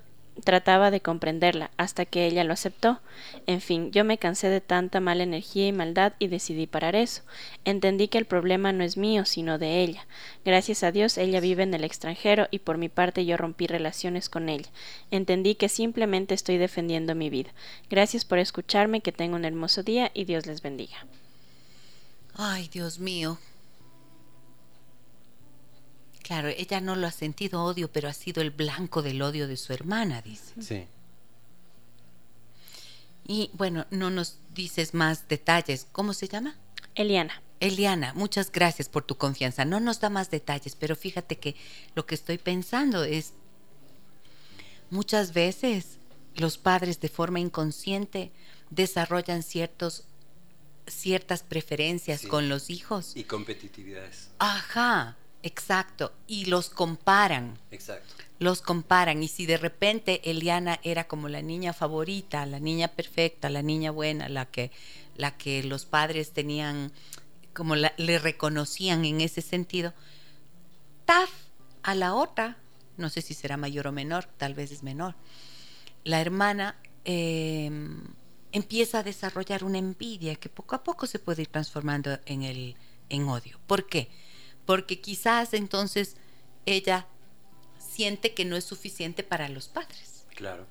Trataba 0.44 0.90
de 0.90 1.00
comprenderla 1.00 1.70
hasta 1.76 2.06
que 2.06 2.26
ella 2.26 2.42
lo 2.42 2.54
aceptó. 2.54 3.00
En 3.46 3.60
fin, 3.60 3.92
yo 3.92 4.02
me 4.04 4.18
cansé 4.18 4.48
de 4.48 4.60
tanta 4.60 4.98
mala 4.98 5.22
energía 5.22 5.68
y 5.68 5.72
maldad 5.72 6.14
y 6.18 6.28
decidí 6.28 6.66
parar 6.66 6.96
eso. 6.96 7.22
Entendí 7.64 8.08
que 8.08 8.18
el 8.18 8.24
problema 8.24 8.72
no 8.72 8.82
es 8.82 8.96
mío, 8.96 9.24
sino 9.24 9.58
de 9.58 9.82
ella. 9.82 10.06
Gracias 10.44 10.82
a 10.82 10.90
Dios 10.90 11.18
ella 11.18 11.40
vive 11.40 11.62
en 11.62 11.74
el 11.74 11.84
extranjero 11.84 12.48
y 12.50 12.60
por 12.60 12.78
mi 12.78 12.88
parte 12.88 13.26
yo 13.26 13.36
rompí 13.36 13.66
relaciones 13.66 14.28
con 14.28 14.48
ella. 14.48 14.68
Entendí 15.10 15.54
que 15.54 15.68
simplemente 15.68 16.34
estoy 16.34 16.56
defendiendo 16.56 17.14
mi 17.14 17.28
vida. 17.28 17.50
Gracias 17.90 18.24
por 18.24 18.38
escucharme, 18.38 19.00
que 19.00 19.12
tenga 19.12 19.36
un 19.36 19.44
hermoso 19.44 19.82
día 19.82 20.10
y 20.14 20.24
Dios 20.24 20.46
les 20.46 20.62
bendiga. 20.62 21.06
Ay, 22.34 22.68
Dios 22.72 22.98
mío, 22.98 23.38
Claro, 26.32 26.48
ella 26.48 26.80
no 26.80 26.96
lo 26.96 27.06
ha 27.06 27.10
sentido 27.10 27.62
odio, 27.62 27.92
pero 27.92 28.08
ha 28.08 28.14
sido 28.14 28.40
el 28.40 28.50
blanco 28.50 29.02
del 29.02 29.20
odio 29.20 29.46
de 29.46 29.58
su 29.58 29.74
hermana, 29.74 30.22
dice. 30.22 30.54
Sí. 30.62 30.86
Y 33.26 33.50
bueno, 33.52 33.84
no 33.90 34.08
nos 34.08 34.38
dices 34.54 34.94
más 34.94 35.28
detalles. 35.28 35.86
¿Cómo 35.92 36.14
se 36.14 36.28
llama? 36.28 36.56
Eliana. 36.94 37.42
Eliana, 37.60 38.14
muchas 38.14 38.50
gracias 38.50 38.88
por 38.88 39.04
tu 39.04 39.18
confianza. 39.18 39.66
No 39.66 39.78
nos 39.78 40.00
da 40.00 40.08
más 40.08 40.30
detalles, 40.30 40.74
pero 40.74 40.96
fíjate 40.96 41.36
que 41.36 41.54
lo 41.94 42.06
que 42.06 42.14
estoy 42.14 42.38
pensando 42.38 43.04
es, 43.04 43.34
muchas 44.88 45.34
veces 45.34 45.98
los 46.36 46.56
padres 46.56 46.98
de 46.98 47.10
forma 47.10 47.40
inconsciente 47.40 48.32
desarrollan 48.70 49.42
ciertos 49.42 50.04
ciertas 50.86 51.42
preferencias 51.42 52.22
con 52.22 52.48
los 52.48 52.70
hijos. 52.70 53.12
Y 53.16 53.24
competitividades. 53.24 54.30
Ajá. 54.38 55.18
Exacto, 55.42 56.12
y 56.26 56.44
los 56.46 56.70
comparan. 56.70 57.58
Exacto. 57.70 58.14
Los 58.38 58.62
comparan 58.62 59.22
y 59.22 59.28
si 59.28 59.46
de 59.46 59.56
repente 59.56 60.20
Eliana 60.30 60.80
era 60.82 61.04
como 61.04 61.28
la 61.28 61.42
niña 61.42 61.72
favorita, 61.72 62.44
la 62.46 62.58
niña 62.58 62.88
perfecta, 62.88 63.50
la 63.50 63.62
niña 63.62 63.90
buena, 63.90 64.28
la 64.28 64.46
que 64.46 64.70
la 65.16 65.36
que 65.36 65.62
los 65.62 65.84
padres 65.84 66.32
tenían 66.32 66.92
como 67.52 67.76
le 67.76 68.18
reconocían 68.18 69.04
en 69.04 69.20
ese 69.20 69.42
sentido, 69.42 69.92
taf 71.04 71.30
a 71.82 71.94
la 71.94 72.14
otra, 72.14 72.56
no 72.96 73.10
sé 73.10 73.20
si 73.20 73.34
será 73.34 73.56
mayor 73.56 73.86
o 73.86 73.92
menor, 73.92 74.24
tal 74.36 74.54
vez 74.54 74.72
es 74.72 74.82
menor. 74.82 75.14
La 76.04 76.20
hermana 76.20 76.76
em, 77.04 78.02
empieza 78.52 79.00
a 79.00 79.02
desarrollar 79.02 79.64
una 79.64 79.78
envidia 79.78 80.36
que 80.36 80.48
poco 80.48 80.74
a 80.74 80.82
poco 80.82 81.06
se 81.06 81.18
puede 81.18 81.42
ir 81.42 81.48
transformando 81.48 82.18
en 82.26 82.42
el 82.42 82.76
en 83.08 83.28
odio. 83.28 83.60
¿Por 83.66 83.86
qué? 83.86 84.08
Porque 84.66 85.00
quizás 85.00 85.54
entonces 85.54 86.16
ella 86.66 87.06
siente 87.78 88.34
que 88.34 88.44
no 88.44 88.56
es 88.56 88.64
suficiente 88.64 89.22
para 89.22 89.48
los 89.48 89.68
padres. 89.68 90.24
Claro. 90.34 90.66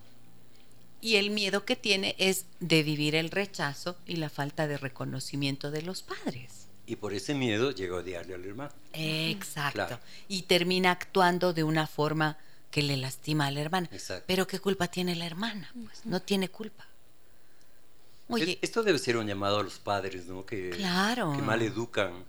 Y 1.02 1.16
el 1.16 1.32
miedo 1.32 1.66
que 1.66 1.76
tiene 1.76 2.16
es 2.20 2.46
de 2.60 2.84
vivir 2.84 3.16
el 3.16 3.32
rechazo 3.32 3.98
y 4.06 4.18
la 4.18 4.30
falta 4.30 4.68
de 4.68 4.78
reconocimiento 4.78 5.72
de 5.72 5.82
los 5.82 6.04
padres. 6.04 6.68
Y 6.86 6.96
por 6.96 7.14
ese 7.14 7.34
miedo 7.34 7.72
llega 7.72 7.96
a 7.96 8.00
odiarle 8.00 8.36
al 8.36 8.46
hermano. 8.46 8.72
Exacto. 8.94 10.00
Y 10.28 10.44
termina 10.44 10.92
actuando 10.92 11.54
de 11.54 11.64
una 11.64 11.88
forma 11.88 12.38
que 12.70 12.82
le 12.82 12.98
lastima 12.98 13.48
al 13.48 13.58
hermano. 13.58 13.88
Exacto. 13.92 14.26
Pero 14.28 14.48
¿qué 14.48 14.60
culpa 14.60 14.88
tiene 14.88 15.16
la 15.16 15.26
hermana? 15.26 15.72
Pues 15.74 16.06
no 16.06 16.22
tiene 16.22 16.50
culpa. 16.50 16.86
Oye, 18.30 18.60
esto 18.62 18.82
debe 18.82 18.98
ser 18.98 19.18
un 19.18 19.28
llamado 19.28 19.60
a 19.60 19.64
los 19.64 19.80
padres, 19.80 20.26
¿no? 20.28 20.46
Que, 20.46 20.70
claro. 20.70 21.34
que 21.36 21.42
mal 21.42 21.62
educan 21.62 22.24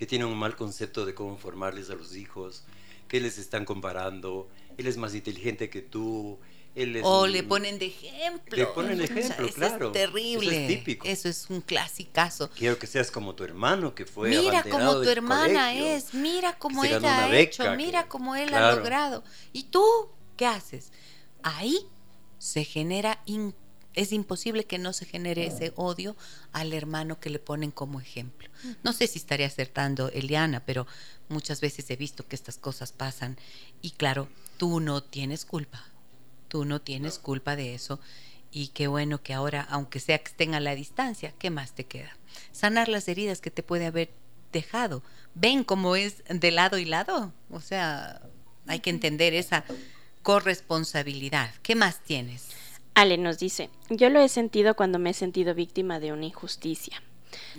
que 0.00 0.06
tienen 0.06 0.28
un 0.28 0.38
mal 0.38 0.56
concepto 0.56 1.04
de 1.04 1.14
cómo 1.14 1.36
formarles 1.36 1.90
a 1.90 1.94
los 1.94 2.16
hijos, 2.16 2.62
que 3.06 3.20
les 3.20 3.36
están 3.36 3.66
comparando, 3.66 4.48
él 4.78 4.86
es 4.86 4.96
más 4.96 5.14
inteligente 5.14 5.68
que 5.68 5.82
tú, 5.82 6.38
él 6.74 6.96
es 6.96 7.02
O 7.04 7.24
un- 7.24 7.32
le 7.32 7.42
ponen 7.42 7.78
de 7.78 7.88
ejemplo. 7.88 8.56
Le 8.56 8.64
ponen 8.68 8.96
de 8.96 9.04
O 9.04 9.06
sea, 9.08 9.16
ejemplo, 9.18 9.44
eso 9.46 9.54
claro. 9.56 9.86
Es 9.88 9.92
terrible. 9.92 10.46
Eso 10.52 10.60
es 10.62 10.66
típico. 10.68 11.06
Eso 11.06 11.28
es 11.28 11.50
un 11.50 11.60
clasicazo. 11.60 12.48
Quiero 12.56 12.78
que 12.78 12.86
seas 12.86 13.10
como 13.10 13.34
tu 13.34 13.44
hermano 13.44 13.94
que 13.94 14.06
fue 14.06 14.30
Mira 14.30 14.62
cómo 14.62 14.94
tu 14.94 15.00
del 15.00 15.08
hermana 15.18 15.66
colegio. 15.68 15.86
es, 15.96 16.14
mira 16.14 16.56
cómo 16.58 16.80
una 16.80 17.24
ha 17.24 17.28
beca, 17.28 17.38
hecho, 17.38 17.76
mira 17.76 18.08
cómo 18.08 18.36
él 18.36 18.48
ha 18.54 18.56
claro. 18.56 18.76
logrado. 18.76 19.22
¿Y 19.52 19.64
tú 19.64 19.84
qué 20.38 20.46
haces? 20.46 20.92
Ahí 21.42 21.78
se 22.38 22.64
genera, 22.64 23.20
in- 23.26 23.54
es 24.00 24.12
imposible 24.12 24.64
que 24.64 24.78
no 24.78 24.94
se 24.94 25.04
genere 25.04 25.46
ese 25.46 25.74
odio 25.76 26.16
al 26.52 26.72
hermano 26.72 27.20
que 27.20 27.28
le 27.28 27.38
ponen 27.38 27.70
como 27.70 28.00
ejemplo. 28.00 28.48
No 28.82 28.94
sé 28.94 29.06
si 29.06 29.18
estaría 29.18 29.46
acertando 29.46 30.08
Eliana, 30.08 30.64
pero 30.64 30.86
muchas 31.28 31.60
veces 31.60 31.90
he 31.90 31.96
visto 31.96 32.26
que 32.26 32.34
estas 32.34 32.56
cosas 32.56 32.92
pasan 32.92 33.36
y 33.82 33.90
claro, 33.90 34.28
tú 34.56 34.80
no 34.80 35.02
tienes 35.02 35.44
culpa, 35.44 35.84
tú 36.48 36.64
no 36.64 36.80
tienes 36.80 37.18
culpa 37.18 37.56
de 37.56 37.74
eso 37.74 38.00
y 38.50 38.68
qué 38.68 38.86
bueno 38.86 39.22
que 39.22 39.34
ahora, 39.34 39.66
aunque 39.68 40.00
sea 40.00 40.18
que 40.18 40.30
estén 40.30 40.54
a 40.54 40.60
la 40.60 40.74
distancia, 40.74 41.34
¿qué 41.38 41.50
más 41.50 41.72
te 41.72 41.84
queda? 41.84 42.16
Sanar 42.52 42.88
las 42.88 43.06
heridas 43.06 43.42
que 43.42 43.50
te 43.50 43.62
puede 43.62 43.84
haber 43.84 44.10
dejado. 44.50 45.02
¿Ven 45.34 45.62
cómo 45.62 45.94
es 45.94 46.24
de 46.26 46.50
lado 46.50 46.78
y 46.78 46.86
lado? 46.86 47.34
O 47.50 47.60
sea, 47.60 48.22
hay 48.66 48.80
que 48.80 48.88
entender 48.88 49.34
esa 49.34 49.66
corresponsabilidad. 50.22 51.52
¿Qué 51.62 51.74
más 51.74 52.00
tienes? 52.02 52.48
Ale 52.94 53.18
nos 53.18 53.38
dice, 53.38 53.70
yo 53.88 54.10
lo 54.10 54.20
he 54.20 54.28
sentido 54.28 54.74
cuando 54.74 54.98
me 54.98 55.10
he 55.10 55.14
sentido 55.14 55.54
víctima 55.54 56.00
de 56.00 56.12
una 56.12 56.26
injusticia. 56.26 57.02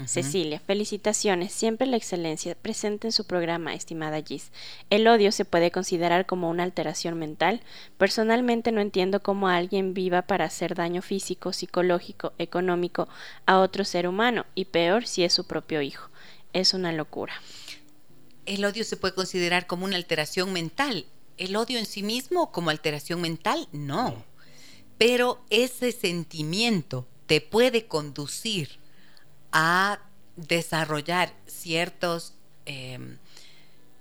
Cecilia, 0.05 0.59
felicitaciones, 0.59 1.53
siempre 1.53 1.87
la 1.87 1.97
excelencia 1.97 2.55
presente 2.55 3.07
en 3.07 3.11
su 3.11 3.25
programa, 3.25 3.73
estimada 3.73 4.21
Gis. 4.21 4.51
El 4.89 5.07
odio 5.07 5.31
se 5.31 5.45
puede 5.45 5.71
considerar 5.71 6.25
como 6.25 6.49
una 6.49 6.63
alteración 6.63 7.17
mental. 7.17 7.61
Personalmente 7.97 8.71
no 8.71 8.81
entiendo 8.81 9.21
cómo 9.21 9.47
alguien 9.47 9.93
viva 9.93 10.23
para 10.23 10.45
hacer 10.45 10.75
daño 10.75 11.01
físico, 11.01 11.53
psicológico, 11.53 12.33
económico 12.37 13.07
a 13.45 13.59
otro 13.59 13.85
ser 13.85 14.07
humano, 14.07 14.45
y 14.55 14.65
peor 14.65 15.07
si 15.07 15.23
es 15.23 15.33
su 15.33 15.45
propio 15.45 15.81
hijo. 15.81 16.09
Es 16.53 16.73
una 16.73 16.91
locura. 16.91 17.33
El 18.45 18.65
odio 18.65 18.83
se 18.83 18.97
puede 18.97 19.13
considerar 19.13 19.67
como 19.67 19.85
una 19.85 19.95
alteración 19.95 20.51
mental. 20.51 21.05
El 21.37 21.55
odio 21.55 21.79
en 21.79 21.85
sí 21.85 22.03
mismo 22.03 22.51
como 22.51 22.69
alteración 22.69 23.21
mental, 23.21 23.67
no. 23.71 24.25
Pero 25.01 25.43
ese 25.49 25.91
sentimiento 25.91 27.07
te 27.25 27.41
puede 27.41 27.87
conducir 27.87 28.69
a 29.51 29.99
desarrollar 30.35 31.33
ciertos, 31.47 32.35
eh, 32.67 33.17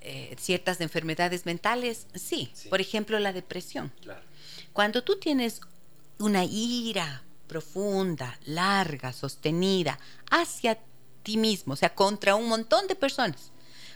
eh, 0.03 0.37
ciertas 0.39 0.79
enfermedades 0.83 1.47
mentales, 1.47 2.07
sí. 2.15 2.51
Sí. 2.53 2.69
Por 2.69 2.83
ejemplo, 2.83 3.19
la 3.19 3.33
depresión. 3.33 3.91
Claro. 4.03 4.21
Cuando 4.75 5.03
tú 5.03 5.19
tienes 5.19 5.63
una 6.19 6.45
ira 6.45 7.23
profunda, 7.49 8.39
larga, 8.45 9.15
sostenida 9.15 9.99
hacia 10.31 10.79
ti 11.23 11.39
mismo, 11.39 11.73
o 11.73 11.77
sea, 11.77 11.95
contra 11.95 12.35
un 12.35 12.47
montón 12.47 12.89
de 12.89 12.95
personas, 12.95 13.53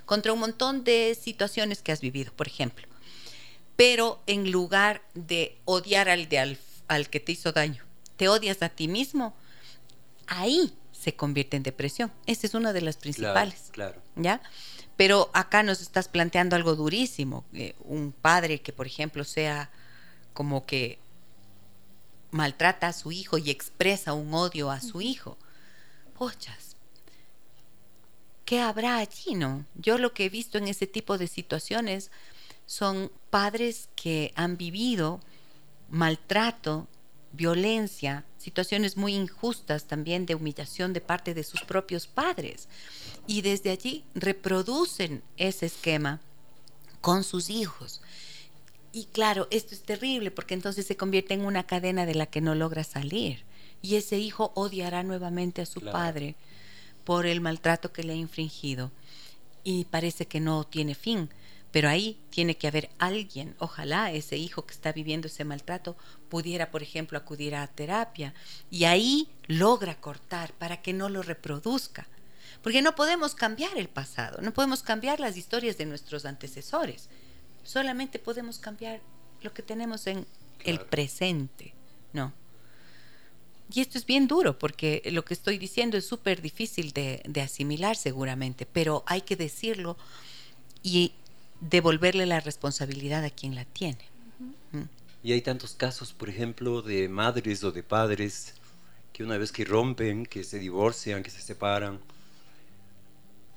contra 0.06 0.32
un 0.32 0.38
montón 0.38 0.84
de 0.84 1.14
situaciones 1.20 1.82
que 1.82 1.92
has 1.92 2.00
vivido, 2.00 2.32
por 2.32 2.46
ejemplo, 2.46 2.88
pero 3.76 4.22
en 4.26 4.50
lugar 4.50 5.02
de 5.12 5.58
odiar 5.66 6.08
al, 6.08 6.30
de 6.30 6.38
al, 6.38 6.58
al 6.88 7.08
que 7.10 7.20
te 7.20 7.32
hizo 7.32 7.52
daño, 7.52 7.84
te 8.16 8.28
odias 8.28 8.62
a 8.62 8.68
ti 8.68 8.88
mismo, 8.88 9.34
ahí 10.26 10.74
se 10.92 11.14
convierte 11.14 11.56
en 11.56 11.62
depresión. 11.62 12.12
Esa 12.26 12.46
es 12.46 12.54
una 12.54 12.72
de 12.72 12.80
las 12.80 12.96
principales. 12.96 13.70
Claro, 13.72 13.94
claro. 13.94 14.02
¿ya? 14.16 14.40
Pero 14.96 15.30
acá 15.34 15.62
nos 15.62 15.80
estás 15.80 16.08
planteando 16.08 16.56
algo 16.56 16.76
durísimo. 16.76 17.44
eh, 17.52 17.74
un 17.84 18.12
padre 18.12 18.60
que, 18.60 18.72
por 18.72 18.86
ejemplo, 18.86 19.24
sea 19.24 19.70
como 20.32 20.64
que 20.66 20.98
maltrata 22.30 22.88
a 22.88 22.92
su 22.92 23.12
hijo 23.12 23.38
y 23.38 23.50
expresa 23.50 24.12
un 24.12 24.32
odio 24.34 24.70
a 24.70 24.80
su 24.80 25.00
hijo. 25.00 25.36
Pochas. 26.18 26.76
¿Qué 28.44 28.60
habrá 28.60 28.98
allí, 28.98 29.34
no? 29.34 29.64
Yo 29.74 29.98
lo 29.98 30.12
que 30.12 30.26
he 30.26 30.28
visto 30.28 30.58
en 30.58 30.68
ese 30.68 30.86
tipo 30.86 31.16
de 31.16 31.28
situaciones 31.28 32.10
son 32.66 33.10
padres 33.30 33.88
que 33.94 34.32
han 34.36 34.56
vivido 34.56 35.20
maltrato, 35.94 36.88
violencia, 37.32 38.24
situaciones 38.36 38.96
muy 38.96 39.14
injustas 39.14 39.84
también 39.84 40.26
de 40.26 40.34
humillación 40.34 40.92
de 40.92 41.00
parte 41.00 41.34
de 41.34 41.44
sus 41.44 41.62
propios 41.62 42.08
padres. 42.08 42.68
Y 43.28 43.42
desde 43.42 43.70
allí 43.70 44.04
reproducen 44.14 45.22
ese 45.36 45.66
esquema 45.66 46.20
con 47.00 47.22
sus 47.22 47.48
hijos. 47.48 48.02
Y 48.92 49.04
claro, 49.06 49.46
esto 49.52 49.72
es 49.74 49.82
terrible 49.82 50.32
porque 50.32 50.54
entonces 50.54 50.84
se 50.84 50.96
convierte 50.96 51.34
en 51.34 51.44
una 51.44 51.64
cadena 51.64 52.06
de 52.06 52.16
la 52.16 52.26
que 52.26 52.40
no 52.40 52.56
logra 52.56 52.82
salir. 52.82 53.44
Y 53.80 53.94
ese 53.94 54.18
hijo 54.18 54.50
odiará 54.56 55.04
nuevamente 55.04 55.62
a 55.62 55.66
su 55.66 55.80
Claro. 55.80 55.92
padre 55.96 56.34
por 57.04 57.24
el 57.26 57.40
maltrato 57.40 57.92
que 57.92 58.02
le 58.02 58.14
ha 58.14 58.16
infringido. 58.16 58.90
Y 59.62 59.84
parece 59.84 60.26
que 60.26 60.40
no 60.40 60.64
tiene 60.64 60.96
fin. 60.96 61.30
Pero 61.74 61.88
ahí 61.88 62.16
tiene 62.30 62.56
que 62.56 62.68
haber 62.68 62.88
alguien, 63.00 63.56
ojalá 63.58 64.12
ese 64.12 64.36
hijo 64.36 64.64
que 64.64 64.72
está 64.72 64.92
viviendo 64.92 65.26
ese 65.26 65.44
maltrato 65.44 65.96
pudiera, 66.28 66.70
por 66.70 66.84
ejemplo, 66.84 67.18
acudir 67.18 67.56
a 67.56 67.66
terapia 67.66 68.32
y 68.70 68.84
ahí 68.84 69.28
logra 69.48 70.00
cortar 70.00 70.52
para 70.52 70.82
que 70.82 70.92
no 70.92 71.08
lo 71.08 71.22
reproduzca. 71.22 72.06
Porque 72.62 72.80
no 72.80 72.94
podemos 72.94 73.34
cambiar 73.34 73.76
el 73.76 73.88
pasado, 73.88 74.40
no 74.40 74.54
podemos 74.54 74.84
cambiar 74.84 75.18
las 75.18 75.36
historias 75.36 75.76
de 75.76 75.86
nuestros 75.86 76.26
antecesores, 76.26 77.08
solamente 77.64 78.20
podemos 78.20 78.60
cambiar 78.60 79.00
lo 79.42 79.52
que 79.52 79.64
tenemos 79.64 80.06
en 80.06 80.28
el 80.60 80.78
presente, 80.78 81.74
¿no? 82.12 82.32
Y 83.72 83.80
esto 83.80 83.98
es 83.98 84.06
bien 84.06 84.28
duro 84.28 84.60
porque 84.60 85.02
lo 85.06 85.24
que 85.24 85.34
estoy 85.34 85.58
diciendo 85.58 85.96
es 85.96 86.06
súper 86.06 86.40
difícil 86.40 86.92
de, 86.92 87.20
de 87.26 87.40
asimilar 87.40 87.96
seguramente, 87.96 88.64
pero 88.64 89.02
hay 89.08 89.22
que 89.22 89.34
decirlo 89.34 89.96
y 90.84 91.14
devolverle 91.68 92.26
la 92.26 92.40
responsabilidad 92.40 93.24
a 93.24 93.30
quien 93.30 93.54
la 93.54 93.64
tiene. 93.64 94.04
Mm. 94.72 94.82
Y 95.22 95.32
hay 95.32 95.40
tantos 95.40 95.74
casos, 95.74 96.12
por 96.12 96.28
ejemplo, 96.28 96.82
de 96.82 97.08
madres 97.08 97.64
o 97.64 97.72
de 97.72 97.82
padres 97.82 98.54
que 99.12 99.22
una 99.24 99.38
vez 99.38 99.52
que 99.52 99.64
rompen, 99.64 100.26
que 100.26 100.44
se 100.44 100.58
divorcian, 100.58 101.22
que 101.22 101.30
se 101.30 101.40
separan, 101.40 102.00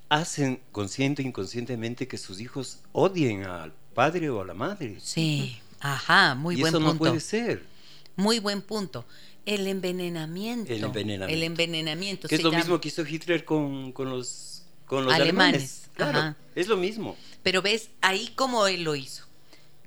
hacen 0.08 0.62
consciente 0.72 1.22
e 1.22 1.26
inconscientemente 1.26 2.08
que 2.08 2.18
sus 2.18 2.40
hijos 2.40 2.80
odien 2.92 3.44
al 3.44 3.74
padre 3.94 4.30
o 4.30 4.42
a 4.42 4.46
la 4.46 4.54
madre. 4.54 4.98
Sí, 5.02 5.58
ajá, 5.80 6.36
muy 6.36 6.56
y 6.56 6.62
buen 6.62 6.70
eso 6.70 6.80
punto. 6.80 6.94
no 6.94 7.00
puede 7.00 7.20
ser. 7.20 7.64
Muy 8.16 8.40
buen 8.40 8.62
punto. 8.62 9.06
El 9.46 9.68
envenenamiento. 9.68 10.72
El 10.72 10.84
envenenamiento. 10.84 11.34
El 11.34 11.44
envenenamiento. 11.44 12.28
Que 12.28 12.36
es 12.36 12.44
lo 12.44 12.52
llama. 12.52 12.64
mismo 12.64 12.80
que 12.80 12.90
hizo 12.90 13.06
Hitler 13.06 13.44
con, 13.44 13.92
con 13.92 14.10
los, 14.10 14.57
con 14.88 15.06
los 15.06 15.14
Alemanes, 15.14 15.36
alemanes. 15.36 15.90
Claro, 15.94 16.18
ajá. 16.20 16.38
es 16.56 16.68
lo 16.68 16.78
mismo. 16.78 17.16
Pero 17.44 17.62
ves 17.62 17.90
ahí 18.02 18.32
cómo 18.36 18.66
él 18.68 18.84
lo 18.84 18.96
hizo. 18.96 19.26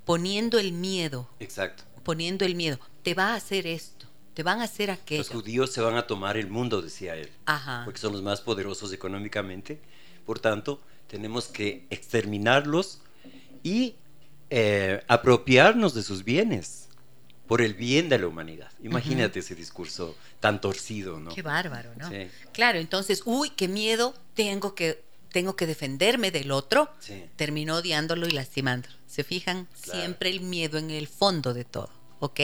Poniendo 0.05 0.59
el 0.59 0.73
miedo, 0.73 1.29
Exacto. 1.41 1.85
poniendo 2.05 2.45
el 2.45 2.55
miedo. 2.55 2.79
Te 3.03 3.15
va 3.15 3.29
a 3.33 3.35
hacer 3.35 3.67
esto, 3.67 4.07
te 4.35 4.43
van 4.43 4.61
a 4.61 4.65
hacer 4.65 4.91
aquello. 4.91 5.23
Los 5.23 5.31
judíos 5.31 5.73
se 5.73 5.81
van 5.81 5.97
a 5.97 6.07
tomar 6.07 6.37
el 6.37 6.49
mundo, 6.49 6.83
decía 6.83 7.17
él, 7.17 7.31
Ajá. 7.47 7.83
porque 7.85 8.01
son 8.01 8.13
los 8.13 8.23
más 8.23 8.41
poderosos 8.41 8.93
económicamente. 8.93 9.81
Por 10.27 10.39
tanto, 10.39 10.81
tenemos 11.07 11.47
que 11.47 11.87
exterminarlos 11.91 13.01
y 13.63 13.95
eh, 14.51 15.03
apropiarnos 15.09 15.95
de 15.95 16.03
sus 16.03 16.25
bienes 16.25 16.89
por 17.51 17.63
el 17.63 17.75
bien 17.75 18.09
de 18.09 18.17
la 18.17 18.29
humanidad. 18.29 18.71
Imagínate 18.81 19.41
ese 19.41 19.57
discurso 19.57 20.17
tan 20.39 20.61
torcido, 20.61 21.19
¿no? 21.19 21.35
Qué 21.35 21.43
bárbaro, 21.43 21.91
¿no? 21.97 22.09
Sí. 22.09 22.29
Claro, 22.53 22.79
entonces, 22.79 23.23
uy, 23.25 23.51
qué 23.51 23.67
miedo, 23.67 24.15
tengo 24.35 24.77
que, 24.77 25.03
tengo 25.33 25.57
que 25.57 25.67
defenderme 25.67 26.31
del 26.31 26.53
otro. 26.53 26.89
Sí. 27.01 27.25
Terminó 27.35 27.79
odiándolo 27.79 28.29
y 28.29 28.31
lastimándolo. 28.31 28.95
¿Se 29.09 29.25
fijan? 29.25 29.67
Claro. 29.81 29.99
Siempre 29.99 30.31
el 30.31 30.43
miedo 30.43 30.79
en 30.79 30.93
el 30.93 31.09
fondo 31.09 31.53
de 31.53 31.65
todo, 31.65 31.91
¿ok? 32.21 32.41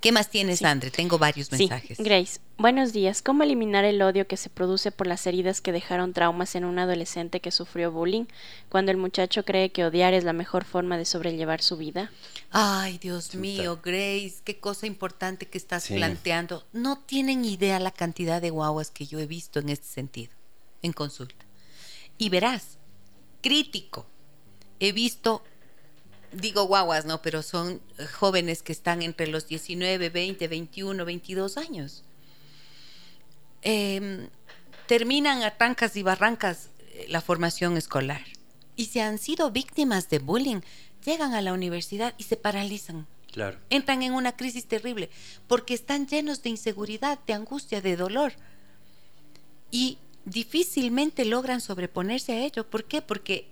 ¿Qué 0.00 0.12
más 0.12 0.30
tienes, 0.30 0.60
Sí. 0.60 0.64
Andre? 0.66 0.90
Tengo 0.90 1.18
varios 1.18 1.48
Sí, 1.48 1.56
mensajes. 1.58 1.98
Grace, 1.98 2.40
buenos 2.58 2.92
días. 2.92 3.22
¿Cómo 3.22 3.42
eliminar 3.42 3.84
el 3.84 4.00
odio 4.02 4.26
que 4.26 4.36
se 4.36 4.50
produce 4.50 4.92
por 4.92 5.06
las 5.06 5.26
heridas 5.26 5.60
que 5.60 5.72
dejaron 5.72 6.12
traumas 6.12 6.54
en 6.54 6.64
un 6.64 6.78
adolescente 6.78 7.40
que 7.40 7.50
sufrió 7.50 7.90
bullying 7.90 8.26
cuando 8.68 8.90
el 8.92 8.98
muchacho 8.98 9.44
cree 9.44 9.70
que 9.72 9.84
odiar 9.84 10.14
es 10.14 10.24
la 10.24 10.32
mejor 10.34 10.64
forma 10.64 10.96
de 10.98 11.06
sobrellevar 11.06 11.62
su 11.62 11.76
vida? 11.76 12.12
Ay, 12.50 12.98
Dios 12.98 13.26
Chuta. 13.30 13.38
mío, 13.38 13.80
Grace, 13.82 14.36
qué 14.44 14.60
cosa 14.60 14.86
importante 14.86 15.46
que 15.48 15.58
estás 15.58 15.84
Sí. 15.84 15.94
planteando. 15.94 16.64
No 16.72 16.98
tienen 16.98 17.44
idea 17.44 17.80
la 17.80 17.90
cantidad 17.90 18.40
de 18.42 18.50
guaguas 18.50 18.90
que 18.90 19.06
yo 19.06 19.18
he 19.18 19.26
visto 19.26 19.58
en 19.58 19.70
este 19.70 19.86
sentido, 19.86 20.32
en 20.82 20.92
consulta. 20.92 21.44
Y 22.18 22.28
verás, 22.28 22.78
crítico. 23.42 24.06
He 24.80 24.92
visto, 24.92 25.42
digo 26.34 26.64
guaguas, 26.64 27.04
no, 27.04 27.22
pero 27.22 27.42
son 27.42 27.80
jóvenes 28.18 28.62
que 28.62 28.72
están 28.72 29.02
entre 29.02 29.26
los 29.26 29.46
19, 29.46 30.10
20, 30.10 30.48
21, 30.48 31.04
22 31.04 31.56
años. 31.56 32.04
Em, 33.62 34.28
terminan 34.86 35.42
a 35.42 35.56
trancas 35.56 35.96
y 35.96 36.02
barrancas 36.02 36.70
eh, 36.92 37.06
la 37.08 37.20
formación 37.20 37.76
escolar. 37.76 38.22
Y 38.76 38.86
si 38.86 39.00
han 39.00 39.18
sido 39.18 39.50
víctimas 39.50 40.10
de 40.10 40.18
bullying, 40.18 40.60
llegan 41.04 41.34
a 41.34 41.42
la 41.42 41.52
universidad 41.52 42.14
y 42.18 42.24
se 42.24 42.36
paralizan. 42.36 43.06
Claro. 43.32 43.58
Entran 43.70 44.02
en 44.02 44.12
una 44.12 44.36
crisis 44.36 44.66
terrible 44.66 45.10
porque 45.48 45.74
están 45.74 46.06
llenos 46.06 46.42
de 46.42 46.50
inseguridad, 46.50 47.18
de 47.26 47.32
angustia, 47.32 47.80
de 47.80 47.96
dolor. 47.96 48.32
Y 49.70 49.98
difícilmente 50.24 51.24
logran 51.24 51.60
sobreponerse 51.60 52.32
a 52.32 52.44
ello. 52.44 52.68
¿Por 52.68 52.84
qué? 52.84 53.02
Porque 53.02 53.48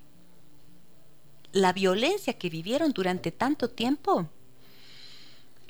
la 1.53 1.73
violencia 1.73 2.35
que 2.35 2.51
vivieron 2.51 2.93
durante 2.93 3.31
tanto 3.31 3.69
tiempo 3.69 4.29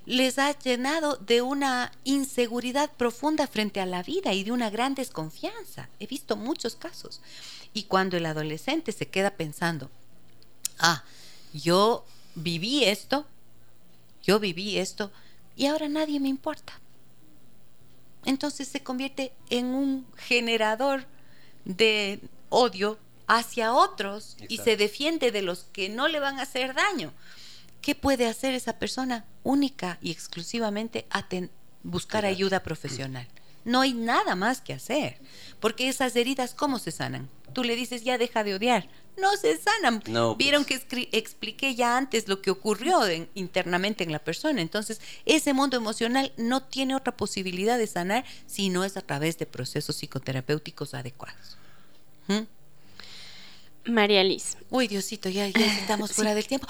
les 0.04 0.38
ha 0.38 0.58
llenado 0.58 1.16
de 1.16 1.42
una 1.42 1.92
inseguridad 2.04 2.90
profunda 2.92 3.46
frente 3.46 3.80
a 3.80 3.86
la 3.86 4.02
vida 4.02 4.32
y 4.32 4.42
de 4.42 4.52
una 4.52 4.70
gran 4.70 4.94
desconfianza. 4.94 5.88
He 6.00 6.06
visto 6.06 6.36
muchos 6.36 6.74
casos. 6.74 7.20
Y 7.72 7.84
cuando 7.84 8.16
el 8.16 8.26
adolescente 8.26 8.92
se 8.92 9.08
queda 9.08 9.30
pensando, 9.30 9.90
ah, 10.78 11.04
yo 11.52 12.04
viví 12.34 12.84
esto, 12.84 13.26
yo 14.22 14.40
viví 14.40 14.78
esto, 14.78 15.12
y 15.56 15.66
ahora 15.66 15.88
nadie 15.88 16.18
me 16.18 16.28
importa. 16.28 16.80
Entonces 18.24 18.68
se 18.68 18.82
convierte 18.82 19.32
en 19.50 19.66
un 19.66 20.06
generador 20.16 21.06
de 21.64 22.20
odio 22.50 22.98
hacia 23.38 23.72
otros 23.72 24.36
y 24.48 24.58
se 24.58 24.76
defiende 24.76 25.30
de 25.30 25.42
los 25.42 25.64
que 25.72 25.88
no 25.88 26.08
le 26.08 26.20
van 26.20 26.38
a 26.38 26.42
hacer 26.42 26.74
daño. 26.74 27.12
¿Qué 27.80 27.94
puede 27.94 28.26
hacer 28.26 28.54
esa 28.54 28.78
persona 28.78 29.24
única 29.42 29.98
y 30.02 30.10
exclusivamente 30.10 31.06
buscar 31.82 32.24
ayuda 32.24 32.62
profesional? 32.62 33.26
No 33.64 33.80
hay 33.80 33.92
nada 33.94 34.34
más 34.34 34.60
que 34.60 34.72
hacer, 34.72 35.18
porque 35.60 35.88
esas 35.88 36.14
heridas, 36.16 36.52
¿cómo 36.54 36.78
se 36.78 36.90
sanan? 36.90 37.28
Tú 37.52 37.64
le 37.64 37.76
dices, 37.76 38.02
ya 38.02 38.18
deja 38.18 38.44
de 38.44 38.54
odiar. 38.54 38.88
No 39.16 39.36
se 39.36 39.56
sanan. 39.58 40.02
No, 40.08 40.36
Vieron 40.36 40.64
pues. 40.64 40.80
que 40.84 40.88
escri- 40.88 41.08
expliqué 41.12 41.74
ya 41.74 41.96
antes 41.98 42.28
lo 42.28 42.40
que 42.40 42.50
ocurrió 42.50 43.06
en- 43.06 43.28
internamente 43.34 44.04
en 44.04 44.10
la 44.12 44.18
persona. 44.20 44.62
Entonces, 44.62 45.00
ese 45.26 45.52
mundo 45.52 45.76
emocional 45.76 46.32
no 46.38 46.62
tiene 46.62 46.94
otra 46.96 47.14
posibilidad 47.16 47.76
de 47.78 47.86
sanar 47.86 48.24
si 48.46 48.68
no 48.70 48.84
es 48.84 48.96
a 48.96 49.02
través 49.02 49.38
de 49.38 49.44
procesos 49.46 49.96
psicoterapéuticos 49.96 50.94
adecuados. 50.94 51.56
¿Mm? 52.28 52.40
María 53.84 54.22
Liz. 54.22 54.56
Uy, 54.70 54.86
Diosito, 54.88 55.28
ya, 55.28 55.48
ya 55.48 55.66
estamos 55.80 56.12
fuera 56.12 56.34
del 56.34 56.46
tiempo. 56.46 56.68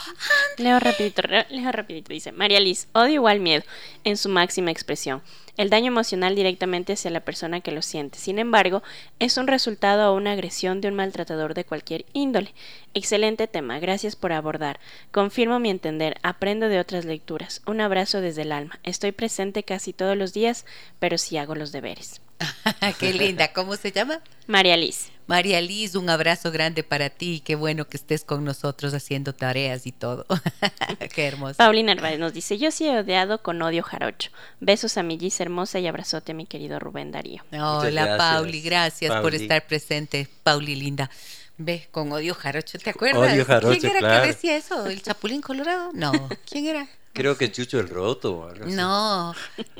Leo 0.56 0.80
rapidito, 0.80 1.22
leo 1.50 1.72
rapidito. 1.72 2.12
Dice, 2.12 2.32
María 2.32 2.60
Liz, 2.60 2.88
odio 2.92 3.14
igual 3.14 3.40
miedo, 3.40 3.62
en 4.04 4.16
su 4.16 4.28
máxima 4.28 4.70
expresión. 4.70 5.22
El 5.58 5.68
daño 5.68 5.88
emocional 5.88 6.34
directamente 6.34 6.94
hacia 6.94 7.10
la 7.10 7.20
persona 7.20 7.60
que 7.60 7.72
lo 7.72 7.82
siente. 7.82 8.18
Sin 8.18 8.38
embargo, 8.38 8.82
es 9.18 9.36
un 9.36 9.46
resultado 9.46 10.10
o 10.10 10.16
una 10.16 10.32
agresión 10.32 10.80
de 10.80 10.88
un 10.88 10.94
maltratador 10.94 11.52
de 11.52 11.64
cualquier 11.64 12.06
índole. 12.14 12.54
Excelente 12.94 13.46
tema, 13.46 13.78
gracias 13.78 14.16
por 14.16 14.32
abordar. 14.32 14.80
Confirmo 15.10 15.58
mi 15.58 15.68
entender, 15.68 16.16
aprendo 16.22 16.68
de 16.68 16.80
otras 16.80 17.04
lecturas. 17.04 17.60
Un 17.66 17.82
abrazo 17.82 18.22
desde 18.22 18.42
el 18.42 18.52
alma. 18.52 18.80
Estoy 18.82 19.12
presente 19.12 19.62
casi 19.62 19.92
todos 19.92 20.16
los 20.16 20.32
días, 20.32 20.64
pero 20.98 21.18
sí 21.18 21.36
hago 21.36 21.54
los 21.54 21.70
deberes. 21.70 22.22
Qué 22.98 23.12
linda. 23.12 23.52
¿Cómo 23.52 23.76
se 23.76 23.92
llama? 23.92 24.20
María 24.46 24.78
Liz. 24.78 25.10
María 25.26 25.60
Liz, 25.60 25.94
un 25.94 26.10
abrazo 26.10 26.50
grande 26.50 26.82
para 26.82 27.10
ti. 27.10 27.42
Qué 27.44 27.54
bueno 27.54 27.86
que 27.86 27.96
estés 27.96 28.24
con 28.24 28.44
nosotros 28.44 28.92
haciendo 28.94 29.34
tareas 29.34 29.86
y 29.86 29.92
todo. 29.92 30.26
Qué 31.14 31.26
hermoso. 31.26 31.56
Paulina 31.56 31.94
Narváez 31.94 32.18
nos 32.18 32.32
dice, 32.32 32.58
yo 32.58 32.70
sí 32.70 32.86
he 32.86 32.98
odiado 32.98 33.42
con 33.42 33.60
odio 33.62 33.82
jarocho. 33.82 34.30
Besos 34.60 34.96
a 34.98 35.02
mi 35.02 35.18
Gis 35.18 35.40
hermosa 35.40 35.78
y 35.78 35.86
abrazote 35.86 36.32
a 36.32 36.34
mi 36.34 36.46
querido 36.46 36.78
Rubén 36.78 37.12
Darío. 37.12 37.42
Hola, 37.52 37.90
gracias, 37.90 38.18
Pauli, 38.18 38.60
gracias 38.62 39.20
por 39.20 39.34
estar 39.34 39.66
presente. 39.66 40.28
Pauli, 40.42 40.74
linda. 40.74 41.10
Ve, 41.58 41.86
con 41.90 42.10
odio 42.12 42.34
jarocho, 42.34 42.78
¿te 42.78 42.90
acuerdas? 42.90 43.32
Odio 43.32 43.44
jarocho, 43.44 43.78
¿Quién 43.78 43.90
era 43.92 44.00
claro. 44.00 44.22
que 44.22 44.28
decía 44.28 44.56
eso? 44.56 44.86
¿El 44.86 45.02
Chapulín 45.02 45.40
Colorado? 45.42 45.90
No, 45.92 46.10
¿quién 46.50 46.66
era? 46.66 46.88
Creo 47.12 47.36
que 47.36 47.52
Chucho 47.52 47.78
el 47.78 47.88
Roto. 47.88 48.38
o 48.38 48.48
algo 48.48 48.64
así. 48.64 48.74
No, 48.74 49.34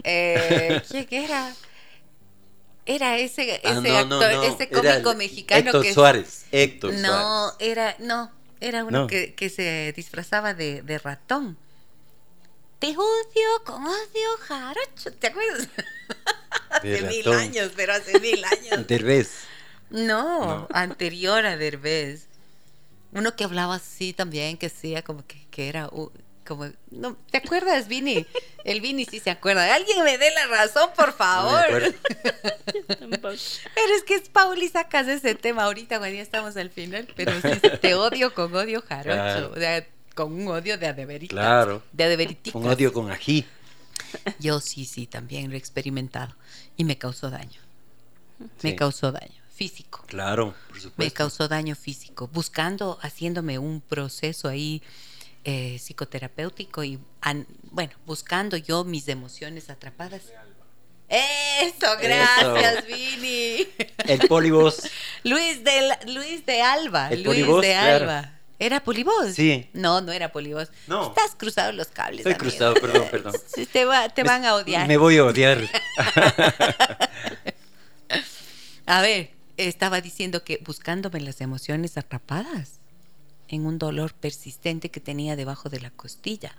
eh, 0.05 0.82
¿quién 1.09 1.24
era? 1.24 1.53
Era 2.85 3.16
ese, 3.18 3.57
ese 3.57 3.61
Ah, 3.68 3.74
no, 3.74 3.83
no, 3.83 3.97
actor, 4.20 4.33
no. 4.35 4.43
ese 4.43 4.62
Era 4.70 4.93
cómico 4.95 5.11
el- 5.12 5.16
mexicano 5.18 5.61
Héctor 5.66 5.83
que 5.83 5.95
Suárez. 5.95 6.45
Héctor 6.51 6.95
no 6.95 7.09
Suárez. 7.51 7.57
era 7.61 7.97
no 8.01 8.33
era 8.61 8.85
uno 8.85 9.01
No. 9.03 9.07
Que, 9.07 9.35
que 9.35 9.49
se 9.51 9.93
disfrazaba 9.97 10.55
de, 10.55 10.83
de 10.83 10.99
ratón. 10.99 11.57
Te 12.78 12.89
odio 12.89 13.64
con 13.64 13.85
odio 13.85 14.37
jarocho, 14.41 15.12
¿te 15.18 15.28
acuerdas? 15.28 15.68
De 16.83 16.99
hace 16.99 17.07
mil 17.07 17.33
años, 17.33 17.70
pero 17.76 17.93
hace 17.93 18.18
mil 18.18 18.43
años. 18.45 18.87
Derbez. 18.89 19.30
No, 19.91 20.45
No. 20.47 20.68
anterior 20.72 21.45
a 21.47 21.57
Derbez. 21.57 22.26
Uno 23.12 23.37
que 23.37 23.45
hablaba 23.45 23.76
así 23.76 24.12
también, 24.12 24.57
que 24.57 24.68
decía 24.68 25.03
como 25.03 25.24
que, 25.26 25.47
que 25.51 25.68
era 25.68 25.89
uh, 25.89 26.11
como 26.57 26.71
no, 26.91 27.17
¿te 27.31 27.39
acuerdas, 27.39 27.89
Vini? 27.89 28.27
El 28.65 28.81
Vini 28.81 29.05
sí 29.05 29.21
se 29.21 29.31
acuerda. 29.31 29.75
Alguien 29.75 30.03
me 30.05 30.19
dé 30.19 30.31
la 30.33 30.47
razón, 30.47 30.91
por 30.97 31.09
No 31.09 31.13
me 31.13 31.19
favor. 31.19 31.95
pero 33.21 33.95
es 33.97 34.03
que 34.07 34.15
es 34.15 34.29
Pauli 34.29 34.69
sacas 34.69 35.09
ese 35.09 35.35
tema 35.35 35.65
ahorita 35.65 35.99
cuando 35.99 36.17
ya 36.17 36.23
estamos 36.23 36.57
al 36.57 36.71
final, 36.71 37.09
pero 37.17 37.33
sí, 37.41 37.61
te 37.81 37.95
odio 37.95 38.35
con 38.35 38.55
odio 38.55 38.83
jarocho, 38.83 39.13
Claro. 39.15 39.53
o 39.53 39.57
sea, 39.57 39.87
con 40.15 40.33
un 40.33 40.49
odio 40.49 40.79
de 40.79 40.87
adeverita. 40.87 41.33
Claro. 41.35 41.83
De 41.93 42.05
adeveritica. 42.05 42.57
Un 42.59 42.69
odio 42.69 42.93
con 42.93 43.11
ají. 43.11 43.47
Yo 44.39 44.61
sí, 44.61 44.85
sí, 44.85 45.07
también 45.07 45.49
lo 45.51 45.55
he 45.57 45.59
experimentado 45.59 46.35
y 46.77 46.85
me 46.85 46.99
causó 46.99 47.31
daño. 47.31 47.61
Me 48.63 48.77
causó 48.77 49.13
daño 49.13 49.43
físico. 49.55 50.05
Claro, 50.07 50.55
por 50.69 50.77
supuesto. 50.81 50.95
me 50.99 51.11
causó 51.13 51.49
daño 51.49 51.77
físico, 51.77 52.29
buscando, 52.29 52.99
haciéndome 53.01 53.59
un 53.59 53.81
proceso 53.81 54.49
ahí 54.49 54.83
eh, 55.45 55.76
psicoterapéutico 55.78 56.84
y, 56.84 56.99
an- 57.20 57.47
bueno, 57.70 57.93
buscando 58.07 58.57
yo 58.57 58.84
mis 58.84 59.09
emociones 59.09 59.70
atrapadas. 59.70 60.22
Eso, 61.09 61.86
gracias, 62.01 62.86
Vini. 62.86 63.66
El 64.07 64.20
polibos. 64.28 64.82
Luis 65.24 65.62
de, 65.62 65.97
Luis 66.07 66.47
de 66.47 66.62
Alba, 66.62 67.09
El 67.11 67.22
Luis 67.22 67.40
Polibos, 67.40 67.62
de 67.62 67.72
claro. 67.72 68.05
Alba. 68.11 68.38
¿Era 68.59 68.82
Polibos? 68.84 69.32
Sí. 69.34 69.68
No, 69.72 70.01
no 70.01 70.12
era 70.12 70.30
Polibos. 70.30 70.68
No. 70.86 71.09
Estás 71.09 71.34
cruzado 71.36 71.72
los 71.72 71.88
cables. 71.88 72.20
Estoy 72.20 72.32
amigo. 72.34 72.49
cruzado, 72.49 72.74
perdón, 72.74 73.09
perdón. 73.11 73.34
Te, 73.72 73.84
va- 73.84 74.09
te 74.09 74.22
van 74.22 74.45
a 74.45 74.55
odiar. 74.55 74.86
Me 74.86 74.97
voy 74.97 75.16
a 75.18 75.24
odiar. 75.24 75.59
A 78.86 79.01
ver, 79.03 79.30
estaba 79.57 80.01
diciendo 80.01 80.45
que 80.45 80.59
buscándome 80.64 81.20
las 81.20 81.40
emociones 81.40 81.97
atrapadas 81.99 82.80
en 83.53 83.67
un 83.67 83.79
dolor 83.79 84.15
persistente 84.15 84.91
que 84.91 84.99
tenía 85.01 85.37
debajo 85.37 85.69
de 85.69 85.79
la 85.81 85.91
costilla. 85.91 86.57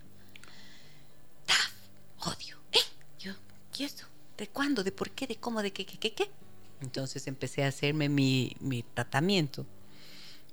¡Taf! 1.46 2.28
Odio. 2.28 2.58
¿Eh? 2.72 2.80
Yo, 3.20 3.34
¿y 3.78 3.84
eso? 3.84 4.06
¿De 4.38 4.48
cuándo? 4.48 4.84
¿De 4.84 4.92
por 4.92 5.10
qué? 5.12 5.28
¿De 5.28 5.36
cómo? 5.36 5.62
¿De 5.62 5.74
qué? 5.74 5.86
¿Qué? 5.86 5.98
¿Qué? 5.98 6.14
qué? 6.14 6.30
Entonces 6.82 7.28
empecé 7.28 7.64
a 7.64 7.68
hacerme 7.70 8.10
mi, 8.10 8.56
mi 8.60 8.84
tratamiento. 8.84 9.66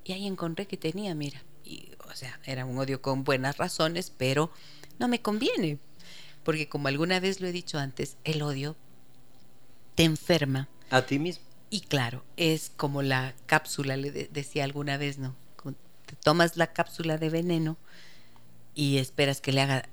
Y 0.05 0.13
ahí 0.13 0.27
encontré 0.27 0.67
que 0.67 0.77
tenía, 0.79 1.15
mira, 1.15 1.43
y, 1.65 1.91
o 2.11 2.15
sea, 2.17 2.41
era 2.45 2.65
un 2.65 2.79
odio 2.79 3.03
con 3.03 3.23
buenas 3.23 3.59
razones, 3.59 4.11
pero 4.17 4.51
no 4.99 5.09
me 5.09 5.21
conviene. 5.21 5.79
Porque 6.43 6.69
como 6.71 6.89
alguna 6.89 7.21
vez 7.21 7.41
lo 7.41 7.49
he 7.49 7.53
dicho 7.53 7.79
antes, 7.79 8.17
el 8.25 8.41
odio 8.43 8.77
te 9.95 10.05
enferma. 10.05 10.69
A 10.89 11.03
ti 11.03 11.19
mismo. 11.19 11.45
Y 11.69 11.83
claro, 11.83 12.25
es 12.39 12.73
como 12.77 13.03
la 13.03 13.35
cápsula, 13.47 13.97
le 13.99 14.11
de- 14.11 14.29
decía 14.33 14.65
alguna 14.65 14.97
vez, 14.97 15.19
¿no? 15.19 15.37
Te 16.11 16.17
tomas 16.17 16.57
la 16.57 16.73
cápsula 16.73 17.19
de 17.19 17.31
veneno 17.31 17.77
y 18.75 18.99
esperas 18.99 19.41
que 19.41 19.53
le 19.53 19.61
haga 19.61 19.89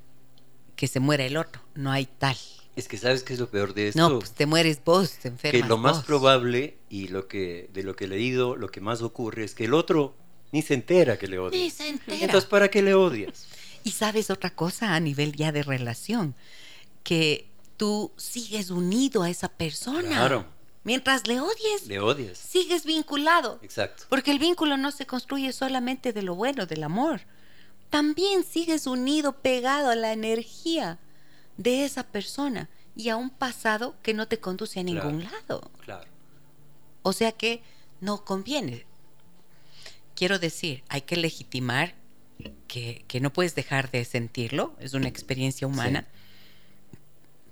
que 0.76 0.88
se 0.88 1.00
muera 1.00 1.24
el 1.26 1.38
otro. 1.38 1.62
No 1.76 1.92
hay 1.92 2.08
tal. 2.08 2.36
Es 2.76 2.88
que 2.88 2.98
sabes 2.98 3.22
qué 3.22 3.34
es 3.34 3.40
lo 3.40 3.52
peor 3.52 3.76
de 3.76 3.90
esto. 3.90 4.10
No, 4.10 4.18
pues 4.18 4.32
te 4.32 4.48
mueres 4.48 4.82
vos, 4.84 5.12
te 5.12 5.22
que 5.22 5.28
enfermas 5.28 5.70
lo 5.70 5.78
más 5.78 5.98
vos. 5.98 6.06
probable 6.06 6.80
y 6.90 7.10
lo 7.10 7.28
que 7.28 7.70
de 7.72 7.84
lo 7.84 7.96
que 7.96 8.06
he 8.06 8.08
leído, 8.08 8.56
lo 8.56 8.70
que 8.70 8.82
más 8.82 9.04
ocurre 9.04 9.44
es 9.44 9.54
que 9.54 9.66
el 9.66 9.76
otro 9.76 10.16
ni 10.52 10.64
se 10.64 10.74
entera 10.74 11.20
que 11.20 11.28
le 11.28 11.38
odia. 11.38 11.60
Ni 11.60 11.70
se 11.70 11.88
entera. 11.88 12.18
Entonces, 12.18 12.50
¿para 12.50 12.70
qué 12.70 12.82
le 12.82 12.96
odias? 12.96 13.48
Y 13.84 13.92
sabes 13.92 14.32
otra 14.32 14.50
cosa 14.50 14.96
a 14.96 15.00
nivel 15.00 15.34
ya 15.34 15.52
de 15.52 15.62
relación, 15.62 16.34
que 17.04 17.48
tú 17.78 18.12
sigues 18.18 18.72
unido 18.72 19.22
a 19.22 19.30
esa 19.30 19.50
persona. 19.50 20.18
Claro. 20.18 20.57
Mientras 20.88 21.28
le 21.28 21.42
odies, 21.42 21.86
Le 21.86 22.34
sigues 22.34 22.86
vinculado. 22.86 23.60
Exacto. 23.62 24.06
Porque 24.08 24.32
el 24.32 24.40
vínculo 24.40 24.78
no 24.78 24.92
se 24.92 25.06
construye 25.06 25.52
solamente 25.52 26.14
de 26.14 26.22
lo 26.22 26.34
bueno, 26.34 26.66
del 26.66 26.82
amor. 26.82 27.24
También 27.90 28.46
sigues 28.46 28.88
unido, 28.88 29.34
pegado 29.34 29.90
a 29.90 29.96
la 29.96 30.14
energía 30.14 30.98
de 31.58 31.84
esa 31.84 32.04
persona 32.04 32.70
y 32.96 33.10
a 33.10 33.18
un 33.18 33.30
pasado 33.30 33.96
que 34.02 34.14
no 34.14 34.30
te 34.30 34.40
conduce 34.40 34.80
a 34.80 34.84
Claro. 34.86 35.12
ningún 35.12 35.26
lado. 35.26 35.70
Claro. 35.84 36.10
O 37.02 37.12
sea 37.12 37.34
que 37.34 37.62
no 38.00 38.24
conviene. 38.24 38.86
Quiero 40.16 40.40
decir, 40.40 40.86
hay 40.88 41.02
que 41.02 41.18
legitimar 41.18 41.96
que, 42.70 43.04
que 43.10 43.20
no 43.20 43.34
puedes 43.34 43.56
dejar 43.56 43.92
de 43.92 44.06
sentirlo, 44.06 44.74
es 44.80 44.94
una 44.94 45.10
experiencia 45.10 45.68
humana, 45.68 46.08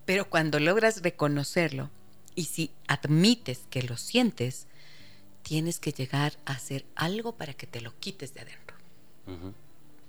pero 0.06 0.30
cuando 0.30 0.58
logras 0.62 1.02
reconocerlo 1.02 1.90
y 2.36 2.46
si 2.46 2.72
admites 2.88 3.62
que 3.70 3.82
lo 3.84 3.98
sientes, 3.98 4.68
tienes 5.42 5.80
que 5.80 5.92
llegar 5.92 6.34
a 6.46 6.54
hacer 6.54 6.86
algo 6.96 7.36
para 7.36 7.54
que 7.54 7.68
te 7.68 7.82
lo 7.82 7.98
quites 8.00 8.34
de 8.34 8.42
adentro. 8.42 8.76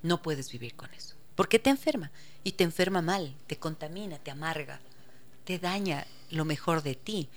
No 0.02 0.22
puedes 0.22 0.50
vivir 0.50 0.74
con 0.74 0.92
eso. 0.94 1.14
Porque 1.34 1.58
te 1.58 1.70
enferma. 1.70 2.10
Y 2.44 2.52
te 2.52 2.64
enferma 2.64 3.02
mal, 3.02 3.34
te 3.46 3.56
contamina, 3.56 4.18
te 4.18 4.30
amarga, 4.30 4.80
te 5.44 5.58
daña 5.58 6.06
lo 6.30 6.44
mejor 6.44 6.82
de 6.82 6.94
ti. 6.94 7.28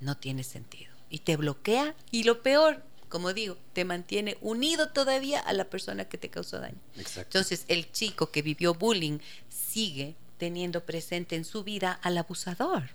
No 0.00 0.16
tiene 0.16 0.44
sentido. 0.44 0.92
Y 1.10 1.20
te 1.20 1.36
bloquea. 1.36 1.94
Y 2.10 2.24
lo 2.24 2.42
peor, 2.42 2.82
como 3.08 3.32
digo, 3.32 3.56
te 3.72 3.84
mantiene 3.84 4.36
unido 4.40 4.90
todavía 4.90 5.40
a 5.40 5.52
la 5.52 5.64
persona 5.64 6.04
que 6.06 6.18
te 6.18 6.30
causó 6.30 6.60
daño. 6.60 6.78
Exacto. 6.96 7.38
Entonces, 7.38 7.64
el 7.68 7.90
chico 7.92 8.30
que 8.30 8.42
vivió 8.42 8.74
bullying 8.74 9.18
sigue 9.48 10.14
teniendo 10.38 10.84
presente 10.84 11.36
en 11.36 11.44
su 11.44 11.64
vida 11.64 11.98
al 12.02 12.18
abusador. 12.18 12.90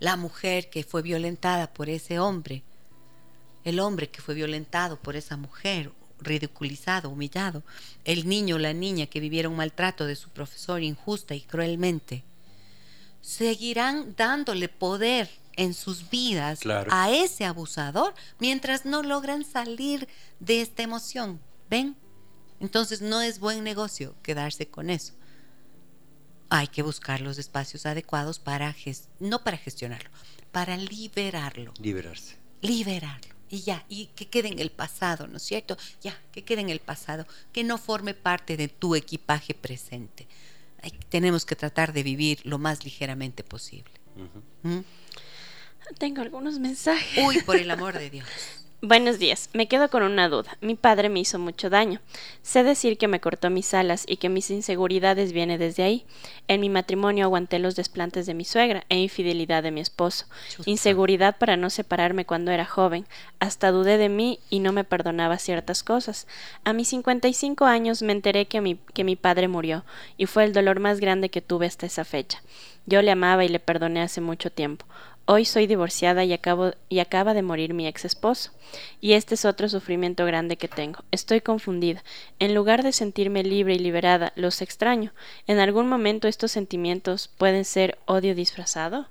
La 0.00 0.16
mujer 0.16 0.68
que 0.70 0.82
fue 0.82 1.02
violentada 1.02 1.72
por 1.72 1.88
ese 1.88 2.18
hombre, 2.18 2.62
el 3.64 3.78
hombre 3.78 4.10
que 4.10 4.22
fue 4.22 4.34
violentado 4.34 4.98
por 4.98 5.14
esa 5.14 5.36
mujer, 5.36 5.92
ridiculizado, 6.20 7.10
humillado, 7.10 7.62
el 8.04 8.26
niño 8.28 8.56
o 8.56 8.58
la 8.58 8.72
niña 8.72 9.06
que 9.06 9.20
vivieron 9.20 9.54
maltrato 9.56 10.06
de 10.06 10.16
su 10.16 10.30
profesor 10.30 10.82
injusta 10.82 11.34
y 11.34 11.42
cruelmente, 11.42 12.24
seguirán 13.20 14.14
dándole 14.16 14.68
poder 14.68 15.30
en 15.56 15.74
sus 15.74 16.08
vidas 16.08 16.60
Claro. 16.60 16.90
a 16.92 17.10
ese 17.10 17.44
abusador 17.44 18.14
mientras 18.38 18.86
no 18.86 19.02
logran 19.02 19.44
salir 19.44 20.08
de 20.38 20.62
esta 20.62 20.82
emoción. 20.82 21.40
¿Ven? 21.68 21.96
Entonces 22.60 23.00
no 23.02 23.20
es 23.20 23.38
buen 23.38 23.62
negocio 23.64 24.14
quedarse 24.22 24.66
con 24.68 24.90
eso. 24.90 25.12
Hay 26.50 26.66
que 26.68 26.82
buscar 26.82 27.20
los 27.20 27.38
espacios 27.38 27.86
adecuados 27.86 28.38
para, 28.38 28.74
no 29.20 29.42
para 29.44 29.56
gestionarlo, 29.56 30.10
para 30.52 30.76
liberarlo 30.76 31.72
Liberarse. 31.80 32.36
liberarlo 32.60 33.34
y 33.48 33.62
ya, 33.62 33.84
y 33.88 34.06
que 34.14 34.28
quede 34.28 34.48
en 34.48 34.58
el 34.60 34.70
pasado, 34.70 35.26
¿no 35.26 35.38
es 35.38 35.42
cierto? 35.42 35.76
Ya, 36.02 36.16
que 36.32 36.42
quede 36.44 36.60
en 36.60 36.70
el 36.70 36.78
pasado, 36.80 37.26
que 37.52 37.64
no 37.64 37.78
forme 37.78 38.14
parte 38.14 38.56
de 38.56 38.68
tu 38.68 38.94
equipaje 38.94 39.54
presente. 39.54 40.28
Hay- 40.82 40.92
tenemos 41.08 41.44
que 41.44 41.56
tratar 41.56 41.92
de 41.92 42.02
vivir 42.04 42.40
lo 42.44 42.58
más 42.58 42.84
ligeramente 42.84 43.42
posible. 43.42 43.90
¿Mm? 44.62 44.78
Tengo 45.98 46.22
algunos 46.22 46.58
mensajes. 46.60 47.24
Uy, 47.24 47.40
por 47.42 47.56
el 47.56 47.70
amor 47.70 47.98
de 47.98 48.10
Dios. 48.10 48.28
Buenos 48.82 49.18
días, 49.18 49.50
me 49.52 49.68
quedo 49.68 49.90
con 49.90 50.02
una 50.02 50.30
duda. 50.30 50.56
Mi 50.62 50.74
padre 50.74 51.10
me 51.10 51.20
hizo 51.20 51.38
mucho 51.38 51.68
daño. 51.68 52.00
Sé 52.40 52.62
decir 52.62 52.96
que 52.96 53.08
me 53.08 53.20
cortó 53.20 53.50
mis 53.50 53.74
alas 53.74 54.06
y 54.08 54.16
que 54.16 54.30
mis 54.30 54.50
inseguridades 54.50 55.34
vienen 55.34 55.58
desde 55.58 55.82
ahí. 55.82 56.06
En 56.48 56.62
mi 56.62 56.70
matrimonio 56.70 57.26
aguanté 57.26 57.58
los 57.58 57.76
desplantes 57.76 58.24
de 58.24 58.32
mi 58.32 58.46
suegra 58.46 58.86
e 58.88 58.96
infidelidad 58.96 59.62
de 59.62 59.70
mi 59.70 59.82
esposo. 59.82 60.24
Inseguridad 60.64 61.36
para 61.36 61.58
no 61.58 61.68
separarme 61.68 62.24
cuando 62.24 62.52
era 62.52 62.64
joven. 62.64 63.04
Hasta 63.38 63.70
dudé 63.70 63.98
de 63.98 64.08
mí 64.08 64.38
y 64.48 64.60
no 64.60 64.72
me 64.72 64.84
perdonaba 64.84 65.36
ciertas 65.36 65.82
cosas. 65.82 66.26
A 66.64 66.72
mis 66.72 66.88
55 66.88 67.66
años 67.66 68.00
me 68.00 68.12
enteré 68.12 68.46
que 68.46 68.62
mi, 68.62 68.76
que 68.94 69.04
mi 69.04 69.14
padre 69.14 69.46
murió 69.46 69.84
y 70.16 70.24
fue 70.24 70.44
el 70.44 70.54
dolor 70.54 70.80
más 70.80 71.00
grande 71.00 71.28
que 71.28 71.42
tuve 71.42 71.66
hasta 71.66 71.84
esa 71.84 72.06
fecha. 72.06 72.42
Yo 72.86 73.02
le 73.02 73.10
amaba 73.10 73.44
y 73.44 73.48
le 73.48 73.60
perdoné 73.60 74.00
hace 74.00 74.22
mucho 74.22 74.50
tiempo. 74.50 74.86
Hoy 75.32 75.44
soy 75.44 75.68
divorciada 75.68 76.24
y, 76.24 76.32
acabo, 76.32 76.72
y 76.88 76.98
acaba 76.98 77.34
de 77.34 77.42
morir 77.42 77.72
mi 77.72 77.86
ex 77.86 78.04
esposo. 78.04 78.50
Y 79.00 79.12
este 79.12 79.36
es 79.36 79.44
otro 79.44 79.68
sufrimiento 79.68 80.26
grande 80.26 80.56
que 80.56 80.66
tengo. 80.66 81.04
Estoy 81.12 81.40
confundida. 81.40 82.02
En 82.40 82.52
lugar 82.52 82.82
de 82.82 82.90
sentirme 82.90 83.44
libre 83.44 83.74
y 83.76 83.78
liberada, 83.78 84.32
los 84.34 84.60
extraño. 84.60 85.12
¿En 85.46 85.60
algún 85.60 85.88
momento 85.88 86.26
estos 86.26 86.50
sentimientos 86.50 87.30
pueden 87.38 87.64
ser 87.64 87.96
odio 88.06 88.34
disfrazado? 88.34 89.06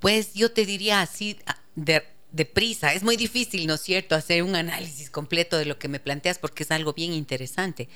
Pues 0.00 0.34
yo 0.34 0.50
te 0.50 0.66
diría 0.66 1.00
así 1.00 1.38
a- 1.46 1.60
de, 1.76 2.02
deprisa. 2.32 2.94
Es 2.94 3.04
muy 3.04 3.16
difícil, 3.16 3.68
¿no 3.68 3.74
es 3.74 3.82
cierto?, 3.82 4.16
hacer 4.16 4.42
un 4.42 4.56
análisis 4.56 5.10
completo 5.10 5.56
de 5.58 5.66
lo 5.66 5.78
que 5.78 5.86
me 5.86 6.00
planteas 6.00 6.40
porque 6.40 6.64
es 6.64 6.72
algo 6.72 6.92
bien 6.92 7.12
interesante. 7.12 7.88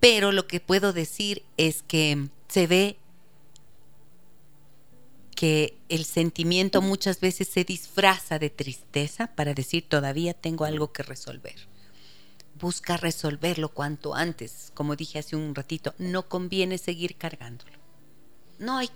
Pero 0.00 0.32
lo 0.32 0.46
que 0.46 0.60
puedo 0.60 0.94
decir 0.94 1.42
es 1.58 1.82
que 1.82 2.28
se 2.48 2.66
ve 2.66 2.96
que 5.42 5.76
el 5.88 6.04
sentimiento 6.04 6.80
muchas 6.82 7.18
veces 7.18 7.48
se 7.48 7.64
disfraza 7.64 8.38
de 8.38 8.48
tristeza 8.48 9.26
para 9.34 9.54
decir 9.54 9.88
todavía 9.88 10.34
tengo 10.34 10.64
algo 10.64 10.92
que 10.92 11.02
resolver. 11.02 11.66
Busca 12.60 12.96
resolverlo 12.96 13.70
cuanto 13.70 14.14
antes. 14.14 14.70
Como 14.72 14.94
dije 14.94 15.18
hace 15.18 15.34
un 15.34 15.52
ratito, 15.52 15.96
no 15.98 16.28
conviene 16.28 16.78
seguir 16.78 17.16
cargándolo. 17.16 17.72
No 18.60 18.78
hay, 18.78 18.88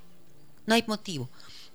no 0.67 0.77
hay 0.77 0.85
motivo. 0.87 1.29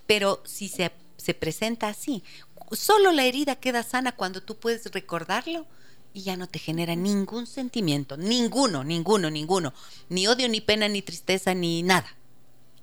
Pero 0.07 0.41
si 0.45 0.69
se, 0.69 0.89
se 1.17 1.33
presenta 1.33 1.89
así, 1.89 2.23
solo 2.71 3.11
la 3.11 3.25
herida 3.25 3.57
queda 3.57 3.83
sana 3.83 4.13
cuando 4.13 4.41
tú 4.41 4.55
puedes 4.55 4.89
recordarlo 4.93 5.67
y 6.13 6.21
ya 6.21 6.37
no 6.37 6.47
te 6.47 6.59
genera 6.59 6.95
ningún 6.95 7.45
sentimiento, 7.45 8.15
ninguno, 8.15 8.85
ninguno, 8.85 9.29
ninguno, 9.29 9.73
ni 10.07 10.27
odio, 10.27 10.47
ni 10.47 10.61
pena, 10.61 10.87
ni 10.87 11.01
tristeza, 11.01 11.53
ni 11.53 11.83
nada. 11.83 12.15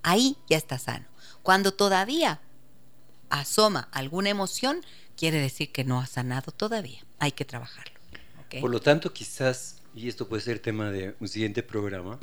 Ahí 0.03 0.37
ya 0.51 0.59
está 0.59 0.79
sano. 0.79 1.07
Cuando 1.43 1.73
todavía 1.73 2.41
asoma 3.31 3.89
alguna 3.93 4.31
emoción, 4.31 4.81
quiere 5.17 5.41
decir 5.41 5.73
que 5.73 5.85
no 5.85 6.01
ha 6.01 6.07
sanado 6.07 6.53
todavía. 6.53 7.05
Hay 7.19 7.33
que 7.33 7.45
trabajarlo. 7.45 7.95
Por 8.61 8.71
lo 8.71 8.81
tanto, 8.81 9.13
quizás, 9.13 9.83
y 9.95 10.09
esto 10.09 10.27
puede 10.29 10.41
ser 10.43 10.59
tema 10.59 10.91
de 10.91 11.15
un 11.21 11.29
siguiente 11.29 11.63
programa, 11.63 12.19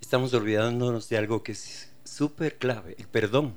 estamos 0.00 0.34
olvidándonos 0.34 1.08
de 1.08 1.16
algo 1.16 1.42
que 1.42 1.52
es 1.52 1.88
súper 2.04 2.58
clave, 2.58 2.94
el 2.98 3.08
perdón. 3.08 3.56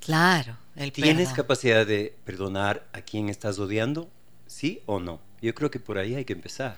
Claro, 0.00 0.56
el 0.76 0.92
¿Tienes 0.92 1.16
perdón. 1.28 1.34
capacidad 1.34 1.86
de 1.86 2.16
perdonar 2.24 2.86
a 2.92 3.02
quien 3.02 3.28
estás 3.28 3.58
odiando? 3.58 4.08
¿Sí 4.46 4.80
o 4.86 5.00
no? 5.00 5.20
Yo 5.42 5.54
creo 5.54 5.70
que 5.70 5.80
por 5.80 5.98
ahí 5.98 6.14
hay 6.14 6.24
que 6.24 6.32
empezar. 6.32 6.76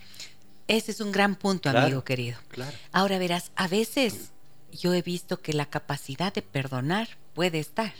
Ese 0.66 0.90
es 0.90 1.00
un 1.00 1.12
gran 1.12 1.36
punto, 1.36 1.70
Claro. 1.70 1.86
amigo 1.86 2.04
querido. 2.04 2.38
Claro. 2.48 2.76
Ahora 2.92 3.18
verás, 3.18 3.52
a 3.54 3.68
veces 3.68 4.32
yo 4.72 4.94
he 4.94 5.02
visto 5.02 5.40
que 5.40 5.52
la 5.52 5.66
capacidad 5.66 6.32
de 6.32 6.42
perdonar 6.42 7.08
puede 7.34 7.58
estar. 7.58 7.92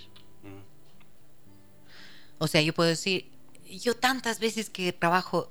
Mm. 0.43 0.63
O 2.39 2.47
sea, 2.47 2.61
yo 2.63 2.75
puedo 2.75 2.89
decir, 2.89 3.29
yo 3.69 3.97
tantas 3.97 4.41
veces 4.41 4.71
que 4.71 4.93
trabajo, 4.93 5.51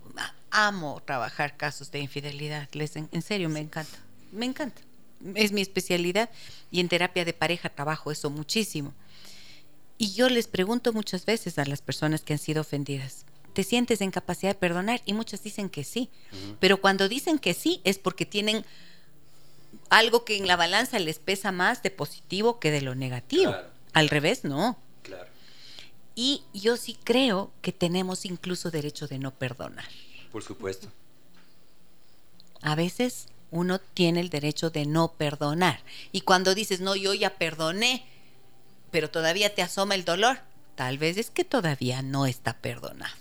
amo 0.52 1.02
trabajar 1.06 1.58
casos 1.58 1.92
de 1.92 2.00
infidelidad. 2.00 2.70
Les, 2.74 2.96
en, 2.96 3.10
en 3.12 3.22
serio, 3.22 3.50
me 3.50 3.60
encanta. 3.60 3.98
Me 4.32 4.46
encanta. 4.46 4.82
Es 5.36 5.52
mi 5.52 5.62
especialidad 5.62 6.30
y 6.70 6.80
en 6.80 6.90
terapia 6.90 7.26
de 7.26 7.34
pareja 7.34 7.70
trabajo 7.70 8.12
eso 8.12 8.30
muchísimo. 8.30 8.94
Y 9.98 10.14
yo 10.14 10.30
les 10.30 10.48
pregunto 10.48 10.94
muchas 10.94 11.26
veces 11.26 11.58
a 11.58 11.66
las 11.66 11.82
personas 11.82 12.22
que 12.22 12.34
han 12.34 12.40
sido 12.40 12.62
ofendidas, 12.62 13.26
¿te 13.54 13.64
sientes 13.64 14.02
en 14.02 14.12
capacidad 14.12 14.52
de 14.52 14.60
perdonar? 14.60 15.02
Y 15.06 15.14
muchas 15.14 15.42
dicen 15.42 15.70
que 15.70 15.84
sí. 15.84 16.10
Pero 16.60 16.80
cuando 16.80 17.10
dicen 17.10 17.40
que 17.40 17.56
sí 17.56 17.82
es 17.84 17.98
porque 17.98 18.26
tienen 18.26 18.64
algo 19.90 20.26
que 20.26 20.38
en 20.38 20.48
la 20.48 20.56
balanza 20.56 21.00
les 21.00 21.20
pesa 21.20 21.52
más 21.52 21.84
de 21.84 21.92
positivo 21.92 22.60
que 22.60 22.72
de 22.72 22.82
lo 22.82 22.96
negativo. 22.96 23.52
Claro. 23.52 23.70
Al 23.94 24.10
revés, 24.10 24.44
no. 24.44 24.78
Claro. 25.04 25.30
Y 26.16 26.44
yo 26.54 26.78
sí 26.78 26.98
creo 27.04 27.52
que 27.62 27.72
tenemos 27.72 28.26
incluso 28.26 28.72
derecho 28.72 29.08
de 29.08 29.20
no 29.20 29.32
perdonar. 29.32 29.88
Por 30.32 30.44
supuesto. 30.44 30.92
A 32.62 32.76
veces 32.76 33.28
uno 33.52 33.80
tiene 33.80 34.20
el 34.20 34.30
derecho 34.30 34.70
de 34.70 34.86
no 34.86 35.14
perdonar. 35.14 35.82
Y 36.12 36.22
cuando 36.22 36.56
dices, 36.56 36.82
no, 36.82 36.96
yo 36.96 37.14
ya 37.14 37.38
perdoné, 37.38 38.06
pero 38.92 39.10
todavía 39.10 39.54
te 39.54 39.62
asoma 39.62 39.96
el 39.96 40.06
dolor, 40.06 40.40
tal 40.76 40.98
vez 40.98 41.18
es 41.18 41.30
que 41.30 41.46
todavía 41.46 42.02
no 42.02 42.26
está 42.26 42.58
perdonado. 42.58 43.16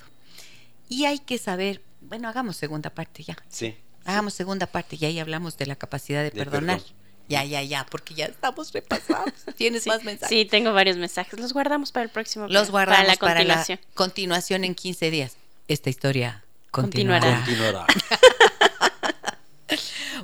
Y 0.89 1.05
hay 1.05 1.19
que 1.19 1.39
saber, 1.39 1.83
bueno, 2.01 2.29
hagamos 2.29 2.57
segunda 2.57 2.91
parte 2.91 3.23
ya. 3.23 3.37
Sí. 3.49 3.77
Hagamos 4.07 4.33
segunda 4.35 4.67
parte 4.67 4.97
y 4.99 5.05
ahí 5.05 5.19
hablamos 5.19 5.57
de 5.59 5.67
la 5.67 5.77
capacidad 5.77 6.23
de, 6.23 6.31
De 6.31 6.39
perdonar. 6.39 6.79
perdón. 6.79 6.95
Ya, 7.29 7.43
ya, 7.45 7.61
ya, 7.63 7.85
porque 7.91 8.15
ya 8.15 8.27
estamos 8.27 8.73
repasados. 8.73 9.33
¿Tienes 9.57 9.83
Sí, 9.83 9.89
más 9.91 10.05
mensajes? 10.05 10.29
sí, 10.29 10.45
tengo 10.45 10.73
varios 10.73 10.97
mensajes. 10.97 11.39
Los 11.41 11.53
guardamos 11.53 11.91
para 11.91 12.05
el 12.05 12.11
próximo 12.11 12.47
Los 12.49 12.65
pro- 12.69 12.73
guardamos 12.73 12.99
para 12.99 13.09
la 13.09 13.17
para 13.17 13.35
la 13.41 13.45
continuación. 13.55 13.81
continuación 13.95 14.65
en 14.65 14.75
15 14.77 15.11
días. 15.11 15.37
Esta 15.69 15.91
historia 15.91 16.45
Continuará. 16.71 17.37
continuará. 17.45 17.87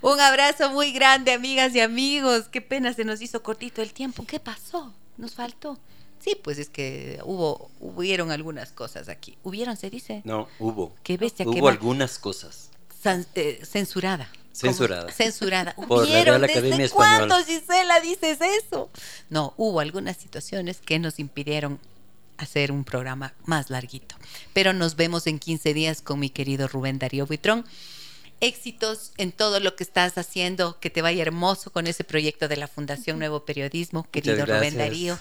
Un 0.00 0.20
abrazo 0.20 0.70
muy 0.70 0.92
grande, 0.92 1.32
amigas 1.32 1.74
y 1.74 1.80
amigos. 1.80 2.44
Qué 2.50 2.60
pena, 2.60 2.92
se 2.92 3.04
nos 3.04 3.20
hizo 3.20 3.42
cortito 3.42 3.82
el 3.82 3.92
tiempo. 3.92 4.24
¿Qué 4.26 4.40
pasó? 4.40 4.92
Nos 5.16 5.34
faltó. 5.34 5.78
Sí, 6.20 6.36
pues 6.42 6.58
es 6.58 6.68
que 6.68 7.18
hubo, 7.24 7.70
hubieron 7.80 8.30
algunas 8.30 8.70
cosas 8.72 9.08
aquí. 9.08 9.36
¿Hubieron, 9.42 9.76
se 9.76 9.90
dice? 9.90 10.22
No, 10.24 10.48
hubo. 10.58 10.94
Qué 11.02 11.16
bestia, 11.16 11.46
Hubo 11.48 11.68
algunas 11.68 12.18
cosas. 12.18 12.70
San- 13.02 13.26
eh, 13.34 13.60
censurada. 13.64 14.30
Censurada. 14.52 15.10
Censurada. 15.10 15.74
Por 15.88 16.06
la. 16.08 16.24
Real 16.24 16.44
Academia 16.44 16.70
¿Desde 16.70 16.84
Española. 16.84 17.26
cuándo, 17.28 17.44
Gisela, 17.46 18.00
dices 18.00 18.38
eso? 18.40 18.90
No, 19.30 19.54
hubo 19.56 19.80
algunas 19.80 20.16
situaciones 20.18 20.78
que 20.80 20.98
nos 20.98 21.18
impidieron 21.18 21.78
hacer 22.36 22.70
un 22.72 22.84
programa 22.84 23.32
más 23.44 23.70
larguito. 23.70 24.14
Pero 24.52 24.72
nos 24.72 24.96
vemos 24.96 25.26
en 25.26 25.38
15 25.38 25.74
días 25.74 26.02
con 26.02 26.18
mi 26.20 26.28
querido 26.30 26.68
Rubén 26.68 26.98
Darío 26.98 27.26
Buitrón. 27.26 27.64
Éxitos 28.40 29.12
en 29.18 29.30
todo 29.30 29.60
lo 29.60 29.76
que 29.76 29.84
estás 29.84 30.18
haciendo, 30.18 30.80
que 30.80 30.90
te 30.90 31.00
vaya 31.00 31.22
hermoso 31.22 31.70
con 31.70 31.86
ese 31.86 32.02
proyecto 32.02 32.48
de 32.48 32.56
la 32.56 32.66
Fundación 32.66 33.18
Nuevo 33.20 33.44
Periodismo, 33.44 34.06
querido 34.10 34.44
Rubén. 34.44 34.76
Darío. 34.76 35.18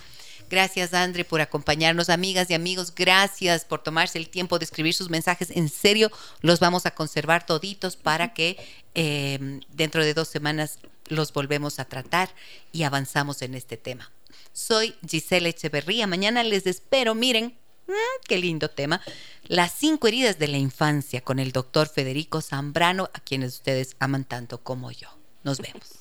Gracias, 0.51 0.93
Andre, 0.93 1.23
por 1.23 1.39
acompañarnos. 1.39 2.09
Amigas 2.09 2.49
y 2.49 2.53
amigos, 2.53 2.93
gracias 2.93 3.63
por 3.63 3.81
tomarse 3.81 4.17
el 4.17 4.27
tiempo 4.27 4.59
de 4.59 4.65
escribir 4.65 4.93
sus 4.93 5.09
mensajes. 5.09 5.49
En 5.51 5.69
serio, 5.69 6.11
los 6.41 6.59
vamos 6.59 6.85
a 6.85 6.91
conservar 6.91 7.45
toditos 7.45 7.95
para 7.95 8.33
que 8.33 8.57
eh, 8.93 9.61
dentro 9.69 10.03
de 10.03 10.13
dos 10.13 10.27
semanas 10.27 10.79
los 11.07 11.31
volvemos 11.31 11.79
a 11.79 11.85
tratar 11.85 12.29
y 12.73 12.83
avanzamos 12.83 13.41
en 13.41 13.55
este 13.55 13.77
tema. 13.77 14.11
Soy 14.51 14.93
Gisela 15.07 15.47
Echeverría. 15.47 16.05
Mañana 16.05 16.43
les 16.43 16.67
espero. 16.67 17.15
Miren, 17.15 17.57
mm, 17.87 18.25
qué 18.27 18.37
lindo 18.37 18.69
tema. 18.69 19.01
Las 19.43 19.71
cinco 19.71 20.09
heridas 20.09 20.37
de 20.37 20.49
la 20.49 20.57
infancia 20.57 21.21
con 21.21 21.39
el 21.39 21.53
doctor 21.53 21.87
Federico 21.87 22.41
Zambrano, 22.41 23.09
a 23.13 23.21
quienes 23.21 23.53
ustedes 23.53 23.95
aman 23.99 24.25
tanto 24.25 24.61
como 24.61 24.91
yo. 24.91 25.07
Nos 25.43 25.59
vemos. 25.59 25.91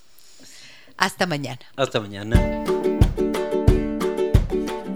Hasta 0.97 1.27
mañana. 1.27 1.61
Hasta 1.77 2.01
mañana. 2.01 2.65